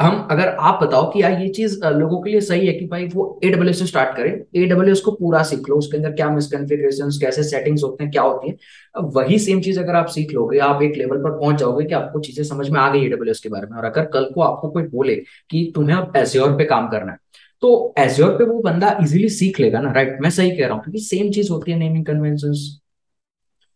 हम 0.00 0.26
अगर 0.30 0.48
आप 0.48 0.82
बताओ 0.82 1.10
कि 1.12 1.22
यार 1.22 1.32
ये 1.40 1.48
चीज़ 1.50 1.78
लोगों 1.86 2.20
के 2.22 2.30
लिए 2.30 2.40
सही 2.40 2.66
है 2.66 2.72
कि 2.72 2.86
भाई 2.86 3.06
वो 3.14 3.24
एडब्ल्यूएस 3.44 3.78
से 3.78 3.86
स्टार्ट 3.86 4.16
करें 4.16 4.62
एडब्ल्यूएस 4.62 5.00
को 5.00 5.12
पूरा 5.12 5.42
सीख 5.42 5.68
लो 5.68 5.76
उसके 5.76 5.96
अंदर 5.96 6.12
क्या 6.12 6.28
मिसकनफिग्रेशन 6.30 7.10
कैसे 7.20 7.42
सेटिंग्स 7.44 7.82
होते 7.82 8.04
हैं 8.04 8.10
क्या 8.12 8.22
होती 8.22 8.48
है। 8.48 9.02
वही 9.16 9.38
सेम 9.38 9.60
चीज़ 9.60 9.80
अगर 9.80 9.96
आप 9.96 10.06
सीख 10.08 10.32
लोगे 10.32 10.58
आप 10.66 10.82
एक 10.82 10.96
लेवल 10.96 11.22
पर 11.22 11.38
पहुँच 11.38 11.58
जाओगे 11.60 11.84
कि 11.84 11.94
आपको 11.94 12.20
चीज़ें 12.20 12.44
समझ 12.44 12.68
में 12.70 12.80
आ 12.80 12.88
गई 12.92 13.04
एडब्ल्यूएस 13.06 13.40
के 13.40 13.48
बारे 13.48 13.66
में। 13.66 13.76
और 13.78 13.84
अगर 13.84 14.04
कल 14.12 14.30
को 14.34 14.40
आपको 14.42 14.70
कोई 14.70 14.82
बोले 14.88 15.14
कि 15.50 15.70
तुम्हें 15.74 15.96
अब 15.96 16.16
एज्योर 16.16 16.56
पे 16.58 16.64
काम 16.66 16.88
करना 16.88 17.12
है 17.12 17.18
तो 17.62 17.94
एज्योर 17.98 18.36
पे 18.38 18.44
वो 18.44 18.60
बंदा 18.62 18.96
इजीली 19.02 19.28
सीख 19.30 19.60
लेगा 19.60 19.80
ना 19.80 19.92
राइट 19.92 20.18
मैं 20.22 20.30
सही 20.30 20.50
कह 20.50 20.66
रहा 20.66 20.74
हूँ, 20.74 20.82
क्योंकि 20.82 21.00
सेम 21.00 21.30
चीज़ 21.32 21.50
होती 21.52 21.72
है 21.72 21.78
naming 21.78 22.04
conventions 22.06 22.68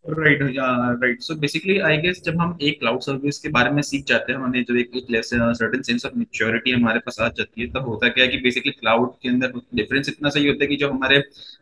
right 0.04 0.40
right 0.42 1.20
so 1.22 1.34
basically 1.40 1.78
I 1.80 1.96
guess 1.96 2.22
जब 2.26 2.40
हम 2.40 2.56
एक 2.62 2.78
क्लाउड 2.78 3.00
सर्विस 3.00 3.38
के 3.38 3.48
बारे 3.48 3.70
में 3.70 3.80
सीख 3.82 4.04
जाते 4.06 4.32
हैं, 4.32 4.38
हमें 4.40 4.64
जब 4.64 4.76
एक 4.76 4.90
सर्टेन 5.24 5.82
सेंस 5.82 6.06
ऑफ़ 6.06 6.12
मेच्योरिटी 6.18 6.72
हमारे 6.72 6.98
पास 6.98 7.16
आ 7.20 7.28
जाती 7.28 7.60
है, 7.60 7.66
तब 7.68 7.88
होता 7.88 8.08
क्या 8.08 8.24
है 8.24 8.30
कि 8.30 8.38
बेसिकली 8.42 8.72
क्लाउड 8.72 9.10
के 9.22 9.28
अंदर 9.28 9.52
डिफरेंस 9.74 10.08
इतना 10.08 10.28
सही 10.28 10.46
होता 10.48 10.64
है 10.64 10.68
कि 10.68 10.76
जो 10.76 10.88
हमारे 10.90 11.18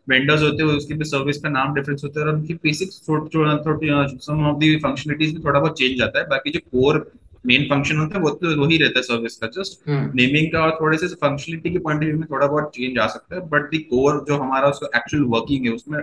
वेंडर्स 0.09 0.41
होते 0.43 0.63
हैं, 0.63 0.69
उसकी 0.71 0.93
भी 0.93 1.05
सर्विस 1.05 1.37
का 1.41 1.49
नाम 1.49 1.73
डिफरेंस 1.75 2.03
होता 2.03 2.19
है 2.19 2.25
और 2.25 2.33
उनकी 2.33 2.53
बेसिक 2.53 2.91
सम 2.91 4.53
फंक्शनलिटीज 4.79 5.33
में 5.33 5.43
थोड़ा 5.43 5.59
बहुत 5.59 5.77
चेंज 5.79 6.01
आता 6.01 6.19
है, 6.19 6.25
बाकी 6.27 6.49
जो 6.49 6.59
कोर 6.61 6.99
मेन 7.45 7.63
फ़ंक्शन 7.65 7.97
होता 7.97 8.17
है 8.17 8.23
वो 8.23 8.29
तो 8.31 8.55
वही 8.61 8.77
रहता 8.77 8.99
है 8.99 9.03
सर्विस 9.03 9.37
का 9.37 9.47
जस्ट 9.53 9.89
नेमिंग 9.89 10.51
का 10.51 10.59
और 10.59 10.77
थोड़े 10.81 10.97
से 10.97 11.07
फंक्शनलिटी 11.15 11.69
के 11.69 11.79
पॉइंट 11.79 12.01
ऑफ़ 12.01 12.05
व्यू 12.05 12.17
में 12.17 12.27
थोड़ा 12.31 12.47
बहुत 12.47 12.71
चेंज 12.75 12.99
आ 12.99 13.07
सकता 13.07 13.35
है 13.35 13.41
बट 13.49 13.69
दी 13.71 13.77
कोर 13.89 14.23
जो 14.27 14.37
हमारा 14.37 14.69
उसका 14.69 14.97
एक्चुअल 14.97 15.23
वर्किंग 15.31 15.65
है 15.65 15.73
उसमें 15.73 16.01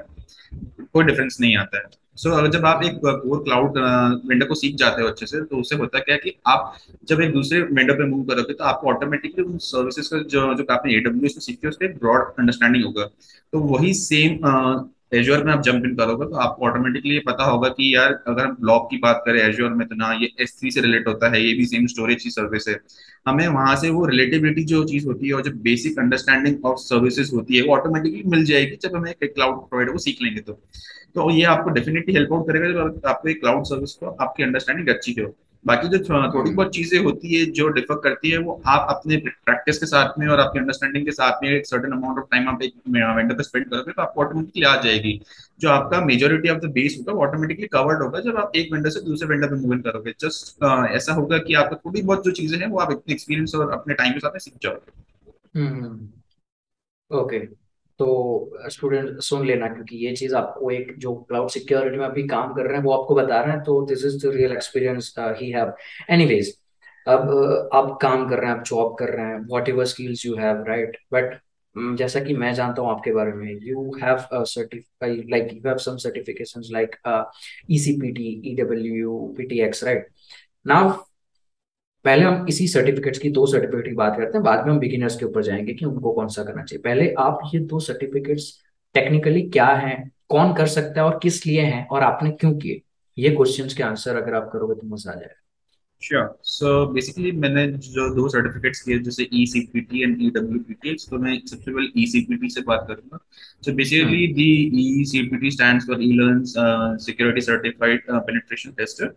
कोई 0.92 1.04
डिफरेंस 1.04 1.36
नहीं 1.40 1.56
आता 1.56 1.78
है। 1.78 1.84
सो 2.16 2.28
so, 2.28 2.38
अगर 2.38 2.50
जब 2.50 2.64
आप 2.66 2.82
एक 2.84 2.94
कोर 3.04 3.42
क्लाउड 3.44 3.78
वेंडर 4.28 4.46
को 4.46 4.54
सीख 4.54 4.76
जाते 4.76 5.02
हो 5.02 5.08
अच्छे 5.08 5.26
से 5.26 5.40
तो 5.40 5.56
उससे 5.56 5.76
होता 5.76 5.98
क्या 5.98 6.14
है 6.14 6.20
कि 6.20 6.32
आप 6.46 6.74
जब 7.08 7.20
एक 7.20 7.32
दूसरे 7.32 7.60
वेंडर 7.62 7.94
पे 7.94 8.04
मूव 8.04 8.24
करोगे 8.24 8.52
तो 8.52 8.64
आपको 8.64 8.88
ऑटोमेटिकली 8.90 9.44
उन 9.44 9.58
सर्विसेज़ 9.62 10.08
का 10.10 10.18
जो 10.28 10.54
जो 10.54 10.66
आपने 10.70 10.96
एडब्ल्यू 10.96 11.28
सीखी 11.30 11.68
उसका 11.68 11.86
एक 11.86 11.96
ब्रॉड 11.98 12.32
अंडरस्टैंडिंग 12.38 12.84
होगा। 12.84 13.04
तो 13.52 13.60
वही 13.68 13.92
सेम 13.94 14.38
एज्योर 15.12 15.42
में 15.44 15.52
आप 15.52 15.60
जंप 15.62 15.84
इन 15.84 15.94
करोगे 15.96 16.26
तो 16.26 16.36
आपको 16.36 16.66
ऑटोमेटिकली 16.66 17.18
पता 17.26 17.44
होगा 17.44 17.68
कि 17.68 17.94
यार 17.94 18.12
अगर 18.28 18.44
हम 18.44 18.56
ब्लॉक 18.60 18.88
की 18.90 18.96
बात 18.98 19.22
करें 19.26 19.40
एज्योर 19.42 19.70
में 19.72 19.86
तो 19.88 19.94
ना 19.94 20.12
ये 20.12 20.28
एस 20.40 20.56
थ्री 20.60 20.70
से 20.70 20.80
रिलेट 20.80 21.08
होता 21.08 21.30
है, 21.30 21.42
ये 21.42 21.54
भी 21.54 21.66
सेम 21.66 21.86
स्टोरेज 21.86 22.22
की 22.22 22.30
सर्विस 22.30 22.68
है। 22.68 22.78
हमें 23.26 23.46
वहाँ 23.48 23.76
से 23.76 23.90
वो 23.90 24.04
रिलेटिविटी 24.06 24.64
जो 24.64 24.84
चीज़ 24.84 25.06
होती 25.06 25.28
है 25.28 25.34
और 25.34 25.42
जो 25.42 25.52
बेसिक 25.62 25.98
अंडरस्टैंडिंग 25.98 26.64
ऑफ़ 26.66 26.78
सर्विसेज़ 26.80 27.34
होती 27.34 27.56
है, 27.56 27.62
वो 27.62 27.76
ऑटोमेटिकली 27.76 28.22
मिल 28.26 28.44
जाएगी 28.44 28.78
जब 28.82 28.96
हमें 28.96 29.10
एक 29.12 29.34
क्लाउड 29.34 29.68
प्रोवाइडर 29.68 29.92
को 29.92 29.98
सीख 29.98 30.22
लेंगे 30.22 30.40
तो। 30.40 30.52
तो 31.14 31.30
ये 31.30 31.44
आपको 31.46 31.70
डेफिनेटली 31.70 32.14
हेल्प 32.14 32.32
आउट 32.32 32.46
करेगा 32.48 32.68
जब 32.68 33.06
आपको 33.06 33.40
क्लाउड 33.40 33.64
सर्विस 33.64 33.92
को 33.92 34.16
आपकी 34.20 34.42
अंडरस्टैंडिंग 34.42 34.88
अच्छी 34.88 35.20
हो 35.20 35.34
बाकी 35.64 35.88
जो 35.88 35.98
थोड़ी 36.00 36.50
बहुत 36.50 36.72
चीज़ें 36.74 36.98
होती 37.04 37.34
है 37.34 37.44
जो 37.52 37.68
डिफर 37.70 37.94
करती 38.00 38.30
है, 38.30 38.38
वो 38.38 38.60
आप 38.66 38.86
अपने 38.90 39.16
प्रैक्टिस 39.16 39.78
के 39.78 39.86
साथ 39.86 40.18
में 40.18 40.26
और 40.26 40.40
आपकी 40.40 40.58
अंडरस्टैंडिंग 40.58 41.04
के 41.04 41.12
साथ 41.12 41.42
में 41.42 41.50
एक 41.50 41.66
सर्टेन 41.66 41.92
अमाउंट 41.92 42.18
ऑफ़ 42.18 42.26
टाइम 42.30 42.48
आप 42.48 42.62
एक 42.62 42.74
वेंडर 42.88 43.34
पे 43.34 43.42
स्पेंड 43.42 43.64
करोगे 43.66 43.92
तो 43.92 44.02
आपको 44.02 44.24
ऑटोमेटिकली 44.24 44.64
आ 44.64 44.74
जाएगी। 44.82 45.20
जो 45.60 45.68
आपका 45.70 46.00
मेजोरिटी 46.00 46.48
ऑफ़ 46.48 46.58
द 46.58 46.70
बेस 46.72 46.96
होगा, 46.98 47.12
वो 47.12 47.26
ऑटोमेटिकली 47.26 47.66
कवर्ड 47.68 48.02
होगा 48.02 48.20
जब 48.20 48.36
आप 48.36 48.52
एक 48.56 48.72
वेंडर 48.72 48.90
से 48.90 49.00
दूसरे 49.00 49.28
वेंडर 49.28 49.48
पे 49.48 49.56
मूव 49.56 49.72
इन 49.72 49.80
करोगे। 49.80 50.14
जस्ट 50.20 50.64
ऐसा 50.92 51.12
होगा 51.12 51.38
कि 51.38 51.54
आपको 51.54 51.76
थोड़ी 51.76 52.02
बहुत 52.02 52.24
जो 52.24 52.30
चीज़ें 52.32 52.58
हैं, 52.58 52.66
वो 52.66 52.78
आप 52.78 52.92
अपने 52.92 53.14
एक्सपीरियंस 53.14 53.54
और 53.54 53.70
अपने 53.72 53.94
टाइम 53.94 54.12
के 54.12 54.20
साथ 54.20 54.30
में 54.30 54.38
सीख 54.38 54.54
जाओगे। 54.62 54.92
ओके 57.10 57.38
तो 57.98 58.68
स्टूडेंट 58.70 59.18
सुन 59.22 59.46
लेना, 59.46 59.68
क्योंकि 59.68 59.96
ये 60.06 60.14
चीज़ 60.16 60.34
आपको 60.36 60.70
एक 60.70 60.94
जो 60.98 61.14
क्लाउड 61.28 61.48
सिक्योरिटी 61.50 61.96
में 61.96 62.04
अभी 62.06 62.26
काम 62.28 62.52
कर 62.54 62.66
रहे 62.66 62.76
हैं, 62.76 62.84
वो 62.84 62.92
आपको 62.92 63.14
बता 63.14 63.40
रहे 63.40 63.52
हैं 63.52 63.62
तो 63.64 63.80
this 63.86 64.04
is 64.06 64.26
the 64.26 64.32
real 64.34 64.52
experience 64.52 65.14
he 65.18 65.50
have 65.50 65.72
anyways 66.10 66.54
अब 67.06 67.70
आप 67.74 67.98
काम 68.02 68.28
कर 68.28 68.38
रहे 68.38 68.50
हैं, 68.50 68.56
आप 68.56 68.64
जॉब 68.66 68.96
कर 68.98 69.14
रहे 69.14 69.26
हैं 69.26 69.38
whatever 69.68 69.84
skills 69.86 70.24
you 70.26 70.34
have 70.36 70.64
right 70.68 70.96
but 71.14 71.38
जैसा 71.98 72.20
कि 72.20 72.34
मैं 72.34 72.52
जानता 72.54 72.82
हूँ 72.82 72.90
आपके 72.90 73.12
बारे 73.14 73.32
में 73.32 73.48
you 73.62 73.82
have 74.02 74.16
like 75.02 75.52
you 75.52 75.60
have 75.66 75.76
some 75.78 75.96
certifications 76.04 76.68
like 76.72 76.96
ECPT 77.70 78.30
EWPTX 79.36 79.84
right 79.84 80.08
now 80.66 80.90
पहले 82.04 82.24
हम 82.24 82.46
इसी 82.48 82.68
सर्टिफिकेट्स 82.68 83.18
की 83.18 83.30
दो 83.30 83.46
सर्टिफिकेट 83.46 83.88
की 83.88 83.94
बात 83.94 84.16
करते 84.16 84.38
हैं, 84.38 84.42
बाद 84.44 84.66
में 84.66 84.72
हम 84.72 84.78
बिगिनर्स 84.78 85.16
के 85.16 85.26
ऊपर 85.26 85.42
जाएँगे 85.42 85.74
कि 85.74 85.84
उनको 85.84 86.12
कौन 86.12 86.28
सा 86.28 86.44
करना 86.44 86.62
चाहिए। 86.62 86.82
पहले 86.82 87.14
आप 87.18 87.40
ये 87.54 87.60
दो 87.60 87.80
सर्टिफिकेट्स 87.80 88.52
टेक्निकली 88.94 89.42
क्या 89.42 89.66
है, 89.66 90.10
कौन 90.28 90.54
कर 90.54 90.66
सकता 90.66 91.00
है 91.00 91.06
और 91.06 91.18
किस 91.22 91.46
लिए 91.46 91.60
हैं 91.60 91.86
और 91.88 92.02
आपने 92.02 92.30
क्यों 92.30 92.54
किए? 92.58 92.82
ये 93.18 93.30
क्वेश्चन 93.30 93.76
के 93.76 93.82
आंसर 93.82 94.16
अगर 94.16 94.34
आप 94.34 94.50
करोगे 94.52 94.74
तो 94.74 94.86
मज़ा 94.86 95.12
आ 95.12 95.14
जाएगा। 95.14 95.42
श्योर 96.02 96.26
सो 96.44 96.68
बेसिकली 96.92 97.30
मैंने 97.42 97.66
जो 97.84 98.08
दो 98.14 98.28
सर्टिफिकेट्स 98.28 98.80
किए 98.82 98.98
जैसे 98.98 99.28
E 99.34 99.44
C 99.46 99.60
P 99.72 99.80
T 99.80 100.02
and 100.02 100.22
E 100.22 100.28
W 100.36 100.58
P 100.68 100.74
T 100.82 100.94
तो 101.10 101.18
मैं 101.18 101.38
सबसे 101.46 101.70
पहले 101.70 102.02
ई 102.02 102.06
सी 102.06 102.20
पी 102.28 102.36
टी 102.36 102.50
से 102.50 102.60
बात 102.68 102.84
करूँगा। 102.88 103.18
So 103.62 103.72
basically 103.74 104.26
the 104.34 104.50
E 104.82 105.04
C 105.12 105.22
P 105.28 105.36
T 105.36 105.50
stand 105.50 105.82
for 105.82 106.02
E 106.02 106.12
learn 106.18 106.44
security 107.06 107.40
certified 107.40 108.04
penetration 108.10 108.70
tester 108.78 109.12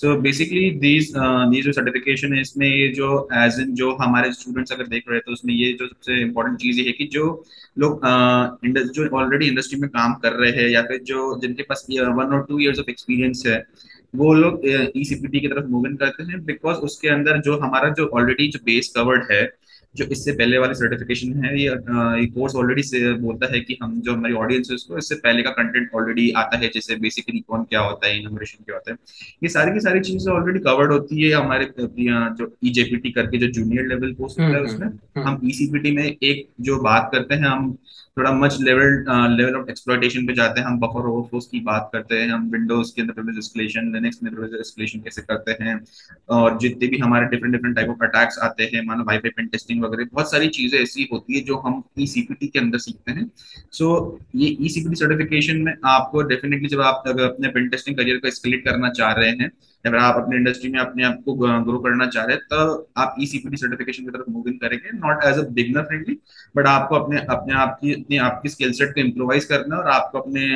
so 0.00 0.16
basically 0.20 0.70
these 0.80 1.12
these 1.16 1.64
जो 1.64 1.72
certification 1.72 2.34
है 2.34 2.40
इसमें 2.40 2.66
ये 2.68 2.88
जो 2.96 3.08
एज 3.44 3.60
इन 3.60 3.74
जो 3.74 3.94
हमारे 4.02 4.32
स्टूडेंट्स 4.32 4.72
अगर 4.72 4.86
देख 4.88 5.04
रहे 5.08 5.16
हैं 5.16 5.22
तो 5.26 5.32
उसमें 5.32 5.54
ये 5.54 5.72
जो 5.72 5.86
सबसे 5.86 6.20
इम्पोर्टेंट 6.22 6.58
चीज़ 6.60 6.80
है 6.80 6.92
कि 6.92 7.08
जो 7.12 7.24
लोग 7.78 8.00
uh, 8.04 8.92
जो 8.94 9.08
ऑलरेडी 9.18 9.46
इंडस्ट्री 9.46 9.80
में 9.80 9.88
काम 9.90 10.14
कर 10.22 10.32
रहे 10.32 10.50
हैं 10.52 10.68
या 10.70 10.82
फिर 10.82 11.02
जो 11.04 11.40
जिनके 11.40 11.62
पास 11.62 11.86
वन 11.90 12.34
और 12.34 12.44
टू 12.48 12.58
इयर्स 12.58 12.78
ऑफ़ 12.78 12.90
एक्सपीरियंस 12.90 13.42
है 13.46 13.58
वो 14.14 14.32
लोग 14.34 14.60
ईसीपीटी 14.66 15.04
सीपीटी 15.04 15.40
की 15.40 15.48
तरफ़ 15.48 15.66
मूव 15.66 15.86
इन 15.86 15.96
करते 15.96 16.22
हैं 16.22 16.44
बिकॉज़ 16.44 16.78
उसके 16.80 17.08
अंदर 17.08 17.40
जो 17.40 17.56
हमारा 17.58 17.88
जो 17.90 18.06
ऑलरेडी 18.14 18.48
जो 18.48 18.58
बेस 18.64 18.92
कवर्ड 18.96 19.26
है 19.30 19.42
जो 19.94 20.04
इससे 20.06 20.32
पहले 20.32 20.58
वाली 20.58 20.74
सर्टिफिकेशन 20.74 21.44
है 21.44 21.52
ये 21.54 21.68
ये 21.68 22.26
कोर्स 22.28 22.54
ऑलरेडी 22.56 23.12
बोलता 23.18 23.52
है 23.52 23.60
कि 23.60 23.76
हम 23.82 24.00
जो 24.00 24.14
हमारी 24.14 24.34
ऑडियंस 24.36 24.70
है 24.70 24.74
उसको 24.74 24.98
इससे 24.98 25.14
पहले 25.16 25.42
का 25.42 25.50
कंटेंट 25.52 25.90
ऑलरेडी 25.94 26.30
आता 26.36 26.58
है 26.58 26.68
जैसे 26.68 26.96
बेसिकली 26.98 27.40
कौन 27.42 27.64
क्या 27.64 27.80
होता 27.80 28.06
है 28.06 28.18
इनोग्रेशन 28.18 28.64
क्या 28.64 28.76
होता 28.76 28.90
है 28.90 28.96
ये 29.42 29.48
सारी 29.48 29.72
की 29.72 29.80
सारी 29.80 30.00
चीज़ें 30.02 30.32
ऑलरेडी 30.32 30.60
कवर्ड 30.60 30.92
होती 30.92 31.22
है 31.22 31.32
हमारे 31.34 31.72
जो 31.78 32.52
ईजेपीटी 32.64 33.10
करके 33.12 33.38
जो 33.38 33.52
जूनियर 33.52 33.86
लेवल 33.86 34.12
कोर्स 34.14 34.32
होता 34.32 34.44
है 34.46 34.54
हम्म, 34.54 34.64
उसमें 34.64 34.86
हम्म, 34.86 34.98
हम्म। 35.16 35.28
हम 35.28 35.40
ईसीपीटी 35.46 35.90
में 35.92 36.04
एक 36.04 36.48
जो 36.60 36.80
बात 36.82 37.10
करते 37.12 37.34
हैं 37.34 37.46
हम 37.46 37.76
थोड़ा 38.16 38.30
much 38.32 38.56
level 38.60 39.04
level 39.30 39.54
of 39.56 39.70
exploitation 39.70 40.26
पे 40.26 40.34
जाते 40.34 40.60
हैं 40.60 40.66
हम 40.66 40.78
बफर 40.80 41.06
ओवरफ्लोस 41.08 41.46
की 41.46 41.60
बात 41.62 41.88
करते 41.92 42.16
हैं 42.16 42.28
हम 42.28 42.48
विंडोज़ 42.50 42.92
के 42.96 43.02
अंदर 43.02 43.38
एस्केलेशन 43.38 43.92
लिनक्स 43.92 44.22
में 44.22 44.30
एस्केलेशन 44.60 45.00
कैसे 45.00 45.22
करते 45.22 45.56
हैं 45.62 45.78
और 46.30 46.58
जितने 46.58 46.88
भी 46.88 46.98
हमारे 46.98 47.26
different 47.26 47.54
different 47.54 47.76
type 47.76 47.88
of 47.90 48.04
attacks 48.04 48.38
आते 48.42 48.70
हैं 48.74 48.84
मानो 48.86 49.04
वाईफाई 49.04 49.30
पेन 49.30 49.46
टेस्टिंग 49.48 49.83
वगैरह 49.84 50.08
बहुत 50.12 50.30
सारी 50.30 50.48
चीज़ें 50.48 50.78
ऐसी 50.80 51.08
होती 51.12 51.34
है 51.34 51.40
जो 51.44 51.56
हम 51.56 51.82
ई 51.98 52.06
सी 52.06 52.22
पी 52.22 52.34
टी 52.34 52.46
के 52.46 52.58
अंदर 52.58 52.78
सीखते 52.78 53.12
हैं। 53.12 53.30
सो 53.72 53.84
so, 53.88 54.24
ये 54.34 54.56
E 54.60 54.68
C 54.68 54.80
P 54.80 54.88
T 54.88 54.96
certification 54.96 55.56
में 55.56 55.72
आपको 55.84 56.22
डेफिनेटली 56.22 56.68
जब 56.68 56.80
आप 56.80 57.04
अगर 57.06 57.24
अपने 57.24 57.48
पेन 57.48 57.68
टेस्टिंग 57.68 57.96
करियर 57.96 58.18
को 58.18 58.30
स्केलेट 58.30 58.64
करना 58.64 58.90
चाह 58.90 59.12
रहे 59.12 59.30
हैं 59.30 59.50
अगर 59.84 59.96
आप 59.98 60.16
अपने 60.16 60.36
इंडस्ट्री 60.36 60.70
में 60.72 60.78
अपने 60.80 61.04
आप 61.04 61.20
को 61.24 61.34
ग्रो 61.64 61.78
करना 61.78 62.06
चाह 62.06 62.24
रहे 62.24 62.36
हैं 62.36 62.44
तो 62.50 62.90
आप 62.96 63.16
ई 63.20 63.26
सीपीटी 63.26 63.56
सर्टिफिकेशन 63.56 64.04
की 64.04 64.10
तरफ़ 64.10 64.30
मूव 64.30 64.48
इन 64.48 64.56
करेंगे 64.58 64.96
not 64.98 65.24
as 65.24 65.38
a 65.38 65.48
beginner 65.50 65.82
friendly 65.82 66.16
but 66.56 66.66
आपको 66.66 66.94
अपने 66.94 67.20
अपने 67.30 67.54
आप 67.54 67.78
की, 67.80 67.92
अपनी 67.92 68.16
आपकी 68.18 68.48
स्किल 68.48 68.72
सेट 68.72 68.94
को 68.94 69.00
इम्प्रोवाइज 69.00 69.44
करना 69.44 69.76
और 69.76 69.88
आपको 69.90 70.18
अपने 70.18 70.46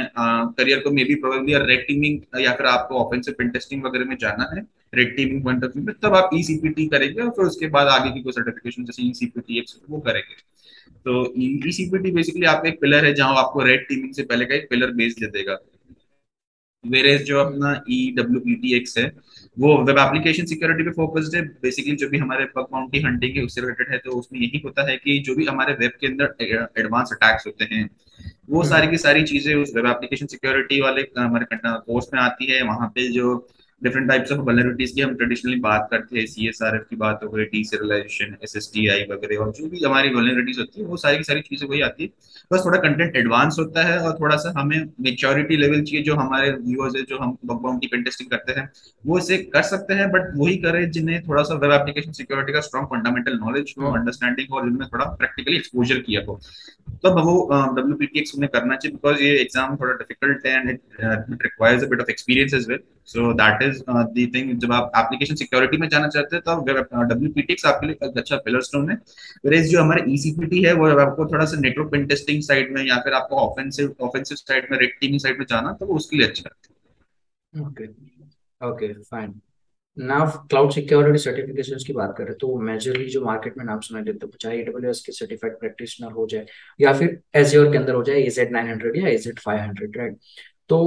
करियर 0.59 0.81
को 0.81 0.91
may 0.91 1.05
be 1.05 1.15
probably 1.15 1.55
red 1.67 1.87
teaming 1.89 2.43
या 2.43 2.53
फिर 2.55 2.67
आपको 2.67 3.05
ऑफेंसिव 3.05 3.35
पेन 3.39 3.49
टेस्टिंग 3.51 3.85
वगैरह 3.85 4.05
में 4.05 4.17
जाना 4.21 4.51
है 4.55 4.67
red 4.95 5.17
teaming 5.17 5.43
point 5.45 5.65
of 5.65 5.73
view 5.73 5.85
में, 5.85 5.95
तब 6.03 6.15
आप 6.15 6.31
ई 6.35 6.43
सीपीटी 6.43 6.87
करेंगे 6.89 7.21
और 7.23 7.31
फिर 7.31 7.45
उसके 7.45 7.67
बाद 7.71 7.87
आगे 7.89 8.11
की 8.11 8.23
कोई 8.23 8.33
सर्टिफिकेशन 8.33 8.85
जैसे 8.85 9.03
ई 9.03 9.13
सीपीटी 9.15 9.65
वो 9.91 9.99
करेंगे। 10.01 10.35
तो 11.05 11.33
ई 11.39 12.11
बेसिकली 12.13 12.47
आपका 12.47 12.69
एक 12.69 12.81
पिलर 12.81 13.05
है 13.05 13.13
जहाँ 13.15 13.37
आपको 13.39 13.63
रेड 13.63 13.87
टीमिंग 13.89 14.15
से 14.15 14.23
पहले 14.23 14.45
का 14.45 14.55
एक 14.55 14.67
पिलर 14.71 14.91
बेस 14.95 15.15
दे 15.21 15.27
देगा। 15.31 15.59
वेरेज 16.85 17.23
जो 17.23 17.39
अपना 17.41 17.73
E 17.91 17.99
W 18.17 18.41
P 18.41 18.55
T 18.57 18.75
X 18.77 18.99
है 18.99 19.05
वो 19.57 19.77
वेब 19.83 19.99
एप्लीकेशन 19.99 20.45
सिक्योरिटी 20.47 20.83
पे 20.83 20.91
फोकस्ड 20.93 21.35
है 21.37 21.43
बेसिकली 21.63 21.95
जो 21.97 22.09
भी 22.09 22.19
हमारे 22.19 22.45
बग 22.57 22.67
बाउंटी 22.73 23.01
हंटिंग 23.03 23.37
है 23.37 23.45
उससे 23.45 23.61
रिलेटेड 23.61 23.93
है 23.93 23.99
तो 23.99 24.19
उसमें 24.19 24.41
यही 24.41 24.61
होता 24.65 24.89
है 24.91 24.97
कि 24.97 25.19
जो 25.21 25.35
भी 25.35 25.47
हमारे 25.47 25.73
वेब 25.75 25.93
के 26.01 26.07
अंदर 26.07 26.35
एडवांस 26.81 27.13
अटैक्स 27.13 27.47
होते 27.47 27.69
हैं 27.73 27.89
वो 28.49 28.61
हम्म। 28.61 28.69
सारी 28.69 28.89
की 28.89 28.99
सारी 28.99 29.23
चीज़ें 29.25 29.55
उस 29.55 29.73
वेब 29.77 29.87
एप्लीकेशन 29.87 30.27
सिक्योरिटी 30.27 30.81
वाले 30.81 31.03
हमारे 31.19 31.57
कोर्स 31.57 32.09
में 32.15 32.21
आती 32.21 32.53
है 32.53 32.63
वहाँ 32.65 32.89
पे 32.95 33.09
जो 33.13 33.35
डिफरेंट 33.83 34.09
टाइप्स 34.09 34.33
ऑफ़ 34.33 34.39
वलनरिटीज 34.41 34.93
की 34.93 35.01
हम 35.01 35.15
ट्रेडिशनली 35.15 35.59
बात 35.61 35.89
करते 35.91 36.19
हैं 36.19 36.25
सी 36.27 36.49
एस 36.49 36.63
आर 36.63 36.77
एफ़ 36.77 36.83
की 36.91 36.97
बात 36.97 37.21
हो 37.25 37.29
गई 37.31 37.45
deserialization 37.65 38.37
S 38.45 38.57
S 38.57 38.71
T 38.75 38.87
I 38.89 39.05
वगैरह 39.11 39.45
और 39.45 39.53
जो 39.59 39.69
भी 39.69 39.85
हमारी 39.85 40.09
वलनरिटीज 40.15 40.59
होती 40.59 40.81
है 40.81 40.87
वो 40.87 40.97
सारी 40.97 41.17
की 41.19 41.25
सारी 41.25 41.41
चीज़ें 41.41 41.67
वही 41.69 41.81
आती 41.81 42.05
है। 42.05 42.11
बस 42.53 42.65
थोड़ा 42.65 42.79
कंटेंट 42.79 43.17
एडवांस 43.17 43.57
होता 43.59 43.85
है 43.87 43.99
और 44.01 44.17
थोड़ा 44.21 44.37
सा 44.37 44.53
हमें 44.59 44.79
मेच्योरिटी 45.01 45.57
लेवल 45.57 45.83
चाहिए 45.83 46.03
जो 46.05 46.15
हमारे 46.17 46.51
व्यूअर्स 46.53 46.97
है 46.97 47.03
जो 47.09 47.19
हम 47.19 47.37
बग 47.45 47.61
बाउंटी 47.63 47.87
पेन 47.87 48.03
टेस्टिंग 48.05 48.31
करते 48.31 48.59
हैं 48.61 48.69
वो 49.05 49.19
इसे 49.19 49.39
कर 49.55 49.63
सकते 49.65 49.95
हैं 49.95 50.11
बट 50.13 50.33
वही 50.37 50.57
करें 50.65 50.91
जिन्हें 50.91 51.21
थोड़ा 51.29 51.43
सा 51.43 51.55
वेब 51.57 51.73
एप्लीकेशन 51.73 52.13
सिक्योरिटी 52.13 52.53
का 52.53 52.61
स्ट्रॉन्ग 52.61 52.89
फंडामेंटल 52.89 53.39
नॉलेज 53.45 53.75
हो 53.81 53.93
अंडरस्टैंडिंग 53.93 54.55
और 54.55 54.69
जिनमें 54.69 54.89
थोड़ा 54.89 55.05
प्रैक्टिकली 55.15 55.57
एक्सपोजर 55.57 55.99
किया 56.01 56.25
हो। 56.27 56.41
तब 56.89 57.09
तो 57.09 57.25
वो 57.25 57.33
डब्ल्यू 57.77 57.97
पी 57.97 58.07
टी 58.07 58.19
एक्स 58.19 58.35
उन्हें 58.35 58.51
करना 58.53 58.77
चाहिए 58.77 58.95
बिकॉज़ 58.95 59.23
ये 59.23 59.31
एग्ज़ाम 59.41 59.77
थोड़ा 59.77 59.93
डिफ़िकल्ट 59.95 60.47
है 60.47 60.53
and 60.55 60.71
it 60.71 61.43
requires 61.43 61.83
a 61.85 61.89
bit 61.89 62.01
of 62.01 62.11
experience 62.11 62.55
as 62.55 62.69
well 62.69 62.79
so 63.09 63.33
that 63.35 63.63
is 63.63 63.68
the 63.71 64.27
thing 64.35 64.59
जब 64.61 64.73
आप 64.73 64.93
एप्लीकेशन 64.97 65.35
सिक्योरिटी 65.37 65.77
में 65.77 65.89
जाना 65.89 66.09
चाहते 66.09 66.37
हैं 66.37 66.43
तो 66.45 67.05
डब्ल्यू 67.05 67.31
पी 67.33 67.43
टी 67.43 67.57
आपके 67.67 67.87
लिए 67.87 68.11
अच्छा 68.13 68.37
पिलर 68.39 68.63
स्टोन 68.63 68.91
है। 68.91 68.97
वेरेज 69.45 69.71
जो 69.73 69.81
हमारे 69.81 70.05
ईसीपीटी 70.13 70.63
है, 70.63 70.73
वो 70.75 70.89
आपको 70.99 71.27
थोड़ा 71.33 71.45
सा 71.45 71.61
नेटवर्क 71.61 71.91
पेन 71.93 72.07
टेस्टिंग 72.07 72.43
साइड 72.43 72.73
में 72.75 72.83
या 72.85 72.97
फिर 73.01 73.13
आपको 73.15 73.37
ऑफेंसिव 73.39 73.95
ऑफेंसिव 74.03 74.37
साइड 74.39 74.71
में 74.71 74.79
रेड 74.79 74.99
टीमिंग 75.01 75.21
साइड 75.21 75.39
में 75.39 75.47
जाना 75.49 75.73
तो 75.73 75.87
वो 75.87 75.97
उसके 75.97 76.17
लिए 76.17 76.27
अच्छा 76.27 76.45
है। 76.47 77.67
ओके 77.67 77.87
ओके 78.61 78.93
फाइन 78.95 79.41
ना 79.97 80.19
क्लाउड 80.51 80.73
सिक्योरिटी 80.73 81.19
सर्टिफिकेशंस 81.19 81.85
की 81.87 81.93
बात 81.93 82.15
करें 82.19 82.33
तो 82.41 82.59
मेजरली 82.61 83.09
जो 83.11 83.21
मार्केट 83.25 83.57
में 83.59 83.65
नाम 83.65 83.81
सुनाई 83.81 84.03
देते 84.03 84.27
हैं, 84.27 84.33
चाहे 84.41 84.59
एडब्ल्यूएस 84.59 85.01
के 85.07 85.13
सर्टिफाइड 85.13 85.59
प्रैक्टिशनर 85.61 86.13
हो 86.13 86.27
जाए, 86.27 86.47
या 86.81 86.93
फिर 86.93 87.21
एज्योर 87.37 87.71
के 87.73 87.79
अंदर 87.79 87.95
हो 87.95 88.03
जाए 88.03 88.21
एजेड 88.23 88.53
नाइन 88.53 88.69
हंड्रेड 88.69 88.97
या 88.97 89.09
एजेड 89.09 89.39
फाइव 89.41 89.61
हंड्रेड 89.61 89.97
राइट 89.99 90.17
तो 90.71 90.79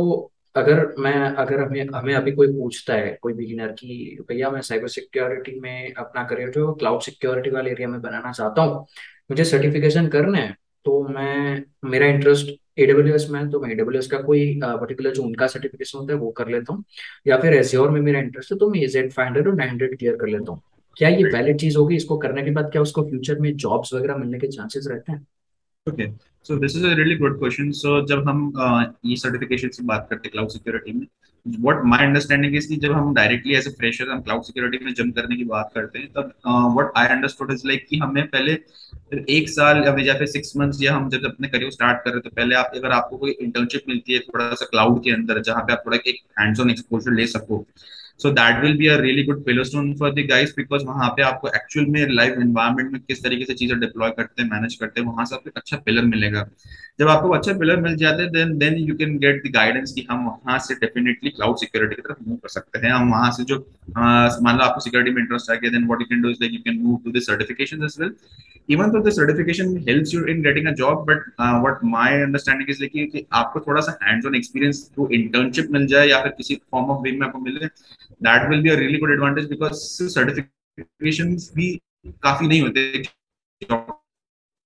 अगर 0.55 0.79
मैं, 0.99 1.13
अगर 1.13 1.59
हमें 1.61 1.87
हमें 1.95 2.13
अभी 2.15 2.31
कोई 2.31 2.47
पूछता 2.49 2.93
है, 2.93 3.17
कोई 3.21 3.33
बिगिनर 3.33 3.71
की, 3.73 4.17
भैया, 4.29 4.49
मैं 4.51 4.61
साइबर 4.61 4.87
सिक्योरिटी 4.89 5.59
में 5.59 5.93
अपना 5.93 6.23
करियर 6.23 6.49
जो 6.51 6.71
क्लाउड 6.73 7.01
सिक्योरिटी 7.01 7.49
वाले 7.49 7.71
एरिया 7.71 7.87
में 7.87 8.01
बनाना 8.01 8.31
चाहता 8.31 8.61
हूँ, 8.61 8.85
मुझे 9.31 9.43
सर्टिफिकेशन 9.45 10.07
करना 10.07 10.37
है 10.37 10.55
तो 10.85 11.01
मैं, 11.07 11.63
मेरा 11.85 12.05
इंटरेस्ट 12.07 12.49
एडब्ल्यूएस 12.79 13.27
में 13.29 13.49
तो 13.49 13.59
मैं 13.59 13.71
एडब्ल्यूएस 13.71 14.07
का 14.07 14.17
कोई 14.21 14.59
पर्टिकुलर 14.63 15.11
जो 15.13 15.23
उनका 15.23 15.47
सर्टिफिकेशन 15.47 15.97
होता 15.99 16.13
है, 16.13 16.19
वो 16.19 16.31
कर 16.31 16.47
लेता 16.49 16.73
हूँ, 16.73 16.83
या 17.27 17.37
फिर 17.37 17.53
एज्योर 17.53 17.89
में 17.89 17.99
मेरा 18.01 18.19
इंटरेस्ट 18.19 18.51
है 18.51 18.57
तो 18.59 18.69
मैं 18.69 18.87
जेड 18.87 19.11
फाइव 19.11 19.27
हंड्रेड 19.27 19.47
और 19.47 19.55
नाइन 19.55 19.69
हंड्रेड 19.69 19.97
क्लियर 19.97 20.15
कर 20.15 20.27
लेता 20.27 20.51
हूँ। 20.51 20.61
क्या 20.97 21.09
ये 21.09 21.23
वैलिड 21.25 21.59
चीज़ 21.59 21.77
होगी? 21.77 21.95
इसको 21.95 22.17
करने 22.17 22.43
के 22.43 22.51
बाद 22.51 22.69
क्या 22.71 22.81
उसको 22.81 23.03
फ्यूचर 23.09 23.39
में 23.39 23.55
जॉब्स 23.55 23.93
वगैरह 23.93 24.15
मिलने 24.17 24.39
के 24.39 24.47
चांसेस 24.47 24.87
रहते 24.89 25.11
हैं? 25.11 25.25
Okay 25.87 26.07
so 26.45 26.55
this 26.57 26.75
is 26.77 26.85
a 26.85 26.93
really 26.95 27.15
good 27.17 27.37
question 27.39 27.71
so 27.79 27.89
जब 28.07 28.27
हम 28.29 28.39
ई 29.07 29.15
सर्टिफिकेशन 29.15 29.67
की 29.67 29.83
बात 29.85 30.07
करते 30.09 30.27
हैं 30.27 30.31
क्लाउड 30.31 30.49
सिक्योरिटी 30.49 30.91
में 30.93 31.05
व्हाट 31.45 31.83
माय 31.85 32.05
अंडरस्टैंडिंग 32.05 32.55
इज़ 32.55 32.67
कि 32.67 32.75
जब 32.77 32.91
हम 32.91 33.13
डायरेक्टली 33.13 33.53
एज 33.55 33.67
ए 33.67 33.71
फ्रेशर 33.77 34.09
हम 34.09 34.21
क्लाउड 34.21 34.43
सिक्योरिटी 34.43 34.85
में 34.85 34.93
जंप 34.93 35.15
करने 35.15 35.35
की 35.35 35.43
बात 35.51 35.71
करते 35.75 35.99
हैं, 35.99 36.07
तब 36.07 36.33
what 36.47 36.91
I 36.97 37.07
understood 37.07 37.51
is 37.51 37.67
like 37.67 37.85
कि 37.89 37.97
हमें 37.97 38.25
पहले 38.27 38.57
एक 39.37 39.49
साल 39.49 39.83
या 40.07 40.13
फिर 40.17 40.27
सिक्स 40.27 40.55
मंथ्स 40.57 40.81
या 40.83 40.93
हम 40.95 41.09
जब 41.09 41.25
अपने 41.25 41.47
करियर 41.47 41.71
स्टार्ट 41.71 42.03
कर 42.03 42.11
रहे 42.11 42.19
तो 42.21 42.29
पहले 42.29 42.55
आप, 42.55 42.71
अगर 42.75 42.91
आपको 42.91 43.17
कोई 43.17 43.31
इंटर्नशिप 43.31 43.83
मिलती 43.89 44.13
है 44.13 44.19
थोड़ा 44.19 44.53
सा 44.53 44.65
क्लाउड 44.65 45.03
के 45.03 45.11
अंदर 45.11 45.41
जहाँ 45.41 45.63
पे 45.63 45.73
आप 45.73 45.83
थोड़ा 45.85 45.97
एक 46.07 46.21
हैंड्स 46.39 46.59
ऑन 46.59 46.69
एक्सपोजर 46.71 47.13
ले 47.13 47.27
सको 47.27 47.65
so 48.21 48.31
that 48.31 48.61
will 48.63 48.77
be 48.77 48.87
a 48.87 48.95
really 49.01 49.23
good 49.23 49.43
pillarstone 49.45 49.93
for 49.99 50.11
the 50.13 50.25
guys 50.29 50.53
because 50.57 50.85
वहाँ 50.85 51.09
पे 51.17 51.21
आपको 51.23 51.47
एक्चुअल 51.55 51.85
में 51.91 52.05
लाइव 52.09 52.41
एनवायरनमेंट 52.41 52.91
में 52.91 53.01
किस 53.01 53.23
तरीके 53.23 53.45
से 53.45 53.53
चीज़ें 53.61 53.79
डिप्लॉय 53.79 54.11
करते 54.17 54.41
हैं 54.41 54.49
मैनेज 54.49 54.75
करते 54.81 55.01
हैं 55.01 55.07
वहाँ 55.07 55.25
से 55.25 55.35
आपको 55.35 55.49
अच्छा 55.55 55.77
पिलर 55.85 56.05
मिलेगा। 56.05 56.47
जब 56.99 57.07
आपको 57.07 57.29
अच्छा 57.35 57.53
पिलर 57.59 57.79
मिल 57.81 57.95
जाते 57.97 58.23
हैं 58.23 58.31
then 58.31 58.57
then 58.57 58.75
you 58.77 58.95
can 58.95 59.17
get 59.19 59.41
the 59.47 59.51
guidance 59.53 59.91
कि 59.93 60.05
हम 60.11 60.25
वहाँ 60.25 60.57
से 60.67 60.75
डेफिनेटली 60.81 61.29
क्लाउड 61.29 61.57
सिक्योरिटी 61.57 61.95
की 61.95 62.01
तरफ़ 62.01 62.27
मूव 62.27 62.37
कर 62.37 62.49
सकते 62.49 62.79
हैं। 62.85 62.93
हम 62.93 63.11
वहाँ 63.11 63.31
से 63.37 63.43
जो 63.51 63.57
मान 63.89 64.57
लो 64.57 64.63
आपको 64.63 64.79
सिक्योरिटी 64.81 65.11
में 65.15 65.21
इंटरेस्ट 65.21 65.51
आ 65.51 65.55
गया 65.55 65.71
then 65.71 65.85
what 65.87 66.01
you 66.01 66.07
can 66.09 66.21
do 66.21 66.29
is 66.29 66.37
like 66.41 66.53
you 66.53 66.59
can 66.65 66.81
move 66.83 66.99
to 67.05 67.11
the 67.11 67.21
certification 67.31 67.83
as 67.83 67.97
well 68.01 68.13
though 68.91 68.99
the 69.05 69.11
certification 69.11 69.71
helps 69.85 70.11
you 70.13 70.19
in 70.25 70.41
getting 70.43 70.67
a 70.67 70.73
job 70.73 70.99
but 71.07 71.23
uh, 71.39 71.55
what 71.63 71.81
my 71.93 72.09
understanding 72.25 72.67
is 72.73 72.77
like 72.81 72.93
कि 73.13 73.25
आपको 73.39 73.59
थोड़ा 73.59 73.81
सा 73.81 73.97
hands 74.03 74.25
on 74.25 74.35
experience 74.35 74.83
through 74.93 75.07
internship 75.17 75.71
मिल 75.71 75.87
जाए 75.93 76.07
या 76.07 76.21
फिर 76.23 76.31
किसी 76.37 76.55
form 76.71 76.91
of 76.91 77.01
वे 77.03 77.11
में 77.11 77.25
आपको 77.27 77.39
मिले 77.39 77.65
that 78.21 78.49
will 78.49 78.61
be 78.61 78.69
a 78.69 78.75
really 78.75 78.97
good 78.97 79.11
advantage 79.11 79.49
because 79.49 79.73
certifications 80.13 81.51
भी 81.55 81.73
काफ़ी 82.23 82.47
नहीं 82.47 82.61
होते 82.61 83.03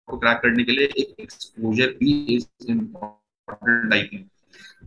क्रैक 0.08 0.38
करने 0.38 0.64
के 0.64 0.72
लिए 0.72 0.86
एक 0.86 1.16
एक्सपोजर 1.20 1.88
भी 2.00 2.12
is 2.36 2.72
important 2.72 3.94
I 3.94 4.04
think 4.04 4.28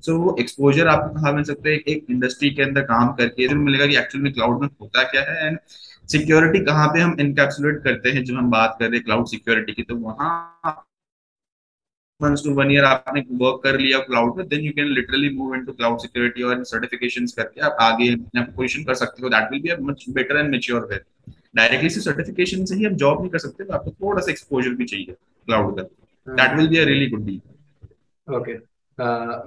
so 0.05 0.17
वो 0.19 0.37
एक्सपोजर 0.41 0.89
आपको 0.89 1.15
कहा 1.15 1.33
मिल 1.33 1.45
सकता 1.45 1.69
है? 1.69 1.75
एक 1.77 2.07
इंडस्ट्री 2.11 2.51
के 2.51 2.63
अंदर 2.63 2.83
काम 2.83 3.13
करके 3.15 3.49
मिलेगा 3.55 3.87
कि 3.87 3.97
एक्चुअल 3.97 4.23
में 4.25 4.33
क्लाउड 4.33 4.61
में 4.63 4.69
होता 4.81 5.03
क्या 5.11 5.23
है 5.23 5.47
एंड 5.47 5.59
सिक्योरिटी 6.09 6.65
कहाँ 6.65 6.89
पे 6.89 7.01
हम 7.01 7.17
इनकैप्सुलेट 7.21 7.83
करते 7.85 8.11
हैं 8.11 8.25
जब 8.25 8.35
हम 8.35 8.51
बात 8.51 8.77
कर 8.81 8.85
रहे 8.85 8.97
हैं 8.97 9.05
क्लाउड 9.05 9.27
सिक्योरिटी 9.27 9.73
की 9.73 9.83
तो 9.83 9.97
वहाँ 9.97 10.75
months 12.21 12.43
to 12.43 12.53
one 12.55 12.71
year 12.75 12.85
आपने 12.85 13.21
वर्क 13.41 13.61
कर 13.65 13.79
लिया 13.81 13.99
क्लाउड 14.07 14.37
में 14.37 14.47
then 14.49 14.61
you 14.61 14.73
can 14.77 14.87
literally 14.95 15.29
move 15.35 15.55
into 15.55 15.73
cloud 15.73 15.99
security 16.01 16.43
और 16.43 16.65
सर्टिफिकेशंस 16.71 17.33
करके 17.33 17.61
आप 17.67 17.77
आगे 17.81 18.09
अपने 18.13 18.43
पोजीशन 18.57 18.85
कर 18.85 18.95
सकते 19.03 19.23
हो। 19.23 19.29
That 19.29 19.53
will 19.53 19.61
be 19.63 19.69
a 19.69 19.77
much 19.91 20.05
better 20.17 20.39
and 20.39 20.51
mature 20.51 20.89
way 20.93 21.01
directly 21.57 21.91
से 21.91 22.01
सर्टिफिकेशन 22.01 22.65
से 22.65 22.77
ही 22.77 22.87
आप 22.87 22.93
जॉब 23.03 23.21
नहीं 23.21 23.31
कर 23.31 23.39
सकते 23.39 23.65
तो 23.65 23.73
आपको 23.75 23.91
थोड़ा 23.91 24.23
सा 24.23 24.31
एक्सपोजर 24.33 24.75
भी 24.75 24.85
चाहिए 24.85 25.15
क्लाउड 25.15 25.77
का। 25.77 25.83
That 26.27 26.57
will 26.59 26.69
be 26.69 26.79
a 26.79 26.85
really 26.85 27.07
good 27.11 27.25
deal 27.27 28.35
okay 28.37 28.59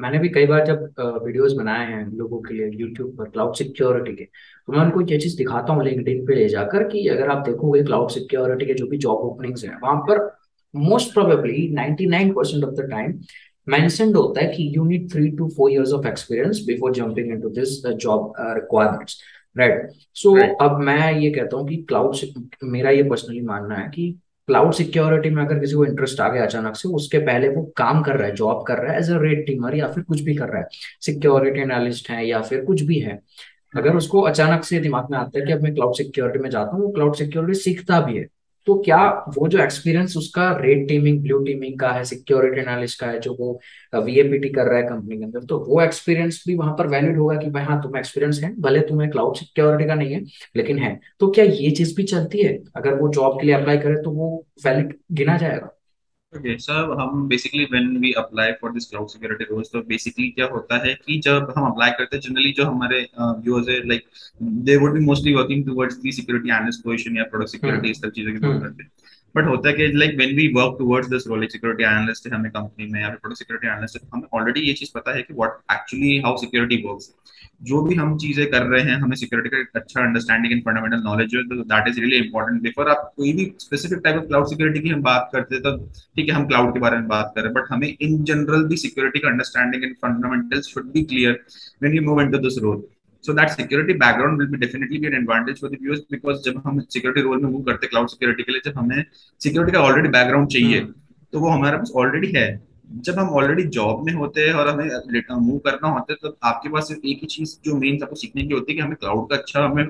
मैंने 0.02 0.20
भी 0.20 0.30
कई 0.30 0.46
बार 0.48 0.66
जब 0.66 1.02
वीडियोस 1.24 1.54
बनाए 1.54 1.86
हैं 1.88 2.06
लोगों 2.18 2.40
के 2.42 2.54
लिए 2.54 2.70
यूट्यूब 2.82 3.16
पर 3.18 3.30
क्लाउड 3.30 3.56
सिक्योरिटी 3.56 4.16
के 4.16 4.24
तो 4.24 4.74
मैं 4.74 4.80
उनको 4.80 5.02
ये 5.02 5.18
चीज़ 5.20 5.38
दिखाता 5.38 5.74
हूँ 5.74 5.84
लिंक्डइन 5.86 6.26
पे 6.26 6.36
ले 6.36 6.48
जाकर 6.50 6.84
कि 6.90 7.08
अगर 7.08 7.30
आप 7.30 7.48
देखोगे 7.48 7.84
क्लाउड 7.84 8.10
सिक्योरिटी 8.12 8.66
के 8.66 8.74
जो 8.74 8.88
भी 8.88 8.98
जॉब 9.06 9.26
ओपनिंग्स 9.32 9.66
हैं 9.66 9.80
वहाँ 9.82 9.96
पर 10.10 10.30
most 10.76 11.14
probably 11.14 11.76
99% 11.76 12.64
of 12.64 12.74
the 12.76 12.88
time 12.92 13.20
mentioned 13.68 14.16
होता 14.16 14.42
है 14.42 14.48
कि 14.48 14.74
you 14.78 14.86
need 14.86 15.12
three 15.12 15.32
to 15.32 15.50
four 15.50 15.70
years 15.70 15.92
of 15.92 16.06
experience 16.06 16.60
before 16.60 16.92
jumping 16.92 17.32
into 17.32 17.50
this 17.50 17.86
uh, 17.86 17.94
job 18.06 18.34
uh, 18.40 18.54
requirements 18.54 19.16
right 19.58 19.82
right? 19.82 19.96
So. 20.14 20.36
अब 20.66 20.80
मैं 20.80 21.14
ये 21.14 21.32
कहता 21.32 21.58
हूँ 21.58 21.68
कि 21.68 21.76
क्लाउड 21.76 22.16
मेरा 22.64 22.90
ये 22.90 23.04
पर्सनली 23.04 23.42
मानना 23.42 23.76
है 23.76 23.90
कि 23.90 24.20
क्लाउड 24.48 24.74
सिक्योरिटी 24.74 25.30
में 25.30 25.46
अगर 25.46 25.60
किसी 25.60 25.76
को 25.76 25.86
इंटरेस्ट 25.86 26.20
आ 26.20 26.30
गया 26.30 26.46
अचानक 26.46 26.76
से 26.76 26.90
उसके 26.90 27.18
पहले 27.18 27.50
वो 27.50 27.64
काम 27.78 28.02
कर 28.04 28.18
रहा 28.18 28.28
है 28.28 28.36
जॉब 28.36 28.64
कर 28.68 28.78
रहा 28.78 28.94
है 28.94 29.00
एज 29.00 29.12
अ 29.12 29.18
रेड 29.18 29.46
टीमर 29.48 29.76
या 29.76 29.88
फिर 29.88 30.04
कुछ 30.04 30.22
भी 30.22 30.36
कर 30.36 30.50
रहा 30.50 30.62
है 30.62 30.68
सिक्योरिटी 31.02 31.60
एनालिस्ट 31.60 32.10
है 32.10 32.28
या 32.28 32.42
फिर 32.42 32.66
कुछ 32.66 32.82
भी 32.82 33.00
है 33.00 33.20
अगर 33.76 33.96
उसको 33.96 34.22
अचानक 34.22 34.64
से 34.64 34.80
दिमाग 34.80 35.12
में 35.12 35.18
आता 35.18 35.40
है 35.40 35.46
कि 35.46 35.52
अब 35.52 35.62
मैं 35.62 35.74
क्लाउड 35.74 35.96
सिक्योरिटी 35.96 36.40
में 36.40 36.50
जाता 36.50 36.72
हूँ 36.72 36.86
वो 36.86 36.92
क्लाउड 36.92 37.16
सिक्योरिटी 37.16 37.60
सीखता 37.60 38.02
भी 38.02 38.18
है 38.18 38.28
तो 38.68 38.76
क्या 38.82 38.98
वो 39.38 39.48
जो 39.48 39.60
एक्सपीरियंस 39.60 40.16
उसका 40.18 40.50
रेड 40.58 40.88
टीमिंग 40.88 41.22
ब्लू 41.24 41.40
टीमिंग 41.46 41.80
का 41.80 41.90
है 41.92 42.04
सिक्योरिटी 42.06 42.62
एनालिस्ट 42.62 43.00
का 43.00 43.08
है, 43.08 43.20
जो 43.20 43.36
वो 43.40 43.60
वीएपीटी 43.96 44.50
कर 44.50 44.66
रहा 44.66 44.78
है 44.78 44.84
कंपनी 44.84 45.18
के 45.18 45.24
अंदर 45.24 45.44
तो 45.46 45.60
वो 45.66 45.82
एक्सपीरियंस 45.82 46.44
भी 46.48 46.56
वहाँ 46.56 46.76
पर 46.78 46.88
वैलिड 46.88 47.18
होगा 47.18 47.36
कि 47.38 47.50
भाई 47.50 47.64
हाँ 47.64 47.82
तुम्हें 47.84 48.00
एक्सपीरियंस 48.00 48.40
है, 48.44 48.54
भले 48.62 48.80
तुम्हें 48.84 49.10
क्लाउड 49.12 49.36
सिक्योरिटी 49.38 49.88
का 49.88 49.96
नहीं 49.96 50.14
है, 50.14 50.22
लेकिन 50.56 50.80
है। 50.80 51.00
तो 51.20 51.32
क्या 51.32 51.46
ये 51.46 51.72
चीज़ 51.72 51.96
भी 51.98 52.04
चलती 52.06 52.44
है? 52.44 52.58
अगर 52.76 52.96
वो 52.96 53.10
जॉब 53.14 53.40
के 53.42 53.48
लिए 53.48 53.56
अप्लाई 53.56 53.78
करे 53.78 54.02
तो 54.04 54.12
वो 54.12 54.36
वैलिड 54.66 54.98
गिना 55.14 55.38
जाएगा? 55.38 55.70
ओके 56.34 56.58
सर 56.58 56.92
हम 57.00 57.28
basically 57.28 57.64
when 57.72 57.98
we 57.98 58.12
apply 58.18 58.52
for 58.62 58.72
this 58.72 58.86
cloud 58.90 59.08
security 59.08 59.44
roles 59.44 59.70
तो 59.74 59.82
बेसिकली 59.84 60.30
क्या 60.30 60.46
होता 60.46 60.78
है 60.86 60.94
कि 61.06 61.20
जब 61.20 61.54
हम 61.58 61.66
अप्लाई 61.66 61.92
करते 61.92 62.16
हैं 62.16 62.22
जनरली 62.22 62.52
जो 62.58 62.66
हमारे 62.66 63.00
व्यूअर्स 63.20 63.70
है 63.70 63.80
like 63.88 64.06
they 64.68 64.78
would 64.78 64.94
be 64.94 65.00
mostly 65.06 65.34
working 65.34 65.66
towards 65.66 65.98
the 66.02 66.12
security 66.12 66.50
analyst 66.50 66.84
position 66.84 67.18
या 67.18 67.24
प्रोडक्ट 67.32 67.52
सिक्योरिटी 67.52 67.92
इस 67.92 68.02
सब 68.02 68.12
चीज़ों 68.12 68.32
की 68.32 68.40
बात 68.40 68.62
करते 68.62 68.84
हैं। 68.84 68.92
बट 69.36 69.46
होता 69.48 69.70
है 69.70 69.74
कि 69.76 69.88
like 69.94 70.16
when 70.18 70.36
we 70.36 70.48
work 70.54 70.76
towards 70.80 71.10
this 71.10 71.28
role 71.28 71.46
security 71.48 71.84
analyst 71.84 72.28
है 72.28 72.34
हमें 72.34 72.52
कंपनी 72.52 72.88
में, 72.88 73.00
या 73.02 73.10
फिर 73.10 73.18
प्रोडक्ट 73.18 73.40
सिक्योरिटी 73.40 73.68
एनालिस्ट 73.68 73.96
है, 73.96 74.10
हमें 74.14 74.28
ऑलरेडी 74.34 74.62
ये 74.62 74.74
चीज़ 74.74 74.92
पता 74.96 75.16
है 75.16 75.22
कि 75.22 75.34
what 75.34 75.60
actually 75.74 76.18
how 76.26 76.38
security 76.38 76.82
works 76.88 77.14
जो 77.64 77.82
भी 77.84 77.96
हम 77.96 78.18
चीज़ें 78.18 78.46
कर 78.52 78.64
रहे 78.64 78.82
हैं, 78.84 78.96
हमें 79.00 79.16
सिक्योरिटी 79.16 79.50
का 79.50 79.80
अच्छा 79.80 80.02
अंडरस्टैंडिंग 80.02 80.54
एंड 80.54 80.62
फंडामेंटल 80.64 81.04
नॉलेज 81.04 81.36
है 81.36 81.44
that 81.64 81.88
is 81.88 82.00
really 82.00 82.18
important 82.26 82.62
before 82.62 82.90
आप 82.90 83.12
कोई 83.18 83.34
भी 83.34 83.52
specific 83.60 84.00
type 84.04 84.18
of 84.18 84.26
cloud 84.28 84.48
security 84.50 84.80
की 84.80 84.90
हम 84.90 85.02
बात 85.04 85.30
करते 85.34 85.56
हैं 85.56 85.64
तो 85.64 85.78
ठीक 86.16 86.30
है, 86.30 86.36
हम 86.36 86.48
क्लाउड 86.48 86.74
के 86.74 86.80
बारे 86.80 86.98
में 86.98 87.08
बात 87.08 87.32
कर 87.36 87.42
रहे 87.42 87.50
हैं 87.50 87.62
बट 87.62 87.72
हमें 87.72 87.88
इन 87.90 88.24
जनरल 88.24 88.68
भी 88.68 88.78
सिक्योरिटी 88.78 89.20
का 89.20 89.30
understanding 89.30 89.84
and 89.84 89.96
fundamentals 89.98 90.74
should 90.74 90.92
be 90.94 91.04
clear 91.04 91.44
when 91.84 91.96
you 91.96 92.02
move 92.02 92.22
into 92.22 92.38
this 92.40 92.58
role 92.64 92.84
so 93.28 93.36
that 93.36 93.50
security 93.50 93.94
background 93.94 94.42
will 94.42 94.52
be 94.54 94.60
definitely 94.66 95.00
be 95.04 95.12
an 95.12 95.18
advantage 95.20 95.60
for 95.62 95.70
the 95.74 95.80
viewers 95.84 96.02
because 96.16 96.42
जब 96.44 96.62
हम 96.66 96.80
सिक्योरिटी 96.80 97.22
रोल 97.22 97.44
में 97.44 97.50
move 97.50 97.62
करते 97.62 97.88
cloud 97.88 98.08
security 98.08 98.44
के 98.44 98.52
लिए 98.52 98.62
जब 98.66 98.78
हमें 98.78 99.04
security 99.42 99.72
का 99.72 99.80
already 99.80 100.10
background 100.10 100.50
चाहिए 100.50 100.82
तो 101.34 101.40
वो 101.40 101.50
हमारे 101.50 101.78
पास 101.78 101.92
ऑलरेडी 101.96 102.32
है। 102.36 102.50
जब 102.92 103.20
हम 103.20 103.30
ऑलरेडी 103.30 103.64
जॉब 103.64 104.06
में 104.06 104.14
होते 104.14 104.42
हैं 104.42 104.54
और 104.54 104.68
हमें 104.68 105.22
मूव 105.32 105.58
करना 105.58 105.88
होता 105.88 106.14
है 106.14 106.18
तो 106.22 106.38
आपके 106.44 106.70
पास 106.70 106.88
सिर्फ़ 106.88 107.06
एक 107.08 107.20
ही 107.22 107.28
चीज़ 107.28 107.56
जो 107.66 107.76
मेन 107.76 108.04
आपको 108.04 108.16
सीखने 108.16 108.44
की 108.44 108.54
होती 108.54 108.72
है 108.72 108.78
कि 108.78 108.84
हमें 108.84 108.96
क्लाउड 108.96 109.30
का 109.30 109.36
अच्छा 109.36 109.64
हमें 109.66 109.86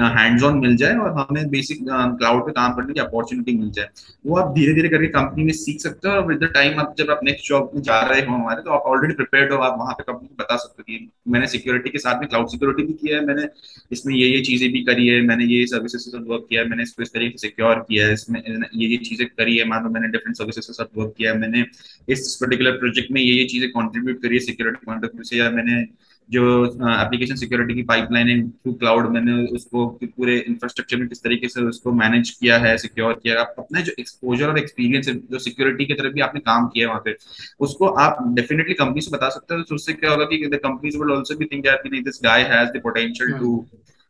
हैंड्स 0.00 0.42
ऑन 0.44 0.58
मिल 0.58 0.76
जाए 0.76 0.96
और 0.96 1.12
हमें 1.18 1.48
बेसिक 1.50 1.78
क्लाउड 1.82 2.42
पे 2.46 2.52
काम 2.52 2.72
करने 2.74 2.94
की 2.94 3.00
अपॉर्चुनिटी 3.00 3.56
मिल 3.56 3.70
जाए। 3.70 3.88
वो 4.26 4.36
आप 4.38 4.52
धीरे 4.54 4.74
धीरे 4.74 4.88
करके 4.88 5.06
कंपनी 5.08 5.44
में 5.44 5.52
सीख 5.54 5.80
सकते 5.80 6.08
हो 6.08 6.14
और 6.14 6.26
विद 6.26 6.38
द 6.38 6.50
टाइम 6.54 6.78
आप 6.80 6.94
जब 6.98 7.10
आप 7.10 7.20
नेक्स्ट 7.24 7.48
जॉब 7.48 7.70
में 7.74 7.82
जा 7.82 8.00
रहे 8.02 8.20
हो 8.20 8.34
हमारे 8.34 8.62
तो 8.62 8.70
आप 8.70 8.82
ऑलरेडी 8.86 9.14
प्रिपेयर्ड 9.14 9.52
हो, 9.52 9.58
आप 9.58 9.78
वहाँ 9.78 9.94
पे 9.94 10.02
कंपनी 10.02 10.28
को 10.28 10.42
बता 10.42 10.56
सकते 10.56 10.82
हो 10.82 10.84
कि 10.88 11.10
मैंने 11.32 11.46
सिक्योरिटी 11.48 11.90
के 11.90 11.98
साथ 11.98 12.20
में 12.20 12.28
क्लाउड 12.28 12.48
सिक्योरिटी 12.48 12.82
भी 12.86 12.92
किया 12.94 13.18
है, 13.18 13.24
मैंने 13.26 13.48
इसमें 13.92 14.14
ये 14.14 14.28
ये 14.28 14.40
चीज़ें 14.42 14.70
भी 14.72 14.82
करी 14.84 15.06
है, 15.08 15.20
मैंने 15.22 15.44
ये 15.46 15.66
सर्विसेज़ 15.66 16.04
के 16.04 16.10
साथ 16.10 16.24
वर्क 16.28 16.46
किया 16.48 16.62
है, 16.62 16.68
मैंने 16.68 16.82
इसको 16.82 17.02
इस 17.02 17.12
तरीके 17.12 17.38
से 17.38 17.46
सिक्योर 17.48 17.84
किया 17.88 18.06
है, 18.06 18.12
इसमें 18.12 18.40
ये 18.40 18.88
ये 18.88 18.96
चीज़ें 19.04 19.26
करी 19.28 19.56
है, 19.56 19.64
मान 19.68 19.84
लो 19.84 19.90
मैंने 19.90 20.08
डिफरेंट 20.08 20.36
सर्विसेज़ 20.36 20.66
के 20.66 20.72
साथ 20.72 20.98
वर्क 20.98 21.14
किया 21.18 21.32
है, 21.32 21.38
मैंने 21.38 21.64
इस 22.08 22.36
पर्टिकुलर 22.40 22.78
प्रोजेक्ट 22.78 23.10
में 23.12 23.20
ये 23.20 23.32
ये 23.32 23.44
चीज़ें 23.48 23.70
कॉन्ट्रीब्यूट 23.72 24.22
करी 24.22 24.34
है 24.34 24.40
सिक्योरिटी 24.42 24.86
पॉइंट 24.86 25.04
ऑफ़ 25.04 25.12
व्यू 25.14 25.24
से 25.24 25.36
या 25.36 25.50
मैंने 25.50 25.82
जो 26.30 26.64
एप्लीकेशन 26.90 27.34
सिक्योरिटी 27.34 27.74
की 27.74 27.82
पाइपलाइन 27.82 28.28
है 28.28 28.48
थ्रू 28.48 28.72
क्लाउड 28.72 29.08
मैंने 29.10 29.32
उसको 29.46 29.86
पूरे 30.04 30.38
इंफ्रास्ट्रक्चर 30.38 30.96
में 30.96 31.08
किस 31.08 31.22
तरीके 31.22 31.48
से 31.48 31.62
उसको 31.62 31.92
मैनेज 31.92 32.30
किया 32.30 32.58
है 32.58 32.76
सिक्योर 32.78 33.12
किया 33.12 33.40
आप 33.40 33.54
अपना 33.58 33.80
जो 33.80 33.92
एक्सपोजर 33.98 34.48
और 34.48 34.58
एक्सपीरियंस 34.58 35.08
है 35.08 35.14
जो 35.14 35.38
सिक्योरिटी 35.38 35.86
की 35.86 35.94
तरफ़ 35.94 36.12
भी 36.12 36.20
आपने 36.20 36.40
काम 36.40 36.68
किया 36.68 36.86
है 36.86 36.88
वहाँ 36.88 37.02
पे 37.04 37.16
उसको 37.60 37.86
आप 37.86 38.22
डेफिनेटली 38.34 38.74
कंपनी 38.74 39.00
से 39.00 39.10
बता 39.10 39.28
सकते 39.28 39.54
हो 39.54 39.62
तो 39.62 39.74
उससे 39.74 39.92
क्या 39.92 40.10
होगा 40.10 40.24
कि 40.24 40.46
the 40.46 40.54
companies 40.54 40.98
will 40.98 41.16
also 41.16 41.36
be 41.38 41.44
think 41.44 41.64
कि 41.66 41.88
नहीं 41.88 42.02
this 42.02 42.20
guy 42.24 42.42
has 42.42 42.68
the 42.68 42.80
potential 42.82 43.32
to 43.32 43.56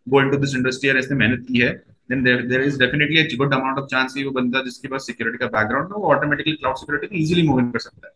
go 0.08 0.22
into 0.22 0.36
this 0.36 0.54
industry 0.54 0.90
और 0.90 0.98
इसने 0.98 1.16
मेहनत 1.16 1.46
की 1.48 1.58
है 1.58 1.98
then 2.10 2.22
there, 2.22 2.42
there 2.48 2.62
is 2.62 2.78
definitely 2.78 3.18
a 3.20 3.36
good 3.36 3.52
amount 3.52 3.78
of 3.78 3.88
chance 3.88 4.14
कि 4.14 4.24
वो 4.24 4.30
बंदा 4.30 4.62
जिसके 4.62 4.88
पास 4.88 5.06
सिक्योरिटी 5.06 5.38
का 5.38 5.46
बैकग्राउंड 5.46 5.88
है 5.88 5.94
वो 5.94 6.14
ऑटोमेटिकली 6.14 6.52
क्लाउड 6.52 6.76
सिक्योरिटी 6.76 7.14
में 7.14 7.22
इजीली 7.22 7.42
मूव 7.48 7.60
इन 7.60 7.70
कर 7.70 7.78
सकता 7.78 8.08
है। 8.08 8.12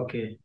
ओके 0.00 0.43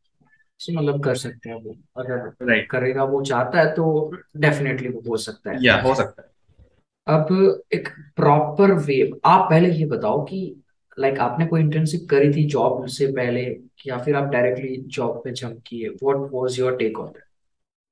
मतलब 0.71 1.03
कर 1.03 1.15
सकते 1.15 1.49
हैं 1.49 1.55
वो। 1.55 1.75
अगर 1.97 2.47
राइट 2.49 2.69
करेगा 2.69 3.03
वो 3.03 3.21
चाहता 3.21 3.59
है 3.59 3.73
तो 3.75 4.11
डेफिनेटली 4.37 4.89
वो 4.89 5.01
हो 5.09 5.17
सकता 5.17 5.51
है। 5.51 5.57
या 5.61 5.81
हो 5.81 5.95
सकता 5.95 6.21
है। 6.21 6.27
अब 7.07 7.61
एक 7.73 7.87
प्रॉपर 8.15 8.71
वे 8.71 9.11
आप 9.25 9.49
पहले 9.49 9.69
ये 9.69 9.85
बताओ 9.85 10.23
कि 10.25 10.61
लाइक 10.99 11.13
like, 11.13 11.25
आपने 11.27 11.45
कोई 11.45 11.61
इंटर्नशिप 11.61 12.07
करी 12.09 12.33
थी 12.33 12.43
जॉब 12.45 12.85
से 12.87 13.07
पहले 13.07 13.41
या 13.87 13.97
फिर 13.97 14.15
आप 14.15 14.23
डायरेक्टली 14.23 14.77
जॉब 14.77 15.21
पे 15.23 15.31
जंप 15.31 15.61
किए? 15.67 15.89
What 15.89 16.29
was 16.33 16.59
your 16.59 16.75
take 16.75 16.99
on 16.99 17.11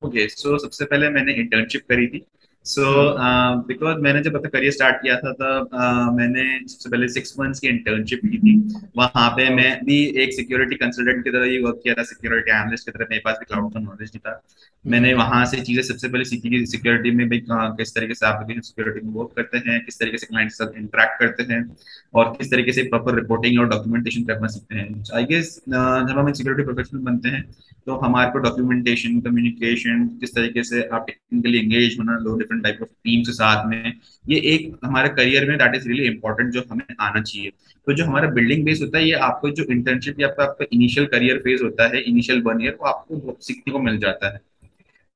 okay 0.01 0.27
so 0.27 0.57
सबसे 0.57 0.85
पहले 0.85 1.09
मैंने 1.09 1.33
इंटर्नशिप 1.33 1.81
करी 1.89 2.07
थी। 2.07 2.25
सो 2.67 2.83
बिकॉज़ 3.67 3.97
मैंने 4.03 4.21
जब 4.21 4.35
अपना 4.35 4.49
करियर 4.49 4.71
स्टार्ट 4.71 4.95
किया 5.01 5.15
था 5.17 5.31
तब 5.33 5.69
uh, 5.73 6.17
मैंने 6.17 6.43
सबसे 6.67 6.89
पहले 6.89 7.07
सिक्स 7.09 7.33
मंथ्स 7.39 7.59
की 7.59 7.67
इंटर्नशिप 7.67 8.21
की 8.23 8.37
थी। 8.37 8.55
वहाँ 8.97 9.29
पे 9.37 9.49
मैं 9.55 9.69
भी 9.85 9.97
एक 10.23 10.33
सिक्योरिटी 10.33 10.75
कंसल्टेंट 10.75 11.23
की 11.23 11.31
तरह 11.31 11.45
ही 11.51 11.61
वर्क 11.63 11.79
किया 11.83 11.93
था 11.93 12.03
सिक्योरिटी 12.05 12.51
एनालिस्ट 12.51 12.85
की 12.85 12.91
तरह। 12.91 13.05
मेरे 13.09 13.21
पास 13.25 13.37
भी 13.39 13.45
क्लाउड 13.45 13.73
का 13.73 13.79
नॉलेज 13.79 14.09
नहीं 14.09 14.19
था। 14.25 14.41
मैंने 14.85 15.13
वहाँ 15.13 15.45
से 15.45 15.61
चीज़ें 15.61 15.83
सबसे 15.83 16.07
पहले 16.07 16.25
सीखी 16.25 16.49
कि 16.49 16.65
सिक्योरिटी 16.65 17.11
में 17.11 17.27
भी 17.29 17.39
uh, 17.41 17.69
किस 17.77 17.95
तरीके 17.95 18.13
से 18.13 18.27
एप्लीकेशन 18.27 18.61
सिक्योरिटी 18.61 19.05
में 19.07 19.13
वर्क 19.13 19.31
करते 19.37 19.57
हैं 19.69 19.83
किस 19.85 19.99
तरीके 19.99 20.17
से 20.17 20.27
क्लाइंट 20.27 20.51
के 20.51 20.55
साथ 20.55 20.77
इंटरेक्ट 20.79 21.19
करते 21.19 21.43
हैं 21.53 21.61
और 22.15 22.33
किस 22.37 22.51
तरीके 22.51 22.73
से 22.73 22.83
प्रॉपर 22.89 23.15
रिपोर्टिंग 23.15 23.59
और 23.59 23.69
डॉक्यूमेंटेशन 23.69 24.23
करना 24.25 24.47
सीखते 24.47 24.75
हैं। 24.75 25.03
आई 25.15 25.23
गेस 25.31 25.55
जब 25.69 26.15
हम 26.17 26.31
सिक्योरिटी 26.33 26.63
प्रोफेशनल 26.65 27.01
बनते 27.09 27.29
हैं 27.29 27.43
तो 27.87 27.95
हमारे 27.97 28.29
को 28.31 28.39
डॉक्यूमेंटेशन 28.39 29.19
कम्युनिकेशन 29.21 30.07
किस 30.21 30.35
तरीके 30.35 30.63
से 30.63 30.81
आप 30.93 31.05
टेक्निकली 31.07 31.59
एंगेज 31.59 31.95
होना 31.99 32.17
लो 32.21 32.35
डिफरेंट 32.37 32.56
टाइप 32.61 32.81
ऑफ़ 32.81 32.89
टीम 32.89 33.21
के 33.21 33.33
साथ 33.33 33.65
में, 33.67 33.93
ये 34.25 34.39
एक 34.53 34.77
हमारे 34.85 35.09
करियर 35.11 35.47
में 35.49 35.57
दैट 35.57 35.75
इज़ 35.75 35.87
रियली 35.87 36.07
इंपॉर्टेंट 36.07 36.51
जो 36.53 36.63
हमें 36.71 36.85
आना 36.99 37.21
चाहिए। 37.21 37.51
तो 37.87 37.93
जो 37.93 38.05
हमारा 38.05 38.29
बिल्डिंग 38.31 38.65
बेस 38.65 38.81
होता 38.81 38.97
है, 38.97 39.05
ये 39.05 39.13
आपको 39.29 39.49
जो 39.51 39.63
इंटर्नशिप 39.71 40.19
या 40.19 40.27
आपका 40.27 40.65
इनिशियल 40.71 41.05
करियर 41.07 41.37
फ़ेज़ 41.39 41.63
होता 41.63 41.87
है 41.87 42.01
इनिशियल 42.03 42.41
वन 42.43 42.61
ईयर 42.63 42.77
वो 42.81 42.87
आपको 42.87 43.37
सीखने 43.41 43.71
को 43.71 43.79
मिल 43.79 43.97
जाता 43.99 44.33
है। 44.33 44.41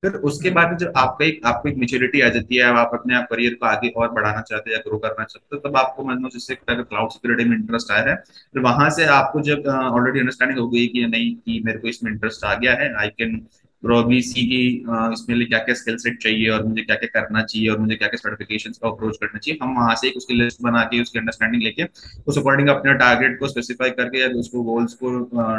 फिर 0.04 0.12
उसके 0.28 0.50
बाद 0.50 0.78
जब 0.80 0.94
आपका 0.98 1.26
एक, 1.26 1.42
आपको 1.46 1.70
एक 1.70 1.76
मेच्योरिटी 1.78 2.22
आ 2.22 2.30
जाती 2.30 2.56
है, 2.56 2.64
आप 2.64 2.92
अपने 2.94 3.16
आप 3.16 3.28
करियर 3.32 3.54
को 3.54 3.66
आगे 3.66 3.89
और 3.92 4.12
बढ़ाना 4.12 4.42
चाहते 4.42 4.70
हैं 4.70 4.78
या 4.78 4.82
ग्रो 4.88 4.98
करना 4.98 5.24
चाहते 5.24 5.56
हो, 5.56 5.62
तब 5.62 5.78
आपको 5.78 6.04
मान 6.04 6.24
जिससे 6.26 6.56
क्लाउड 6.66 7.10
सिक्योरिटी 7.12 7.50
में 7.50 7.56
इंटरेस्ट 7.58 7.92
आया 7.92 8.10
है। 8.10 8.16
फिर 8.16 8.62
वहाँ 8.64 8.89
से 8.89 9.06
आपको 9.14 9.42
जब 9.42 9.68
ऑलरेडी 9.68 10.20
अंडरस्टैंडिंग 10.20 10.60
हो 10.60 10.68
गई 10.70 10.86
कि 10.88 11.06
नहीं, 11.08 11.36
कि 11.36 11.62
मेरे 11.66 11.80
को 11.80 11.88
इसमें 11.88 12.12
इंटरेस्ट 12.12 12.46
आ 12.46 12.54
गया 12.56 12.74
है 12.74 12.94
आई 13.02 13.10
कैन 13.10 13.36
प्रोबली 13.84 14.22
सी 14.22 14.42
की 14.48 14.66
इसमें 15.14 15.36
लिए 15.36 15.48
क्या 15.48 15.60
क्या 15.60 15.76
स्किल 15.76 15.96
सेट 15.98 16.18
चाहिए 16.24 16.50
और 16.50 16.66
मुझे 16.66 16.82
क्या 16.82 16.96
क्या 16.96 17.10
करना 17.14 17.42
चाहिए 17.44 17.70
और 17.70 17.80
मुझे 17.80 17.96
क्या 17.96 18.08
क्या 18.08 18.18
सर्टिफिकेशन 18.20 18.72
का 18.74 18.90
अप्रोच 18.90 19.18
करना 19.18 19.40
चाहिए, 19.40 19.58
हम 19.64 19.76
वहाँ 19.76 19.96
से 19.96 20.08
एक 20.08 20.18
उसकी 20.18 20.34
लिस्ट 20.34 20.62
बना 20.64 20.84
के, 20.84 21.02
उसकी 21.02 21.20
अंडरस्टैंडिंग 21.20 21.64
लेके, 21.64 21.86
उस 22.28 22.38
अकॉर्डिंग 22.38 22.70
अपने 22.70 22.94
टारगेट 22.96 23.40
को 23.40 23.48
स्पेसिफाई 23.48 23.90
करके 23.92 24.22
या 24.22 24.28
उसको 24.40 24.64
गोल्स 24.64 24.94
को 25.04 25.12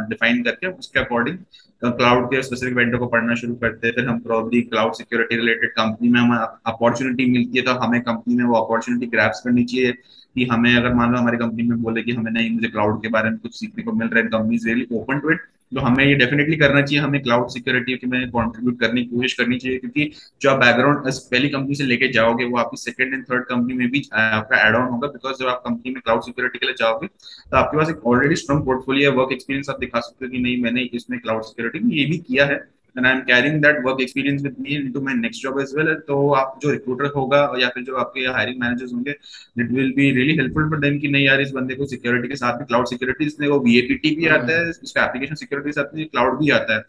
डिफाइन 0.08 0.42
करके 0.42 0.66
उसके 0.68 1.00
अकॉर्डिंग 1.00 1.38
क्लाउड 1.82 2.26
के 2.26 2.42
स्पेसिफिक 2.42 2.74
वेंडर 2.74 2.98
को 2.98 3.06
पढ़ना 3.08 3.34
शुरू 3.34 3.54
करते 3.62 3.86
हैं। 3.86 3.94
फिर 3.94 4.08
हम 4.08 4.18
probably 4.22 4.60
cloud 4.62 4.92
security 4.94 5.36
related 5.36 5.70
company 5.72 6.08
में 6.08 6.20
हमें 6.20 6.36
अपॉर्चुनिटी 6.38 7.30
मिलती 7.30 7.58
है 7.58 7.64
तो 7.64 7.72
हमें 7.80 8.00
कंपनी 8.02 8.34
में 8.34 8.44
वो 8.44 8.54
अपॉर्चुनिटी 8.56 9.06
ग्रैप्स 9.06 9.40
करनी 9.44 9.64
चाहिए 9.64 9.92
कि 9.92 10.44
हमें 10.52 10.74
अगर 10.74 10.94
मान 10.94 11.12
लो 11.12 11.18
हमारी 11.18 11.36
कंपनी 11.38 11.62
में 11.62 11.82
बोले 11.82 12.02
कि 12.02 12.12
हमें 12.12 12.30
नहीं, 12.32 12.50
मुझे 12.50 12.68
क्लाउड 12.68 13.02
के 13.02 13.08
बारे 13.08 13.30
में 13.30 13.38
कुछ 13.38 13.58
सीखने 13.60 13.82
को 13.84 13.92
मिल 13.92 14.08
रहा 14.08 14.22
है 14.22 14.28
company 14.28 14.58
really 14.64 14.86
open 14.92 15.18
to 15.18 15.30
it 15.32 15.40
तो 15.72 15.80
हमें 15.80 16.04
ये 16.04 16.14
डेफिनेटली 16.14 16.56
करना 16.56 16.80
चाहिए, 16.82 17.02
हमें 17.02 17.22
क्लाउड 17.22 17.48
सिक्योरिटी 17.50 18.06
में 18.06 18.30
कॉन्ट्रीब्यूट 18.30 18.78
करने 18.80 19.02
की 19.02 19.08
कोशिश 19.08 19.32
करनी 19.34 19.58
चाहिए, 19.58 19.78
क्योंकि 19.78 20.10
जो 20.42 20.50
आप 20.50 20.58
बैकग्राउंड 20.60 21.06
पहली 21.06 21.48
कंपनी 21.48 21.74
से 21.74 21.84
लेके 21.84 22.08
जाओगे, 22.12 22.44
वो 22.44 22.58
आपकी 22.58 22.76
सेकंड 22.78 23.14
एंड 23.14 23.24
थर्ड 23.30 23.44
कंपनी 23.46 23.74
में 23.74 23.90
भी 23.90 24.02
आपका 24.14 24.66
एड 24.68 24.74
ऑन 24.76 24.88
होगा 24.88 25.08
बिकॉज़ 25.08 25.38
जब 25.38 25.48
आप 25.48 25.62
कंपनी 25.66 25.92
में 25.92 26.00
क्लाउड 26.02 26.22
सिक्योरिटी 26.22 26.58
के 26.58 26.66
लिए 26.66 26.74
जाओगे 26.78 27.06
तो 27.06 27.56
आपके 27.56 27.76
पास 27.78 27.90
एक 27.90 28.06
already 28.06 28.36
strong 28.36 28.64
portfolio 28.64 29.12
work 29.12 29.32
experience 29.32 29.70
आप 29.70 29.80
दिखा 29.80 30.00
सकते 30.00 30.24
हो 30.24 30.30
कि 30.30 30.38
नहीं, 30.38 30.62
मैंने 30.62 30.82
इसमें 30.94 31.18
क्लाउड 31.20 31.42
सिक्योरिटी 31.44 31.84
में 31.84 31.94
ये 31.96 32.04
भी 32.06 32.18
किया 32.20 32.46
है। 32.46 32.60
And 32.96 33.06
I'm 33.06 33.24
carrying 33.24 33.60
that 33.62 33.82
work 33.82 34.00
experience 34.00 34.42
with 34.42 34.58
me 34.58 34.76
into 34.76 35.00
my 35.00 35.14
next 35.14 35.38
job 35.38 35.58
as 35.58 35.74
well. 35.74 35.94
तो 36.08 36.16
आप 36.32 36.58
जो 36.62 36.70
रिक्रूटर 36.70 37.12
होगा 37.16 37.40
या 37.60 37.68
फिर 37.68 37.84
जो 37.84 37.96
आपके 37.96 38.26
हायरिंग 38.28 38.60
मैनेजर्स 38.60 38.92
होंगे 38.92 39.10
it 39.10 39.70
will 39.70 39.92
be 39.96 40.10
really 40.10 40.36
helpful 40.38 40.68
for 40.70 40.80
them 40.80 40.98
कि 40.98 41.08
नहीं 41.08 41.24
यार 41.26 41.40
इस 41.40 41.50
बंदे 41.52 41.74
को 41.74 41.86
सिक्योरिटी 41.86 42.28
के 42.28 42.36
साथ 42.36 42.58
में 42.58 42.66
क्लाउड 42.66 42.86
सिक्योरिटी 42.86 43.26
इसने 43.26 43.48
वो 43.48 43.58
वीएपीटी 43.60 44.14
भी 44.16 44.26
आता 44.36 44.58
है 44.58 44.68
इसका 44.70 45.04
एप्लीकेशन 45.04 45.34
सिक्योरिटी 45.34 45.70
के 45.70 45.80
साथ 45.80 45.94
में 45.94 46.06
क्लाउड 46.06 46.38
भी 46.40 46.50
आता 46.58 46.76
है 46.76 46.84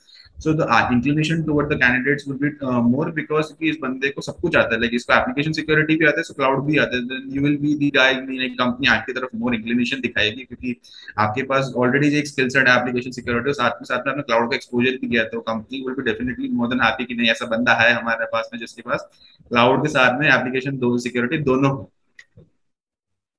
the 0.52 0.66
uh, 0.68 0.89
inclination 0.91 1.46
toward 1.46 1.70
the 1.70 1.78
candidates 1.78 2.26
would 2.26 2.39
be 2.39 2.50
uh, 2.62 2.82
more 2.82 3.12
कि 3.12 3.70
इस 3.70 3.78
बंदे 3.82 4.10
को 4.10 4.22
सब 4.22 4.39
कुछ 4.41 4.56
आता 4.56 4.74
है 4.74 4.80
लाइक 4.82 4.94
इसको 4.94 5.14
एप्लीकेशन 5.14 5.52
सिक्योरिटी 5.52 5.96
भी 5.96 6.06
आता 6.06 6.18
है 6.18 6.24
सो 6.24 6.34
क्लाउड 6.34 6.64
भी 6.66 6.78
आता 6.78 6.96
है 6.96 7.04
then 7.04 7.30
you 7.36 7.41
will 7.41 7.58
be 7.58 7.74
the 7.76 7.91
guy 7.96 8.14
company 8.60 8.88
आपकी 8.88 9.14
तरफ़ 9.14 9.36
मोर 9.36 9.56
इंक्लिनेशन 9.56 10.02
दिखाएगी 10.02 10.44
क्योंकि 10.44 10.76
आपके 11.18 11.44
पास 11.44 11.74
ऑलरेडी 11.78 12.14
एक 12.18 12.28
स्किल 12.28 12.50
सेट 12.50 12.68
है 12.68 12.78
एप्लीकेशन 12.78 13.12
सिक्योरिटी 13.12 13.54
साथ 13.54 13.82
में 13.82 13.86
साथ 13.86 14.08
में 14.08 14.12
आपने 14.14 14.24
क्लाउड 14.24 14.50
का 14.50 14.56
एक्सपोजर 14.56 14.98
भी 15.02 15.08
किया 15.08 15.24
तो 15.24 15.41
company 15.41 15.82
will 15.82 15.96
be 15.96 16.12
definitely 16.12 16.50
more 16.50 16.68
than 16.68 16.82
happy 16.82 17.06
कि 17.06 17.16
नहीं 17.16 17.30
ऐसा 17.32 17.46
बंदा 17.56 17.74
है 17.74 17.94
हमारे 17.94 18.26
पास 18.34 18.50
में 18.54 18.60
जिसके 18.60 18.82
पास 18.82 19.10
क्लाउड 19.50 19.84
के 19.84 19.89
साथ 19.89 20.20
में 20.20 20.28
एप्लीकेशन 20.30 20.78
दो 20.78 20.98
सिक्योरिटी 20.98 21.38
दोनों। 21.44 21.76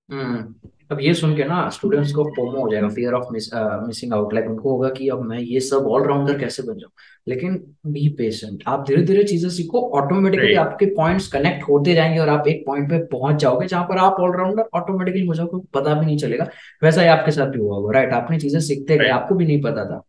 हम्म। 0.09 0.71
अब 0.91 1.01
ये 1.01 1.13
सुन 1.15 1.35
के 1.37 1.45
ना 1.45 1.69
स्टूडेंट्स 1.71 2.13
को 2.13 2.25
फोमो 2.37 2.61
हो 2.63 2.69
जाएगा 2.71 2.89
fear 2.89 3.13
of 3.15 3.27
missing 3.33 4.13
out 4.13 4.35
like 4.35 4.47
उनको 4.47 4.71
होगा 4.71 4.89
कि 4.91 5.09
अब 5.09 5.23
मैं 5.23 5.39
ये 5.39 5.61
सब 5.61 5.87
ऑलराउंडर 5.89 6.39
कैसे 6.39 6.63
बन 6.63 6.79
जाऊँ? 6.79 6.91
लेकिन 7.29 7.55
बी 7.87 8.09
पेशेंट 8.19 8.63
आप 8.67 8.85
धीरे 8.89 9.03
धीरे 9.03 9.25
चीज़ें 9.25 9.49
सीखो 9.51 9.81
ऑटोमेटिकली 10.01 10.55
आपके 10.57 10.87
पॉइंट्स 10.97 11.27
कनेक्ट 11.29 11.63
होते 11.69 11.95
जाएँगे 11.95 12.19
और 12.21 12.29
आप 12.29 12.49
एक 12.49 12.63
पॉइंट 12.67 12.89
पे 12.91 12.99
पहुँच 13.13 13.37
जाओगे 13.43 13.67
जहाँ 13.67 13.85
पर 13.85 13.99
आप 13.99 14.17
ऑलराउंडर 14.21 14.69
ऑटोमेटिकली 14.75 15.27
हो 15.27 15.35
जाओगे 15.35 15.63
पता 15.75 15.95
भी 15.95 16.07
नहीं 16.07 16.19
चलेगा। 16.19 16.49
वैसा 16.83 17.03
ही 17.03 17.09
आपके 17.09 17.33
साथ 17.33 17.47
भी 17.47 17.59
हुआ 17.59 17.77
होगा 17.77 17.93
राइट 17.93 18.13
आपने 18.13 18.39
चीज़ें 18.41 18.61
सीखते 18.61 18.99
गए 18.99 19.09
आपको 19.11 19.35
भी 19.35 19.47
नहीं 19.47 19.61
पता 19.63 19.85
था 19.85 20.03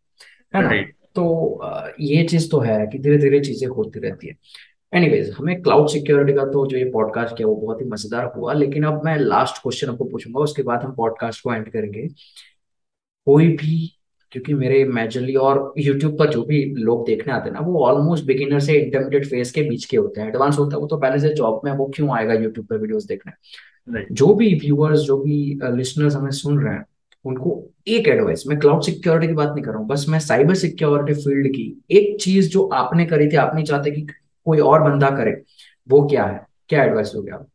है 0.54 0.62
ना? 0.64 0.70
तो 1.16 1.62
ये 2.02 2.24
चीज़ 2.24 2.50
तो 2.52 2.60
है 2.60 2.86
कि 2.88 3.00
धीरे 3.00 3.18
धीरे 3.18 3.40
चीज़ें 3.40 3.68
होती 3.68 4.00
रहती 4.00 4.28
है। 4.28 4.34
एनीवेज 4.96 5.30
हमें 5.38 5.62
क्लाउड 5.62 5.88
सिक्योरिटी 5.89 6.34
का 6.34 6.43
तो 6.46 6.66
जो 6.68 6.78
ये 6.78 6.84
पॉडकास्ट 6.91 7.36
किया 7.38 7.48
वो 7.48 7.56
बहुत 7.56 7.82
ही 7.82 7.86
मज़ेदार 7.86 8.32
हुआ 8.36 8.54
लेकिन 8.54 8.84
अब 8.84 9.02
मैं 9.06 9.18
लास्ट 9.18 9.62
क्वेश्चन 9.62 9.89
आपको 9.89 10.06
पूछूँगा 10.06 10.39
उसके 10.39 10.64
बाद 10.64 10.84
हम 10.84 10.93
पॉडकास्ट 10.96 11.43
को 11.43 11.54
एंड 11.54 11.68
करेंगे। 11.72 12.08
कोई 13.28 13.48
भी 13.48 13.78
क्योंकि 14.32 14.54
मेरे 14.54 14.84
मेजरली 14.86 15.36
और 15.36 15.74
यूट्यूब 15.78 16.18
पर 16.20 16.30
जो 16.30 16.43
भी 16.43 16.64
लोग 16.76 17.06
देखने 17.08 17.34
आते 17.34 17.50
हैं 17.50 17.54
ना 17.54 17.66
वो 17.68 17.84
ऑलमोस्ट 17.86 18.26
बिगिनर 18.26 18.60
से 18.60 18.74
इंटरमीडिएट 18.74 19.26
फ़ेज़ 19.26 19.54
के 19.54 19.62
बीच 19.70 19.86
के 19.86 19.98
होते 19.98 20.22
हैं। 20.22 20.28
एडवांस 20.28 20.58
होता 20.60 20.76
है 20.76 20.82
वो 20.82 20.88
तो 20.88 20.98
पहले 20.98 21.20
से 21.20 21.34
जॉब 21.36 21.62
में 21.66 21.72
वो 21.72 21.91
क्यों 21.96 22.16
आएगा 22.18 22.34
यूट्यूब 22.34 22.66
पर 22.66 22.78
वीडियोस 22.78 23.06
देखने? 23.06 24.04
जो 24.12 24.34
भी 24.34 24.54
व्यूअर्स 24.56 25.00
जो 25.00 25.18
भी 25.18 25.60
लिसनर्स 25.64 26.16
हमें 26.16 26.32
सुन 26.32 26.60
रहे 26.60 26.74
हैं 26.74 26.86
उनको 27.26 27.64
एक 27.88 28.08
एडवाइस 28.08 28.43
मैं 28.48 28.60
क्लाउड 28.60 28.82
सिक्योरिटी 28.84 29.28
की 29.28 29.34
बात 29.34 29.54
नहीं 29.54 29.64
कर 29.64 29.72
रहा 29.72 29.80
हूँ 29.80 29.88
बस 29.88 30.06
मैं 30.10 30.20
साइबर 30.20 30.56
सिक्योरिटी 30.56 31.14
फ़ील्ड 31.14 31.48
की 31.48 31.84
एक 31.91 32.22
चीज़ 32.22 32.50
जो 32.50 32.66
आपने 32.74 33.06
करी 33.06 33.28
थी 33.28 33.36
आप 33.36 33.56
नहीं 33.56 33.66
चाहते 33.66 33.91
कि 33.91 34.08
कोई 34.46 34.60
और 34.62 34.84
बंदा 34.84 35.10
करे 35.18 35.32
वो 35.89 36.08
क्या 36.08 36.26
है? 36.26 36.46
क्या 36.70 36.84
एडवाइस 36.84 37.12
हो 37.16 37.22
गया 37.22 37.46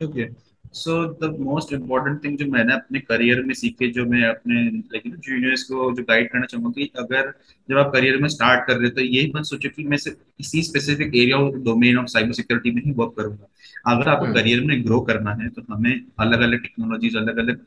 okay 0.00 0.26
so 0.74 0.94
the 1.20 1.28
most 1.40 1.72
important 1.72 2.22
thing 2.24 2.36
जो 2.38 2.46
मैंने 2.52 2.74
अपने 2.74 3.00
करियर 3.00 3.42
में 3.44 3.52
सीखे 3.54 3.88
जो 3.92 4.04
मैं 4.06 4.22
अपने 4.28 4.62
लाइक 4.64 5.02
जूनियर्स 5.18 5.62
को 5.64 5.90
जो 5.96 6.02
गाइड 6.08 6.30
करना 6.32 6.46
चाहूँगा 6.46 6.70
कि 6.70 6.90
अगर 6.98 7.30
जब 7.68 7.78
आप 7.78 7.92
करियर 7.92 8.16
में 8.22 8.28
स्टार्ट 8.28 8.66
कर 8.66 8.76
रहे 8.76 8.88
हो 8.88 8.94
तो 8.94 9.00
यही 9.02 9.32
मत 9.36 9.44
सोचो 9.44 9.68
कि 9.76 9.84
मैं 9.84 9.96
सिर्फ़ 9.96 10.18
इसी 10.40 10.62
स्पेसिफिक 10.62 11.14
एरिया 11.14 11.36
और 11.38 11.58
डोमेन 11.62 11.98
ऑफ़ 11.98 12.06
साइबर 12.06 12.32
सिक्योरिटी 12.32 12.70
में 12.70 12.82
ही 12.84 12.92
वर्क 12.92 13.14
करूँगा। 13.16 13.46
अगर 13.86 14.08
आपको 14.08 14.32
करियर 14.34 14.58
हम्म। 14.58 14.68
में 14.68 14.84
ग्रो 14.86 15.00
करना 15.10 15.34
है 15.42 15.48
तो 15.48 15.62
हमें 15.72 15.94
अलग 16.20 16.40
अलग 16.40 16.62
टेक्नोलॉजीज़ 16.62 17.16
अलग 17.18 17.38
अलग 17.38 17.64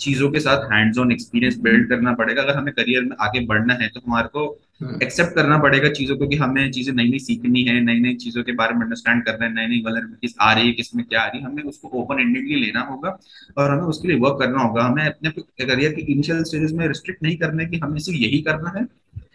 चीज़ों 0.00 0.28
के 0.30 0.40
साथ 0.40 0.62
हैंड्स 0.72 0.98
ऑन 0.98 1.12
एक्सपीरियंस 1.12 1.58
बिल्ड 1.60 1.88
करना 1.88 2.12
पड़ेगा 2.14 2.42
अगर 2.42 2.56
हमें 2.56 2.72
करियर 2.74 3.02
में 3.04 3.16
आगे 3.20 3.40
बढ़ना 3.46 3.74
है 3.74 3.88
तो 3.88 4.00
हमारे 4.00 4.28
को 4.28 4.44
एक्सेप्ट 4.82 5.28
हम्म। 5.28 5.34
करना 5.34 5.58
पड़ेगा 5.58 5.88
चीज़ों 5.90 6.16
को 6.16 6.26
कि 6.26 6.36
हमें 6.36 6.70
चीज़ें 6.70 6.92
नई 6.94 7.10
नई 7.10 7.18
सीखनी 7.18 7.62
है 7.64 7.80
नई 7.80 8.00
नई 8.00 8.14
चीज़ों 8.16 8.42
के 8.44 8.52
बारे 8.52 8.74
में 8.74 8.82
अंडरस्टैंड 8.82 9.24
करना 9.24 9.44
है 9.44 9.52
नई 9.52 9.66
नई 9.66 9.82
वलनरेबिलिटीज 9.86 10.34
आ 10.40 10.52
रही 10.52 10.66
है 10.66 10.72
किसमें 10.72 11.04
क्या 11.04 11.20
आ 11.20 11.26
रही 11.26 11.40
है 11.40 11.46
हमें 11.46 11.62
उसको 11.64 11.88
ओपन 11.94 12.20
एंडेडली 12.20 12.60
लेना 12.60 12.80
होगा 12.84 13.16
और 13.58 13.70
हमें 13.70 13.84
उसके 13.86 14.08
लिए 14.08 14.18
वर्क 14.18 14.38
करना 14.40 14.62
होगा 14.62 14.84
हमें 14.84 15.04
अपने 15.04 15.30
करियर 15.30 15.92
के 15.92 16.12
इनिशियल 16.12 16.42
स्टेजेस 16.44 16.72
में 16.72 16.86
रिस्ट्रिक्ट 16.88 17.22
नहीं 17.22 17.36
करना 17.36 17.62
है 17.62 17.68
कि 17.68 17.78
हमें 17.78 17.98
सिर्फ़ 18.00 18.20
यही 18.20 18.40
करना 18.42 18.72
है 18.76 18.86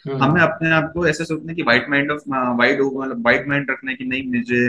हम्म। 0.07 0.23
हमें 0.23 0.41
अपने 0.41 0.69
आप 0.71 0.91
को 0.93 1.07
ऐसे 1.07 1.25
सोचना 1.25 1.53
कि 1.53 1.61
white 1.63 1.89
mind 1.89 2.11
of 2.11 2.21
wide 2.57 2.81
white 3.21 3.47
mind 3.47 3.71
रखना 3.71 3.91
है 3.91 3.97
कि 3.97 4.05
नहीं 4.05 4.27
मुझे 4.29 4.67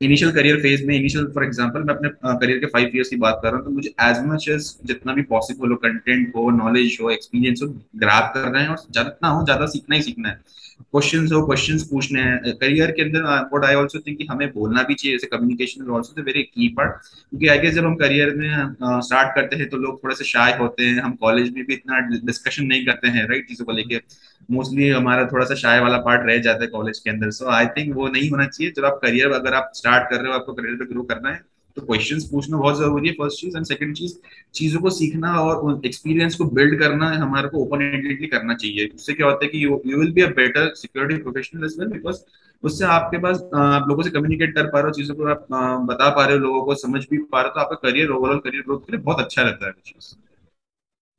इनिशियल 0.00 0.30
करियर 0.32 0.60
फ़ेज़ 0.62 0.84
में 0.86 0.94
इनिशियल 0.94 1.26
फॉर 1.34 1.44
एग्जांपल 1.44 1.82
मैं 1.82 1.94
अपने 1.94 2.08
करियर 2.24 2.58
के 2.58 2.66
फाइव 2.66 2.90
इयर्स 2.94 3.08
की 3.08 3.16
बात 3.16 3.40
कर 3.42 3.48
रहा 3.48 3.56
हूँ 3.56 3.64
तो 3.64 3.70
मुझे 3.70 3.94
एज 4.02 4.18
मच 4.26 4.48
एज 4.48 4.74
जितना 4.86 5.14
भी 5.14 5.22
पॉसिबल 5.30 5.70
हो 5.70 5.76
कंटेंट 5.84 6.32
हो 6.36 6.50
नॉलेज 6.56 6.98
हो 7.02 7.10
एक्सपीरियंस 7.10 7.60
हो 7.62 7.68
ग्रैप 7.96 8.30
कर 8.34 8.50
रहे 8.50 8.62
हैं 8.62 8.68
और 8.68 8.76
जितना 8.90 9.28
हो, 9.28 9.44
ज़्यादा 9.44 9.66
सीखना 9.66 9.96
ही 9.96 10.02
सीखना 10.02 10.28
है। 10.28 10.40
क्वेश्चंस 10.80 11.32
हो 11.32 11.40
क्वेश्चंस 11.46 11.82
पूछने 11.88 12.20
हैं। 12.22 12.52
करियर 12.56 12.90
के 12.90 13.02
अंदर 13.02 13.22
व्हाट 13.22 13.64
आई 13.64 13.74
आल्सो 13.74 13.98
थिंक 13.98 14.16
कि 14.18 14.26
हमें 14.26 14.48
बोलना 14.52 14.82
भी 14.82 14.94
चाहिए, 14.94 15.16
जैसे 15.16 15.26
communication 15.26 15.82
is 15.82 15.90
also 15.90 16.22
very 16.22 16.42
key 16.44 16.68
part 16.76 16.92
क्योंकि 16.92 17.48
आई 17.48 17.58
गेस 17.58 17.74
जब 17.74 17.84
हम 17.84 17.94
करियर 17.96 18.34
में 18.36 19.00
स्टार्ट 19.02 19.34
करते 19.36 19.56
हैं 19.56 19.68
तो 19.68 19.76
लोग 19.76 20.02
थोड़े 20.02 20.14
से 20.14 20.24
शाय 20.24 20.56
होते 20.58 20.84
हैं। 20.84 21.00
हम 21.00 21.12
कॉलेज 21.22 21.52
में 21.54 21.64
भी 21.64 21.74
इतना 21.74 21.98
डिस्कशन 22.26 22.66
नहीं 22.66 22.84
करते 22.86 23.08
हैं 23.08 23.26
राइट 23.28 23.48
चीज़ों 23.48 23.66
को 23.66 23.72
लेके। 23.72 24.00
मोस्टली 24.48 24.88
हमारा 24.88 25.26
थोड़ा 25.26 25.44
सा 25.46 25.54
शाय 25.56 25.80
वाला 25.80 25.98
पार्ट 26.00 26.26
रह 26.26 26.38
जाता 26.42 26.62
है 26.62 26.66
कॉलेज 26.68 26.98
के 26.98 27.10
अंदर। 27.10 27.30
सो 27.32 27.50
आई 27.50 27.66
थिंक 27.76 27.94
वो 27.96 28.08
नहीं 28.08 28.30
होना 28.30 28.46
चाहिए। 28.46 28.72
जब 28.76 28.84
आप 28.84 29.00
करियर 29.02 29.32
अगर 29.32 29.54
आप 29.54 29.70
स्टार्ट 29.74 30.10
कर 30.10 30.20
रहे 30.20 30.28
हो, 30.28 30.38
आपको 30.38 30.52
करियर 30.52 30.74
पे 30.74 30.92
ग्रो 30.92 31.02
करना 31.04 31.30
है 31.30 31.40
तो 31.76 31.82
क्वेश्चंस 31.82 32.24
पूछना 32.30 32.56
बहुत 32.58 32.76
ज़रूरी 32.78 33.08
है 33.08 33.14
फ़र्स्ट 33.14 33.40
चीज़ 33.40 33.56
एंड 33.56 33.66
सेकंड 33.66 33.94
चीज़ 33.96 34.14
चीज़ों 34.54 34.80
को 34.80 34.90
सीखना 34.90 35.32
और 35.40 35.80
एक्सपीरियंस 35.86 36.34
को 36.34 36.44
बिल्ड 36.52 36.78
करना 36.80 37.10
हमारे 37.16 37.48
को 37.48 37.58
ओपन 37.58 37.82
एंडेडली 37.84 38.26
करना 38.26 38.54
चाहिए। 38.54 38.86
उससे 38.94 39.14
क्या 39.14 39.26
होता 39.26 39.44
है 39.44 39.50
कि 39.50 39.64
you 39.64 39.98
will 39.98 40.12
be 40.12 40.22
a 40.22 40.28
better 40.36 40.72
security 40.76 41.22
professional 41.22 41.64
as 41.64 41.76
well 41.78 41.88
because 41.88 42.20
उससे 42.62 42.84
आपके 42.86 43.18
पास 43.18 43.40
आप 43.56 43.88
लोगों 43.88 44.02
से 44.02 44.10
कम्युनिकेट 44.10 44.54
कर 44.54 44.66
पा 44.66 44.80
रहे 44.80 44.88
हो 44.88 44.94
चीज़ों 44.94 45.14
को 45.14 45.28
आप 45.30 45.46
बता 45.88 46.08
पा 46.10 46.24
रहे 46.24 46.36
हो 46.36 46.42
लोगों 46.42 46.62
को 46.64 46.74
समझ 46.76 47.04
भी 47.10 47.18
पा 47.24 47.40
रहे 47.40 47.48
हो 47.48 47.54
तो 47.54 47.60
आपका 47.60 47.76
करियर 47.88 48.10
ओवरऑल 48.10 48.38
करियर 48.40 48.62
ग्रोथ 48.62 48.80
के 48.80 48.92
लिए 48.92 49.00
बहुत 49.02 49.20
अच्छा 49.20 49.42
रहता 49.42 49.66
है 49.66 49.72
चीज़। 49.84 50.14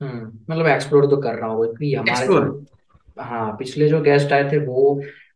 हम्म 0.01 0.25
मतलब 0.49 0.67
एक्सप्लोर 0.67 1.05
तो 1.09 1.17
कर 1.21 1.35
रहा 1.35 1.49
हूँ 1.49 1.65
क्योंकि 1.65 1.93
हमारे 1.95 2.27
हाँ 3.19 3.51
पिछले 3.59 3.87
जो 3.89 4.01
गेस्ट 4.01 4.31
आए 4.33 4.43
थे 4.51 4.57
वो 4.65 4.81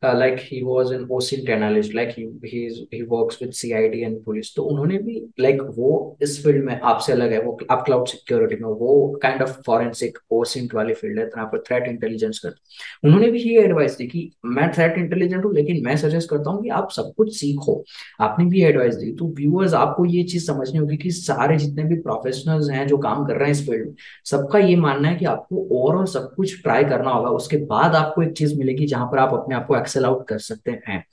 like 0.03 0.35
he 0.39 0.61
was 0.63 0.91
an 0.93 1.07
OSINT 1.11 1.49
analyst 1.49 1.95
like 1.95 2.09
he 2.09 2.23
he 2.45 2.87
he 2.93 3.01
works 3.01 3.41
with 3.41 3.51
CID 3.51 4.01
and 4.01 4.23
police 4.25 4.55
तो 4.55 4.63
उन्होंने 4.63 4.97
भी 4.97 5.13
लाइक 5.39 5.55
like, 5.55 5.73
वो 5.77 6.17
इस 6.21 6.43
फ़ील्ड 6.43 6.63
में 6.65 6.79
आपसे 6.81 7.13
अलग 7.13 7.31
है 7.31 7.41
वो 7.41 7.57
आप 7.71 7.83
क्लाउड 7.85 8.07
सिक्योरिटी 8.07 8.55
में 8.55 8.69
वो 8.69 9.19
काइंड 9.21 9.41
ऑफ़ 9.41 9.61
फॉरेंसिक 9.65 10.17
ओसिंट 10.31 10.73
वाली 10.73 10.93
फ़ील्ड 10.93 11.19
है 11.19 11.25
जहाँ 11.25 11.45
पर 11.45 11.59
थ्रेट 11.67 11.87
इंटेलिजेंस 11.87 12.39
करते 12.39 13.07
उन्होंने 13.07 13.31
भी 13.31 13.39
ये 13.39 13.61
एडवाइस 13.61 13.97
दी 13.97 14.07
कि 14.07 14.31
मैं 14.45 14.71
थ्रेट 14.71 14.97
इंटेलिजेंट 14.97 15.45
हूँ 15.45 15.53
लेकिन 15.55 15.83
मैं 15.85 15.97
सजेस्ट 15.97 16.29
करता 16.29 16.49
हूँ 16.49 16.63
कि 16.63 16.69
आप 16.69 16.91
सब 16.91 17.13
कुछ 17.17 17.35
सीखो। 17.37 17.83
आपने 18.19 18.45
भी 18.45 18.63
एडवाइस 18.63 18.95
दी 18.95 19.11
तो 19.11 19.27
व्यूअर्स 19.27 19.73
आपको 19.73 20.05
ये 20.05 20.23
चीज़ 20.23 20.45
समझनी 20.47 20.79
होगी 20.79 20.97
कि 20.97 21.11
सारे 21.11 21.57
जितने 21.57 21.83
भी 21.83 21.95
प्रोफेशनल्स 22.01 22.69
हैं 22.69 22.87
जो 22.87 22.97
काम 22.97 23.25
कर 23.25 23.33
रहे 23.33 23.45
हैं 23.45 23.51
इस 23.51 23.65
फ़ील्ड 23.67 23.85
में 23.87 23.93
सबका 24.25 24.59
ये 24.59 24.75
मानना 24.75 25.07
है 25.07 25.15
कि 25.15 25.25
आपको 25.25 25.67
ओवरऑल 25.71 26.05
सब 26.05 26.33
कुछ 26.35 26.61
ट्राई 26.63 26.83
करना 26.83 27.11
होगा 27.11 27.29
उसके 27.29 27.57
बाद 27.57 27.95
आपको 27.95 28.23
एक 28.23 28.31
चीज़ 28.31 28.57
मिलेगी 28.57 28.85
जहाँ 28.85 29.07
पर 29.07 29.17
आप 29.17 29.33
अपने 29.33 29.55
आप 29.55 29.65
को 29.67 29.75
एक्सेल 29.91 30.05
आउट 30.05 30.27
कर 30.27 30.39
सकते 30.39 30.71
हैं। 30.87 31.03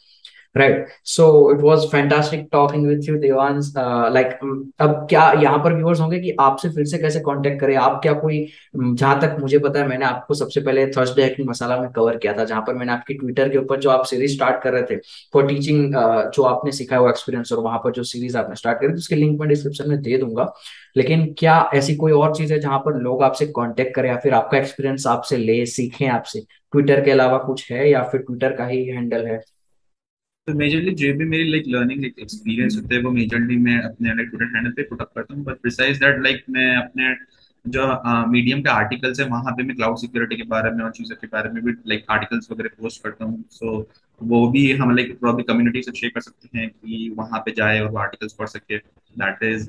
Right 0.55 0.87
so 1.05 1.25
it 1.53 1.61
was 1.61 1.81
fantastic 1.91 2.47
talking 2.53 2.87
with 2.87 3.05
you 3.05 3.17
Devansh 3.19 3.73
like 4.13 4.39
अब 4.81 5.07
क्या 5.11 5.31
यहाँ 5.43 5.59
पर 5.65 5.75
व्यूअर्स 5.75 6.01
होंगे 6.01 6.19
कि 6.21 6.35
आपसे 6.41 6.69
फिर 6.69 6.85
से 6.85 6.99
कैसे 6.99 7.21
कांटेक्ट 7.21 7.61
करें? 7.61 7.75
आप 7.77 7.99
क्या 8.03 8.13
कोई 8.13 8.39
जहाँ 8.77 9.21
तक 9.21 9.37
मुझे 9.41 9.59
पता 9.59 9.81
है 9.81 9.87
मैंने 9.89 10.05
आपको 10.05 10.35
सबसे 10.35 10.61
पहले 10.61 10.87
थर्सडे 10.87 11.23
हैकिंग 11.23 11.49
मसाला 11.49 11.77
में 11.81 11.91
कवर 11.93 12.17
किया 12.17 12.33
था 12.33 12.45
जहाँ 12.45 12.63
पर 12.67 12.75
मैंने 12.75 12.93
आपकी 12.93 13.15
ट्विटर 13.15 13.49
के 13.49 13.59
ऊपर 13.59 13.81
जो 13.81 13.91
आप 13.91 14.05
सीरीज़ 14.05 14.35
स्टार्ट 14.35 14.63
कर 14.63 14.73
रहे 14.73 14.83
थे 14.83 14.97
फॉर 15.35 15.47
टीचिंग 15.49 15.95
uh, 15.95 16.31
जो 16.31 16.43
आपने 16.43 16.73
सिखाया 16.73 17.01
वो 17.01 17.09
एक्सपीरियंस 17.09 17.53
और 17.53 17.63
वहाँ 17.65 17.79
पर 17.85 17.93
जो 17.93 18.03
सीरीज़ 18.05 18.39
आपने 18.39 18.57
स्टार्ट 18.57 18.81
करी 18.81 18.89
थी 18.89 18.95
उसके 18.95 19.17
लिंक 19.17 19.39
मैं 19.41 19.49
डिस्क्रिप्शन 19.49 19.91
में 19.91 20.01
दे 20.03 20.19
दूँगा। 20.19 20.53
लेकिन 20.97 21.27
क्या 21.39 21.59
ऐसी 21.75 21.97
कोई 21.97 22.13
और 22.13 22.35
चीज़ 22.37 22.53
है 22.53 22.59
जहाँ 22.61 22.79
पर 22.79 23.01
लोग 23.03 23.23
आपसे 23.23 23.47
कॉन्टेक्ट 23.47 23.95
करें 23.95 24.09
या 24.11 24.17
फिर 24.17 24.35
आपका 24.35 24.59
एक्सपीरियंस 24.59 25.07
आपसे 25.07 25.37
ले 25.37 25.65
सीखें 25.67 26.07
आपसे? 26.09 26.41
ट्विटर 26.73 27.05
के 27.05 27.11
अलावा 27.11 27.39
कुछ 27.39 27.71
है 27.73 27.91
या 27.91 28.03
फिर 28.03 28.21
ट्विटर 28.21 28.57
का 28.57 28.67
ही 28.67 28.85
हैंडल 28.87 29.27
है? 29.27 29.41
तो 30.49 30.55
मेजरली 30.55 30.93
जो 30.95 31.13
भी 31.17 31.25
मेरी 31.27 31.51
लाइक 31.51 31.65
लर्निंग 31.69 32.05
एक्सपीरियंस 32.05 32.77
होते 32.77 32.95
हैं, 32.95 33.03
वो 33.05 33.11
मेजरली 33.13 33.57
मैं 33.65 33.81
अपने 33.81 34.15
लाइक 34.17 34.29
ट्विटर 34.29 34.55
हैंडल 34.55 34.71
पे 34.73 34.83
पुट 34.83 35.01
अप 35.03 35.11
करता 35.17 35.35
हूँ। 35.35 35.45
बट 35.45 35.61
प्रिसाइज 35.63 35.99
दैट 35.99 36.23
लाइक 36.25 36.45
मैं 36.51 36.75
अपने 36.77 37.15
जो 37.65 37.87
मीडियम 38.29 38.61
के 38.63 38.71
आर्टिकल्स 38.71 39.21
है, 39.21 39.27
वहाँ 39.29 39.53
पे 39.53 39.63
मैं 39.63 39.77
क्लाउड 39.77 39.97
सिक्योरिटी 39.99 40.37
के 40.37 40.43
बारे 40.49 40.71
में 40.71 40.85
और 40.85 40.91
चीज़ों 40.93 41.17
के 41.17 41.27
बारे 41.27 41.51
में 41.51 41.63
भी 41.65 41.73
लाइक 41.89 42.05
आर्टिकल्स 42.11 42.51
वगैरह 42.53 42.71
पोस्ट 42.83 43.03
करता 43.03 43.25
हूँ। 43.25 43.45
सो 43.51 43.89
वो 44.21 44.47
भी 44.51 44.71
हम 44.75 44.95
लाइक 44.97 45.19
प्रॉब्लम 45.21 45.45
कम्युनिटी 45.45 45.83
से 45.83 45.93
शेयर 45.97 46.13
कर 46.15 46.21
सकते 46.21 46.59
हैं 46.59 46.69
कि 46.69 47.15
वहाँ 47.19 47.41
पे 47.41 47.53
जाए 47.57 47.81
और 47.81 47.97
आर्टिकल्स 47.99 48.33
पढ़ 48.39 48.47
सके। 48.49 48.79
दैट 48.79 49.43
इज़ 49.45 49.69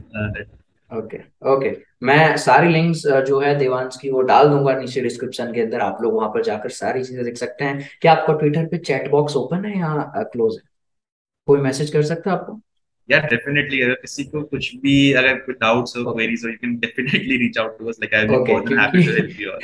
ओके 0.92 1.18
ओके 1.50 1.70
मैं 2.04 2.38
सारी 2.38 2.70
लिंक्स 2.70 3.02
जो 3.28 3.40
है 3.40 3.54
देवांश 3.58 3.98
की, 4.02 4.10
वो 4.12 4.22
डाल 4.24 4.50
दूँगा 4.50 4.74
नीचे 4.80 5.02
डिस्क्रिप्शन 5.02 5.52
के 5.54 5.62
अंदर। 5.62 5.80
आप 5.82 5.98
लोग 6.02 6.14
वहाँ 6.14 6.30
पर 6.30 6.44
जाकर 6.44 6.70
सारी 6.72 7.04
चीज़ें 7.04 7.24
देख 7.26 7.38
सकते 7.38 7.66
हैं। 7.66 7.90
क्या 8.02 8.14
आपका 8.14 8.34
ट्विटर 8.34 8.66
पे 8.68 8.78
चैट 8.80 9.10
बॉक्स 9.12 9.36
ओपन 9.38 9.66
है 9.66 9.78
या 9.80 10.24
क्लोज 10.34 10.56
है? 10.56 10.69
कोई 11.46 11.60
मैसेज 11.60 11.90
कर 11.90 12.02
सकता 12.02 12.32
है 12.32 12.38
आपको? 12.38 12.62
या 13.12 13.20
डेफिनेटली 13.20 13.82
अगर 13.82 13.94
किसी 13.94 14.24
को 14.24 14.42
कुछ 14.42 14.76
भी 14.76 15.14
अगर 15.14 15.34
कोई 15.34 15.56
डाउट्स 15.56 15.94
हो 15.98 16.14
क्वेरीज 16.14 16.42
हो 16.46 16.50
you 16.50 16.56
can 16.56 16.76
definitely 16.76 17.38
reach 17.38 17.58
out 17.58 17.80
to 17.80 17.86
us 17.86 17.98
like 18.04 18.14
I 18.14 18.28
will 18.28 18.46
be 18.46 18.54
more 18.54 18.70
than 18.70 18.80
happy 18.80 19.04
to 19.04 19.12
help 19.12 19.42
you 19.42 19.50
all 19.50 19.60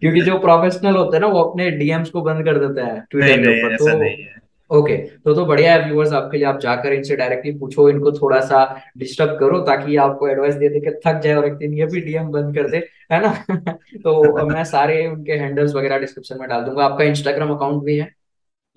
क्योंकि 0.00 0.20
जो 0.20 0.38
प्रोफेशनल 0.38 0.96
होते 0.96 1.16
हैं 1.16 1.20
ना 1.20 1.26
वो 1.26 1.42
अपने 1.42 1.70
डीएम्स 1.70 2.10
को 2.10 2.22
बंद 2.22 2.44
कर 2.44 2.58
देते 2.58 2.80
हैं 2.80 3.06
ट्विटर 3.10 3.38
के 3.38 3.64
ऊपर 3.64 3.76
तो 3.76 3.98
नहीं 3.98 4.22
है। 4.22 4.38
ओके 4.70 4.92
okay, 4.92 5.24
तो 5.24 5.34
तो 5.34 5.46
बढ़िया 5.46 5.74
है 5.74 5.88
व्यूअर्स 5.88 6.12
आपके 6.12 6.36
लिए 6.36 6.46
आप 6.46 6.60
जाकर 6.60 6.92
इनसे 6.92 7.16
डायरेक्टली 7.16 7.52
पूछो 7.52 7.88
इनको 7.88 8.12
थोड़ा 8.12 8.40
सा 8.40 8.80
डिस्टर्ब 8.98 9.38
करो 9.40 9.60
ताकि 9.60 9.96
आपको 9.96 10.28
एडवाइस 10.28 10.54
दे 10.54 10.68
दे 10.68 10.80
के 10.80 10.90
थक 10.90 11.20
जाए 11.20 11.34
और 11.34 11.46
एक 11.46 11.52
दिन 11.52 11.74
ये 11.74 11.86
भी 11.86 12.00
डीएम 12.00 12.24
बंद 12.24 12.54
कर 12.54 12.68
दे 12.68 12.76
है 13.12 13.20
ना? 13.22 13.44
तो 13.96 14.46
मैं 14.46 14.64
सारे 14.64 15.06
उनके 15.06 15.32
हैंडल्स 15.32 15.74
वगैरह 15.74 15.98
डिस्क्रिप्शन 15.98 16.36
में 16.40 16.48
डाल 16.48 16.62
दूँगा। 16.62 16.84
आपका 16.84 17.04
इंस्टाग्राम 17.04 17.50
अकाउंट 17.50 17.84
भी 17.84 17.98
है? 17.98 18.14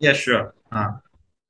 या 0.03 0.13
श्योर 0.13 0.53
हाँ। 0.73 1.03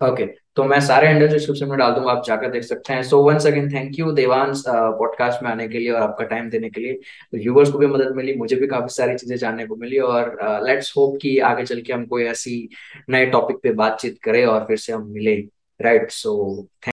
ओके 0.03 0.40
तो 0.57 0.63
मैं 0.63 0.79
सारे 0.81 1.07
हैंडल 1.07 1.27
डिस्क्रिप्शन 1.27 1.67
में 1.67 1.77
डाल 1.77 1.91
दूँगा, 1.93 2.11
आप 2.11 2.23
जाकर 2.25 2.49
देख 2.51 2.63
सकते 2.63 2.93
हैं। 2.93 3.03
So 3.03 3.21
once 3.23 3.45
again 3.47 3.69
thank 3.73 3.99
you 3.99 4.11
Devansh 4.11 4.63
podcast 4.67 5.43
में 5.43 5.49
आने 5.51 5.67
के 5.67 5.79
लिए 5.79 5.91
और 5.91 6.01
आपका 6.01 6.25
टाइम 6.25 6.49
देने 6.49 6.69
के 6.69 6.81
लिए। 6.81 6.99
व्यूवर्स 7.35 7.71
को 7.71 7.77
भी 7.77 7.87
मदद 7.87 8.15
मिली, 8.15 8.33
मुझे 8.35 8.55
भी 8.55 8.67
काफ़ी 8.67 8.93
सारी 8.93 9.15
चीज़ें 9.17 9.35
जानने 9.37 9.65
को 9.67 9.75
मिली 9.75 9.97
और 9.99 10.37
लेट्स 10.67 10.93
होप 10.97 11.17
कि 11.21 11.37
आगे 11.39 11.65
चल 11.65 11.81
के 11.81 11.93
हम 11.93 12.05
कोई 12.05 12.23
ऐसी 12.25 12.69
नए 13.09 13.25
टॉपिक 13.27 13.57
पे 13.63 13.71
बातचीत 13.73 14.17
करें 14.23 14.45
और 14.45 14.65
फिर 14.67 14.77
से 14.77 14.93
हम 14.93 15.07
मिले। 15.11 15.35
Right 15.79 16.11
so 16.11 16.67